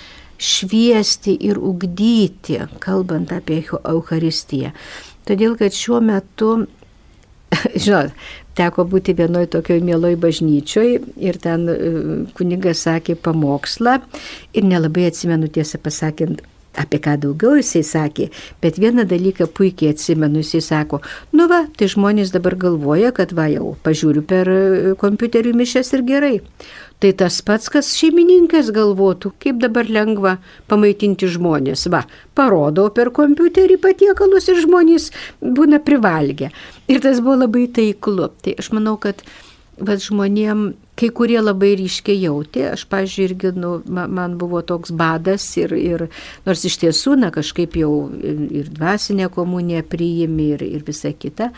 šviesti 0.41 1.35
ir 1.45 1.59
ugdyti, 1.61 2.63
kalbant 2.81 3.29
apie 3.35 3.59
Eucharistiją. 3.77 4.71
Todėl, 5.29 5.53
kad 5.59 5.77
šiuo 5.77 5.99
metu, 6.01 6.49
žinot, 7.83 8.17
teko 8.57 8.85
būti 8.89 9.15
vienoj 9.17 9.47
tokioj 9.55 9.81
mieloj 9.85 10.15
bažnyčioj 10.23 10.89
ir 11.29 11.39
ten 11.43 11.67
e, 11.71 11.77
kunigas 12.37 12.83
sakė 12.87 13.17
pamokslą 13.27 13.99
ir 14.53 14.67
nelabai 14.67 15.07
atsimenu 15.11 15.49
tiesą 15.53 15.81
pasakant 15.83 16.43
apie 16.77 16.99
ką 17.03 17.17
daugiau 17.23 17.57
jisai 17.57 17.83
sakė, 17.85 18.29
bet 18.63 18.79
vieną 18.81 19.07
dalyką 19.09 19.49
puikiai 19.57 19.93
atsimenu, 19.95 20.43
jisai 20.43 20.61
sako, 20.65 21.01
nu 21.37 21.47
va, 21.51 21.63
tai 21.77 21.89
žmonės 21.91 22.33
dabar 22.35 22.57
galvoja, 22.59 23.13
kad 23.15 23.33
va 23.37 23.47
jau 23.51 23.73
pažiūriu 23.85 24.23
per 24.27 24.51
e, 24.51 24.59
kompiuterių 25.01 25.55
mišęs 25.57 25.93
ir 25.97 26.05
gerai. 26.07 26.35
Tai 26.97 27.11
tas 27.13 27.35
pats, 27.45 27.69
kas 27.69 27.91
šeimininkas 27.93 28.71
galvotų, 28.73 29.35
kaip 29.43 29.59
dabar 29.61 29.85
lengva 29.85 30.37
pamaitinti 30.69 31.29
žmonės. 31.29 31.85
Va, 31.93 32.01
parodo 32.37 32.87
per 32.93 33.11
kompiuterį 33.13 33.77
patiekalus 33.83 34.49
ir 34.49 34.63
žmonės 34.63 35.11
būna 35.41 35.77
privalgę. 35.85 36.49
Ir 36.89 37.03
tas 37.05 37.21
buvo 37.21 37.43
labai 37.43 37.67
taiklu. 37.69 38.31
Tai 38.41 38.55
aš 38.57 38.71
manau, 38.73 38.95
kad 39.01 39.21
bet 39.77 40.01
žmonėm, 40.07 40.71
kai 40.97 41.09
kurie 41.13 41.37
labai 41.41 41.75
ryškiai 41.77 42.17
jautė, 42.23 42.63
aš, 42.73 42.85
pažiūrėjau, 42.89 43.27
irgi, 43.27 43.51
nu, 43.59 43.71
man 43.87 44.37
buvo 44.41 44.63
toks 44.65 44.93
badas 44.97 45.45
ir, 45.59 45.73
ir 45.77 46.05
nors 46.47 46.63
iš 46.65 46.79
tiesų, 46.83 47.17
na, 47.21 47.31
kažkaip 47.33 47.77
jau 47.77 47.91
ir 48.17 48.71
dvasinė 48.73 49.29
komunija 49.33 49.85
priimi 49.85 50.51
ir, 50.55 50.65
ir 50.65 50.85
visa 50.87 51.13
kita, 51.13 51.51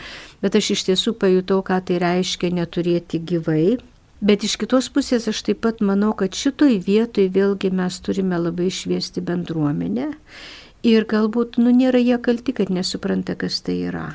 bet 0.44 0.58
aš 0.60 0.74
iš 0.76 0.86
tiesų 0.90 1.16
pajutau, 1.20 1.62
ką 1.66 1.80
tai 1.88 2.00
reiškia 2.02 2.52
neturėti 2.60 3.22
gyvai. 3.32 3.78
Bet 4.20 4.44
iš 4.44 4.58
kitos 4.60 4.90
pusės 4.92 5.30
aš 5.30 5.38
taip 5.46 5.62
pat 5.64 5.78
manau, 5.80 6.12
kad 6.12 6.36
šitoj 6.36 6.76
vietoj 6.84 7.30
vėlgi 7.32 7.70
mes 7.72 7.96
turime 8.04 8.36
labai 8.36 8.68
šviesti 8.68 9.24
bendruomenę 9.24 10.10
ir 10.84 11.06
galbūt, 11.08 11.56
nu, 11.60 11.72
nėra 11.72 12.00
jie 12.00 12.20
kalti, 12.20 12.52
kad 12.56 12.68
nesupranta, 12.72 13.36
kas 13.40 13.62
tai 13.64 13.80
yra. 13.88 14.10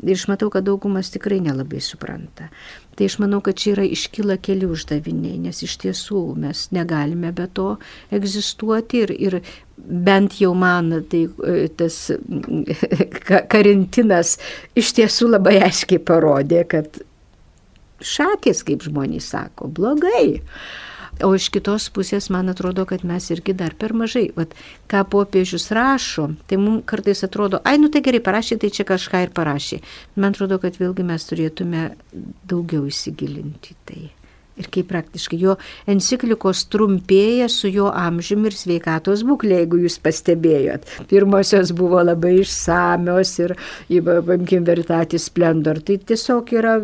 Ir 0.00 0.16
aš 0.16 0.26
matau, 0.30 0.48
kad 0.52 0.64
daugumas 0.64 1.10
tikrai 1.12 1.42
nelabai 1.44 1.80
supranta. 1.84 2.48
Tai 2.96 3.08
aš 3.08 3.18
manau, 3.20 3.42
kad 3.44 3.58
čia 3.60 3.74
yra 3.74 3.84
iškyla 3.84 4.38
keli 4.40 4.68
uždaviniai, 4.68 5.38
nes 5.44 5.60
iš 5.66 5.76
tiesų 5.82 6.22
mes 6.40 6.66
negalime 6.72 7.32
be 7.36 7.46
to 7.52 7.74
egzistuoti 8.16 9.04
ir, 9.04 9.12
ir 9.12 9.38
bent 9.76 10.38
jau 10.40 10.54
man 10.56 10.92
tai 11.10 11.26
e, 11.28 11.68
tas 11.76 11.98
karantinas 13.52 14.38
iš 14.76 14.94
tiesų 14.96 15.34
labai 15.34 15.58
aiškiai 15.68 16.00
parodė, 16.00 16.64
kad 16.68 17.02
šakės, 18.00 18.64
kaip 18.64 18.84
žmonės 18.88 19.32
sako, 19.34 19.68
blogai. 19.68 20.40
O 21.26 21.32
iš 21.36 21.50
kitos 21.52 21.88
pusės 21.92 22.30
man 22.32 22.52
atrodo, 22.52 22.86
kad 22.88 23.04
mes 23.06 23.26
irgi 23.34 23.54
dar 23.56 23.74
per 23.78 23.92
mažai. 23.96 24.28
Vat, 24.36 24.54
ką 24.90 25.02
popiežius 25.12 25.68
rašo, 25.76 26.30
tai 26.48 26.60
mums 26.60 26.86
kartais 26.88 27.24
atrodo, 27.26 27.60
ai, 27.64 27.76
nu 27.82 27.90
tai 27.92 28.04
gerai 28.06 28.22
parašė, 28.24 28.60
tai 28.62 28.72
čia 28.74 28.86
kažką 28.88 29.24
ir 29.26 29.34
parašė. 29.36 29.82
Man 30.16 30.32
atrodo, 30.34 30.60
kad 30.62 30.78
vėlgi 30.80 31.04
mes 31.06 31.28
turėtume 31.28 31.90
daugiau 32.48 32.88
įsigilinti 32.88 33.76
tai. 33.88 34.08
Ir 34.60 34.68
kaip 34.68 34.90
praktiškai 34.90 35.38
jo 35.40 35.54
enciklikos 35.88 36.66
trumpėja 36.72 37.46
su 37.52 37.70
jo 37.72 37.88
amžiumi 37.96 38.50
ir 38.50 38.56
sveikatos 38.58 39.22
būklė, 39.24 39.62
jeigu 39.62 39.80
jūs 39.86 39.96
pastebėjot. 40.04 40.88
Pirmosios 41.08 41.72
buvo 41.76 42.02
labai 42.04 42.34
išsamios 42.42 43.32
ir, 43.40 43.54
įvamkim, 43.96 44.66
vertatis 44.68 45.30
splendor. 45.30 45.80
Tai 45.80 45.96
tiesiog 46.10 46.52
yra 46.58 46.76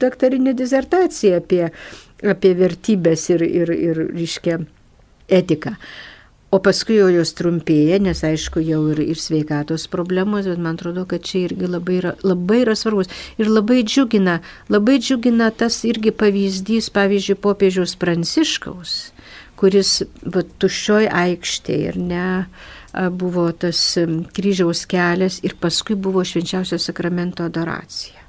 daktarinė 0.00 0.54
dizertacija 0.56 1.42
apie 1.42 1.66
apie 2.26 2.54
vertybės 2.58 3.28
ir, 3.32 3.44
ir, 3.44 3.72
ir 3.74 4.00
reiškia, 4.12 4.60
etiką. 5.30 5.76
O 6.50 6.58
paskui 6.58 6.96
jau 6.96 7.06
jos 7.14 7.30
trumpėja, 7.38 8.00
nes 8.02 8.24
aišku, 8.26 8.58
jau 8.66 8.80
ir, 8.90 8.98
ir 9.12 9.18
sveikatos 9.22 9.84
problemos, 9.92 10.48
bet 10.50 10.58
man 10.58 10.74
atrodo, 10.74 11.04
kad 11.06 11.22
čia 11.22 11.44
irgi 11.44 11.68
labai 11.70 12.00
yra, 12.00 12.16
labai 12.26 12.64
yra 12.64 12.74
svarbus. 12.74 13.10
Ir 13.38 13.46
labai 13.46 13.84
džiugina, 13.86 14.40
labai 14.72 14.98
džiugina 14.98 15.52
tas 15.54 15.78
irgi 15.86 16.10
pavyzdys, 16.10 16.90
pavyzdžiui, 16.96 17.38
popiežiaus 17.38 17.94
Pranciškaus, 18.02 18.96
kuris 19.62 20.00
va, 20.26 20.42
tuščioj 20.42 21.06
aikštėje 21.22 21.92
ir 21.92 22.00
ne 22.02 22.26
buvo 23.14 23.46
tas 23.54 23.78
kryžiaus 24.34 24.82
kelias 24.90 25.38
ir 25.46 25.54
paskui 25.62 25.94
buvo 25.94 26.26
švenčiausio 26.26 26.80
sakramento 26.82 27.46
adoracija 27.46 28.19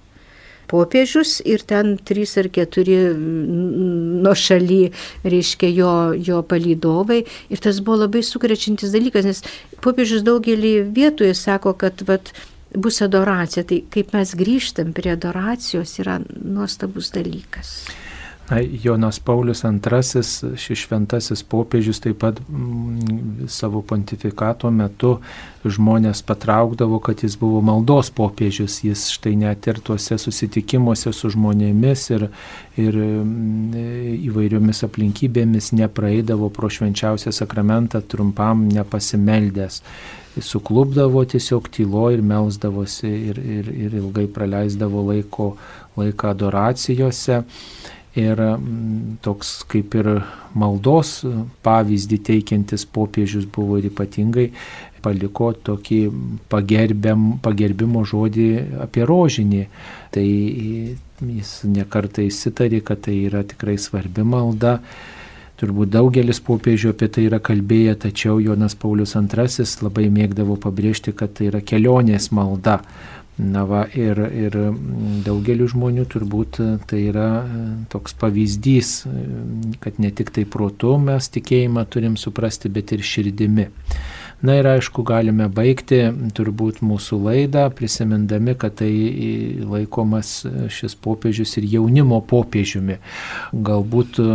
popiežius 0.72 1.40
ir 1.46 1.64
ten 1.68 1.98
trys 2.08 2.38
ar 2.42 2.50
keturi 2.54 2.98
nuo 3.16 4.36
šaly, 4.38 4.84
reiškia, 5.28 5.72
jo, 5.76 5.94
jo 6.18 6.42
palydovai. 6.48 7.22
Ir 7.52 7.64
tas 7.64 7.82
buvo 7.84 8.06
labai 8.06 8.24
sukrečiantis 8.26 8.96
dalykas, 8.96 9.28
nes 9.28 9.44
popiežius 9.84 10.26
daugelį 10.28 10.78
vietų 10.96 11.34
sako, 11.38 11.76
kad 11.80 12.06
vat, 12.08 12.34
bus 12.76 13.02
adoracija. 13.04 13.66
Tai 13.68 13.82
kaip 13.92 14.16
mes 14.16 14.36
grįžtam 14.40 14.96
prie 14.96 15.14
adoracijos 15.16 15.98
yra 16.04 16.20
nuostabus 16.24 17.12
dalykas. 17.16 17.82
Na, 18.52 18.60
Jonas 18.84 19.20
Paulius 19.20 19.64
II, 19.64 20.24
šis 20.60 20.80
šventasis 20.84 21.40
popiežius 21.48 22.02
taip 22.04 22.18
pat 22.20 22.40
mm, 22.50 23.46
savo 23.48 23.80
pontifikato 23.80 24.68
metu 24.76 25.14
žmonės 25.64 26.20
patraukdavo, 26.28 27.00
kad 27.00 27.24
jis 27.24 27.38
buvo 27.40 27.62
maldos 27.64 28.10
popiežius. 28.12 28.82
Jis 28.84 29.06
štai 29.14 29.38
net 29.40 29.70
ir 29.72 29.80
tuose 29.80 30.18
susitikimuose 30.20 31.14
su 31.16 31.32
žmonėmis 31.32 32.04
ir, 32.12 32.26
ir 32.76 32.98
mm, 33.00 34.18
įvairiomis 34.28 34.84
aplinkybėmis 34.90 35.72
nepraeidavo 35.80 36.52
pro 36.52 36.68
švenčiausią 36.68 37.32
sakramentą 37.32 38.04
trumpam 38.04 38.68
nepasimeldęs 38.68 39.80
suklubdavo 40.44 41.24
tiesiog 41.28 41.72
tylo 41.72 42.10
ir 42.12 42.20
melzdavosi 42.24 43.16
ir, 43.32 43.40
ir, 43.40 43.72
ir 43.88 43.98
ilgai 44.04 44.28
praleisdavo 44.32 45.08
laiko, 45.08 45.54
laiką 45.96 46.36
adoracijose 46.36 47.42
ir 48.20 48.40
mm, 48.42 49.18
toks 49.24 49.62
kaip 49.72 49.96
ir 49.96 50.10
maldos 50.58 51.22
pavyzdį 51.64 52.18
teikiantis 52.28 52.84
popiežius 52.86 53.46
buvo 53.48 53.80
ir 53.80 53.88
ypatingai 53.92 54.50
paliko 55.02 55.52
tokį 55.54 56.02
pagerbiam, 56.52 57.38
pagerbimo 57.44 58.04
žodį 58.06 58.50
apie 58.84 59.06
rožinį. 59.08 59.64
Tai 60.14 60.26
jis 60.26 61.56
nekartai 61.66 62.28
įsitarė, 62.30 62.82
kad 62.86 63.04
tai 63.08 63.18
yra 63.26 63.42
tikrai 63.48 63.78
svarbi 63.82 64.26
malda. 64.28 64.80
Turbūt 65.62 65.92
daugelis 65.94 66.40
popiežių 66.42 66.96
apie 66.96 67.08
tai 67.14 67.28
yra 67.28 67.38
kalbėję, 67.44 67.94
tačiau 68.08 68.40
Jonas 68.42 68.74
Paulius 68.74 69.14
II 69.14 69.66
labai 69.86 70.08
mėgdavo 70.10 70.58
pabrėžti, 70.58 71.14
kad 71.14 71.36
tai 71.38 71.52
yra 71.52 71.62
kelionės 71.62 72.32
malda. 72.34 72.80
Na 73.40 73.64
va, 73.66 73.86
ir, 73.96 74.20
ir 74.36 74.56
daugeliu 75.26 75.66
žmonių 75.72 76.04
turbūt 76.12 76.60
tai 76.90 77.00
yra 77.10 77.30
e, 77.42 77.62
toks 77.90 78.14
pavyzdys, 78.20 78.90
e, 79.08 79.24
kad 79.82 80.02
ne 80.04 80.12
tik 80.12 80.34
tai 80.36 80.44
protu 80.46 80.98
mes 81.02 81.32
tikėjimą 81.32 81.86
turim 81.90 82.18
suprasti, 82.20 82.70
bet 82.70 82.92
ir 82.92 83.06
širdimi. 83.08 83.70
Na 84.42 84.56
ir 84.58 84.66
aišku, 84.66 85.04
galime 85.06 85.46
baigti 85.54 86.00
turbūt 86.34 86.80
mūsų 86.82 87.20
laidą, 87.28 87.68
prisimindami, 87.78 88.56
kad 88.58 88.80
tai 88.80 88.90
laikomas 89.62 90.32
šis 90.74 90.96
popiežius 90.98 91.54
ir 91.62 91.68
jaunimo 91.76 92.18
popiežiumi. 92.26 92.98
Galbūt 93.54 94.18
e, 94.24 94.30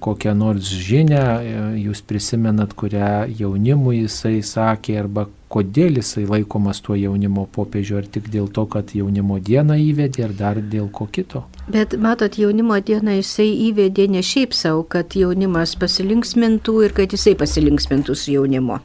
kokią 0.00 0.32
nors 0.38 0.70
žinę 0.70 1.20
e, 1.20 1.58
jūs 1.84 2.00
prisimenat, 2.00 2.72
kurią 2.72 3.28
jaunimui 3.36 4.00
jisai 4.00 4.38
sakė, 4.40 4.96
arba 5.02 5.26
kodėl 5.50 5.98
jisai 5.98 6.24
laikomas 6.30 6.80
tuo 6.84 6.96
jaunimo 6.96 7.44
popiežiu, 7.52 7.98
ar 8.00 8.08
tik 8.08 8.30
dėl 8.32 8.48
to, 8.54 8.64
kad 8.70 8.94
jaunimo 8.96 9.40
dieną 9.44 9.76
įvedė, 9.90 10.28
ar 10.28 10.36
dar 10.40 10.60
dėl 10.62 10.88
ko 10.94 11.08
kito. 11.10 11.44
Bet 11.68 11.96
matot, 12.00 12.38
jaunimo 12.38 12.78
dieną 12.80 13.18
jisai 13.18 13.50
įvedė 13.68 14.08
ne 14.14 14.22
šiaip 14.24 14.54
savo, 14.56 14.86
kad 14.88 15.16
jaunimas 15.18 15.74
pasilinksmintų 15.80 16.76
ir 16.86 16.96
kad 16.96 17.16
jisai 17.16 17.34
pasilinksmintų 17.40 18.16
su 18.16 18.38
jaunimu. 18.38 18.80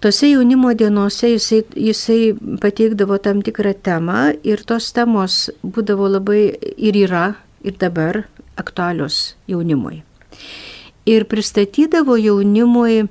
Tose 0.00 0.28
jaunimo 0.28 0.74
dienose 0.76 1.30
jisai, 1.32 1.62
jisai 1.74 2.34
pateikdavo 2.60 3.16
tam 3.18 3.40
tikrą 3.42 3.72
temą 3.82 4.18
ir 4.44 4.60
tos 4.68 4.90
temos 4.92 5.46
būdavo 5.64 6.10
labai 6.18 6.42
ir 6.76 6.98
yra 7.06 7.24
ir 7.64 7.78
dabar 7.80 8.26
aktualios 8.60 9.34
jaunimui. 9.48 10.02
Ir 11.06 11.24
pristatydavo 11.30 12.18
jaunimui, 12.20 13.06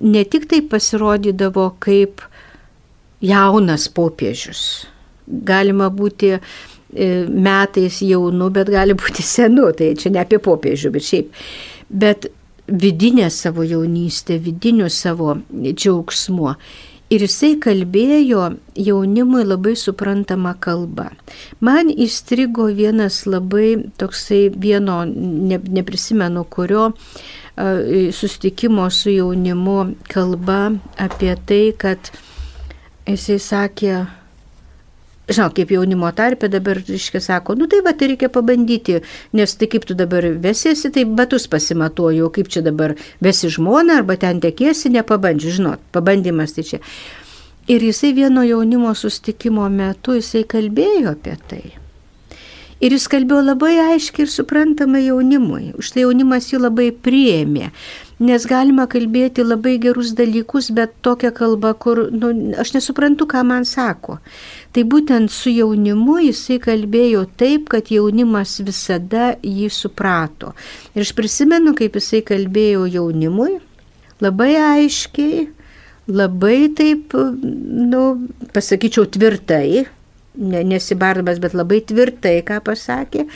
ne 0.00 0.24
tik 0.24 0.48
tai 0.48 0.62
pasirodydavo 0.64 1.68
kaip 1.82 2.24
jaunas 3.20 3.88
popiežius. 3.92 4.64
Galima 5.28 5.90
būti 5.92 6.32
e, 6.34 6.40
metais 7.28 8.00
jaunu, 8.02 8.48
bet 8.54 8.72
gali 8.72 8.96
būti 8.96 9.22
senu, 9.22 9.70
tai 9.76 9.92
čia 9.98 10.10
ne 10.14 10.24
apie 10.24 10.40
popiežių, 10.42 10.94
bet 10.96 11.08
šiaip. 11.12 11.40
Bet 11.90 12.30
vidinę 12.70 13.30
savo 13.30 13.62
jaunystę, 13.62 14.38
vidiniu 14.38 14.88
savo 14.90 15.36
džiaugsmu. 15.50 16.54
Ir 17.10 17.24
jisai 17.26 17.56
kalbėjo 17.58 18.44
jaunimui 18.78 19.42
labai 19.42 19.72
suprantama 19.74 20.52
kalba. 20.62 21.08
Man 21.58 21.90
įstrigo 21.90 22.68
vienas 22.70 23.24
labai 23.26 23.80
toksai 23.98 24.44
vieno, 24.54 25.00
ne, 25.10 25.58
neprisimenu 25.58 26.44
kurio, 26.46 26.92
sustikimo 28.14 28.86
su 28.94 29.10
jaunimu 29.10 29.96
kalba 30.06 30.70
apie 31.02 31.34
tai, 31.46 31.64
kad 31.74 32.12
jisai 33.10 33.40
sakė, 33.42 33.96
žinau, 35.30 35.50
kaip 35.54 35.72
jaunimo 35.74 36.10
tarpė 36.16 36.50
dabar, 36.50 36.80
reiškia, 36.86 37.22
sako, 37.24 37.56
nu 37.58 37.68
tai 37.70 37.80
va, 37.86 37.94
tai 37.96 38.10
reikia 38.12 38.30
pabandyti, 38.32 39.00
nes 39.36 39.56
tai 39.56 39.68
kaip 39.70 39.86
tu 39.88 39.96
dabar 39.98 40.26
vesiesi, 40.42 40.90
tai 40.94 41.06
batus 41.06 41.46
pasimatuoju, 41.50 42.30
kaip 42.34 42.50
čia 42.52 42.64
dabar 42.66 42.96
vesi 43.22 43.50
žmoną 43.52 44.00
arba 44.00 44.18
ten 44.20 44.42
tekėsi, 44.42 44.92
nepabandžiu, 44.96 45.56
žinot, 45.60 45.84
pabandymas 45.94 46.56
tai 46.56 46.66
čia. 46.72 46.82
Ir 47.70 47.84
jisai 47.86 48.14
vieno 48.16 48.42
jaunimo 48.42 48.90
sustikimo 48.98 49.68
metu 49.70 50.16
jisai 50.18 50.42
kalbėjo 50.48 51.14
apie 51.14 51.36
tai. 51.50 51.64
Ir 52.80 52.94
jis 52.96 53.06
kalbėjo 53.12 53.42
labai 53.44 53.74
aiškiai 53.92 54.24
ir 54.24 54.32
suprantamai 54.32 55.04
jaunimui. 55.04 55.74
Už 55.78 55.92
tai 55.92 56.06
jaunimas 56.06 56.48
jį 56.50 56.62
labai 56.64 56.88
priėmė. 56.90 57.68
Nes 58.20 58.44
galima 58.44 58.84
kalbėti 58.90 59.40
labai 59.40 59.78
gerus 59.80 60.10
dalykus, 60.12 60.68
bet 60.76 60.92
tokia 61.00 61.30
kalba, 61.32 61.70
kur 61.72 62.02
nu, 62.12 62.28
aš 62.60 62.74
nesuprantu, 62.74 63.24
ką 63.30 63.40
man 63.48 63.64
sako. 63.64 64.18
Tai 64.76 64.84
būtent 64.92 65.32
su 65.32 65.48
jaunimu 65.54 66.18
jisai 66.26 66.58
kalbėjo 66.60 67.24
taip, 67.40 67.70
kad 67.72 67.88
jaunimas 67.88 68.58
visada 68.66 69.30
jį 69.40 69.70
suprato. 69.72 70.52
Ir 70.92 71.06
aš 71.06 71.14
prisimenu, 71.16 71.72
kaip 71.78 71.96
jisai 71.96 72.20
kalbėjo 72.28 72.84
jaunimui, 72.92 73.56
labai 74.20 74.52
aiškiai, 74.66 75.48
labai 76.12 76.58
taip, 76.76 77.16
nu, 77.16 78.04
pasakyčiau, 78.52 79.08
tvirtai, 79.16 79.86
nesibardamas, 80.36 81.40
bet 81.40 81.56
labai 81.56 81.80
tvirtai, 81.88 82.36
ką 82.44 82.60
pasakė. 82.68 83.26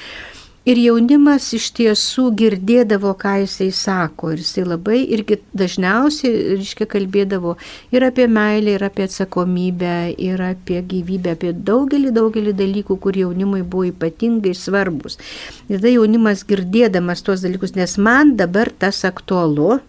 Ir 0.65 0.79
jaunimas 0.81 1.51
iš 1.53 1.67
tiesų 1.77 2.31
girdėdavo, 2.41 3.11
ką 3.21 3.35
jisai 3.43 3.67
sako. 3.77 4.31
Ir 4.33 4.41
jisai 4.41 4.63
labai 4.65 5.03
irgi 5.13 5.37
dažniausiai, 5.53 6.55
reiškia, 6.55 6.87
kalbėdavo 6.89 7.53
ir 7.93 8.07
apie 8.07 8.25
meilę, 8.33 8.79
ir 8.79 8.85
apie 8.87 9.05
atsakomybę, 9.05 10.15
ir 10.17 10.41
apie 10.41 10.81
gyvybę, 10.89 11.35
apie 11.37 11.53
daugelį, 11.53 12.15
daugelį 12.17 12.57
dalykų, 12.57 12.97
kur 12.97 13.21
jaunimui 13.21 13.61
buvo 13.61 13.91
ypatingai 13.91 14.55
svarbus. 14.57 15.21
Ir 15.69 15.83
tada 15.83 15.93
jaunimas 15.93 16.47
girdėdamas 16.49 17.21
tuos 17.27 17.45
dalykus, 17.45 17.77
nes 17.77 17.99
man 18.01 18.33
dabar 18.41 18.73
tas 18.73 19.05
aktualu, 19.05 19.83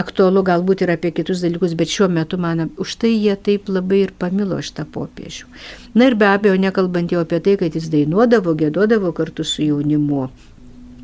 aktualu 0.00 0.42
galbūt 0.46 0.84
ir 0.84 0.92
apie 0.94 1.12
kitus 1.14 1.42
dalykus, 1.44 1.76
bet 1.78 1.92
šiuo 1.92 2.08
metu 2.12 2.38
man 2.40 2.68
už 2.80 2.96
tai 3.02 3.12
jie 3.14 3.36
taip 3.36 3.68
labai 3.72 4.04
ir 4.06 4.12
pamilo 4.18 4.60
šitą 4.64 4.86
popiežių. 4.94 5.48
Na 5.94 6.10
ir 6.10 6.16
be 6.20 6.28
abejo, 6.30 6.56
nekalbant 6.60 7.12
jau 7.12 7.24
apie 7.24 7.40
tai, 7.44 7.56
kad 7.60 7.76
jis 7.76 7.90
dainuodavo, 7.92 8.56
gėdodavo 8.58 9.12
kartu 9.16 9.46
su 9.46 9.66
jaunimu. 9.66 10.28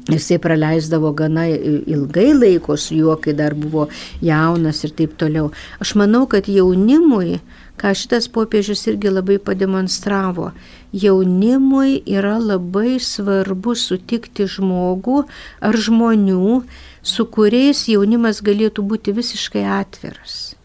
Jisai 0.07 0.39
praleisdavo 0.39 1.11
gana 1.19 1.49
ilgai 1.51 2.29
laiko 2.37 2.77
su 2.79 2.95
juo, 2.95 3.17
kai 3.19 3.35
dar 3.35 3.57
buvo 3.59 3.89
jaunas 4.23 4.85
ir 4.87 4.93
taip 4.95 5.17
toliau. 5.19 5.51
Aš 5.83 5.97
manau, 5.99 6.29
kad 6.31 6.47
jaunimui, 6.47 7.41
ką 7.81 7.93
šitas 8.01 8.29
popiežius 8.33 8.87
irgi 8.91 9.13
labai 9.13 9.39
pademonstravo, 9.43 10.51
jaunimui 10.93 12.01
yra 12.19 12.37
labai 12.41 12.97
svarbu 13.03 13.77
sutikti 13.77 14.49
žmogų 14.57 15.23
ar 15.61 15.81
žmonių, 15.87 16.61
su 17.03 17.31
kuriais 17.39 17.87
jaunimas 17.93 18.43
galėtų 18.45 18.87
būti 18.93 19.17
visiškai 19.17 19.67
atviras 19.81 20.57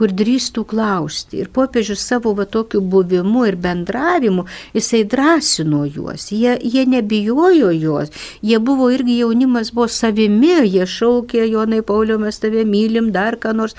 kur 0.00 0.12
drįstų 0.16 0.64
klausti. 0.70 1.42
Ir 1.42 1.50
popiežius 1.52 2.00
savo 2.08 2.32
va 2.38 2.46
tokiu 2.48 2.80
buvimu 2.80 3.44
ir 3.48 3.58
bendravimu, 3.60 4.46
jisai 4.76 5.02
drąsino 5.04 5.82
juos, 5.84 6.30
jie, 6.32 6.54
jie 6.64 6.86
nebijojo 6.88 7.68
juos, 7.76 8.14
jie 8.40 8.56
buvo 8.64 8.88
irgi 8.94 9.18
jaunimas, 9.20 9.74
buvo 9.76 9.90
savimi, 9.92 10.54
jie 10.64 10.86
šaukė, 10.88 11.44
Jonai 11.50 11.82
Paulio, 11.84 12.16
mes 12.22 12.40
tave 12.40 12.64
mylim, 12.64 13.12
dar 13.12 13.36
ką 13.40 13.52
nors. 13.60 13.76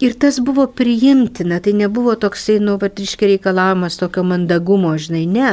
Ir 0.00 0.14
tas 0.16 0.38
buvo 0.40 0.64
priimtina, 0.66 1.58
tai 1.60 1.74
nebuvo 1.76 2.14
toksai, 2.16 2.56
nu, 2.64 2.78
patriškai 2.80 3.34
reikalavimas 3.34 3.98
tokio 4.00 4.22
mandagumo, 4.24 4.94
žinai, 4.96 5.26
ne. 5.28 5.50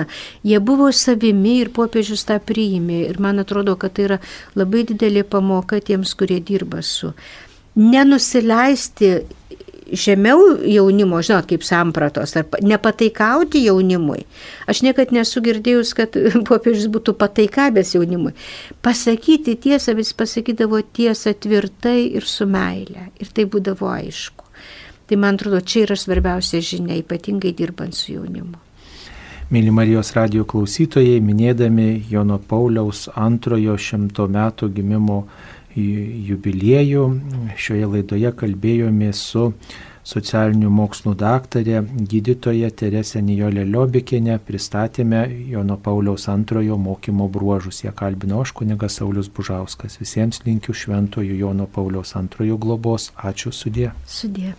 Jie 0.47 0.61
buvo 0.63 0.87
savimi 0.95 1.57
ir 1.65 1.73
popiežius 1.75 2.23
tą 2.29 2.37
priimė. 2.39 3.01
Ir 3.09 3.19
man 3.19 3.43
atrodo, 3.43 3.75
kad 3.75 3.97
tai 3.97 4.05
yra 4.07 4.19
labai 4.55 4.85
didelė 4.87 5.25
pamoka 5.27 5.81
tiems, 5.83 6.15
kurie 6.15 6.39
dirba 6.39 6.79
su. 6.79 7.11
Nenusileisti 7.75 9.11
žemiau 9.91 10.57
jaunimo, 10.67 11.21
žinot, 11.23 11.47
kaip 11.49 11.63
sampratos, 11.65 12.35
ar 12.39 12.47
nepataikauti 12.63 13.63
jaunimui. 13.65 14.25
Aš 14.67 14.83
niekad 14.85 15.13
nesu 15.15 15.43
girdėjus, 15.45 15.93
kad 15.97 16.17
popiežius 16.49 16.89
būtų 16.93 17.15
pataikavęs 17.19 17.95
jaunimui. 17.97 18.33
Pasakyti 18.85 19.57
tiesą, 19.67 19.95
vis 19.97 20.13
pasakydavo 20.17 20.81
tiesą 20.81 21.35
tvirtai 21.35 21.99
ir 22.19 22.27
su 22.27 22.49
meile. 22.49 23.09
Ir 23.21 23.33
tai 23.33 23.47
būdavo 23.49 23.91
aišku. 23.93 24.47
Tai 25.07 25.19
man 25.23 25.37
atrodo, 25.39 25.61
čia 25.63 25.85
yra 25.85 25.95
svarbiausia 25.95 26.59
žinia, 26.59 26.97
ypatingai 26.99 27.53
dirbant 27.55 27.95
su 27.95 28.11
jaunimu. 28.17 28.67
Mėly 29.47 29.71
Marijos 29.71 30.09
radio 30.11 30.43
klausytojai, 30.43 31.21
minėdami 31.23 32.01
Jono 32.11 32.35
Pauliaus 32.49 33.05
antrojo 33.15 33.77
šimto 33.79 34.25
metų 34.27 34.67
gimimo 34.75 35.21
jubiliejų. 35.77 37.03
Šioje 37.57 37.91
laidoje 37.93 38.31
kalbėjome 38.39 39.11
su 39.15 39.51
socialinių 40.07 40.69
mokslų 40.71 41.13
daktarė, 41.19 41.81
gydytoja 42.11 42.69
Teresė 42.71 43.21
Nijolė 43.25 43.65
Liobikinė, 43.67 44.37
pristatėme 44.47 45.25
Jono 45.51 45.75
Pauliaus 45.83 46.29
antrojo 46.31 46.77
mokymo 46.79 47.27
bruožus. 47.31 47.83
Jie 47.83 47.91
kalbino 47.95 48.39
aš 48.45 48.55
kunigas 48.55 49.01
Saulis 49.01 49.27
Bužauskas. 49.27 49.99
Visiems 49.99 50.43
linkiu 50.45 50.75
šventojo 50.75 51.35
Jono 51.41 51.67
Pauliaus 51.67 52.15
antrojo 52.19 52.59
globos. 52.61 53.11
Ačiū 53.17 53.51
sudė. 53.51 53.91
Sudė. 54.07 54.55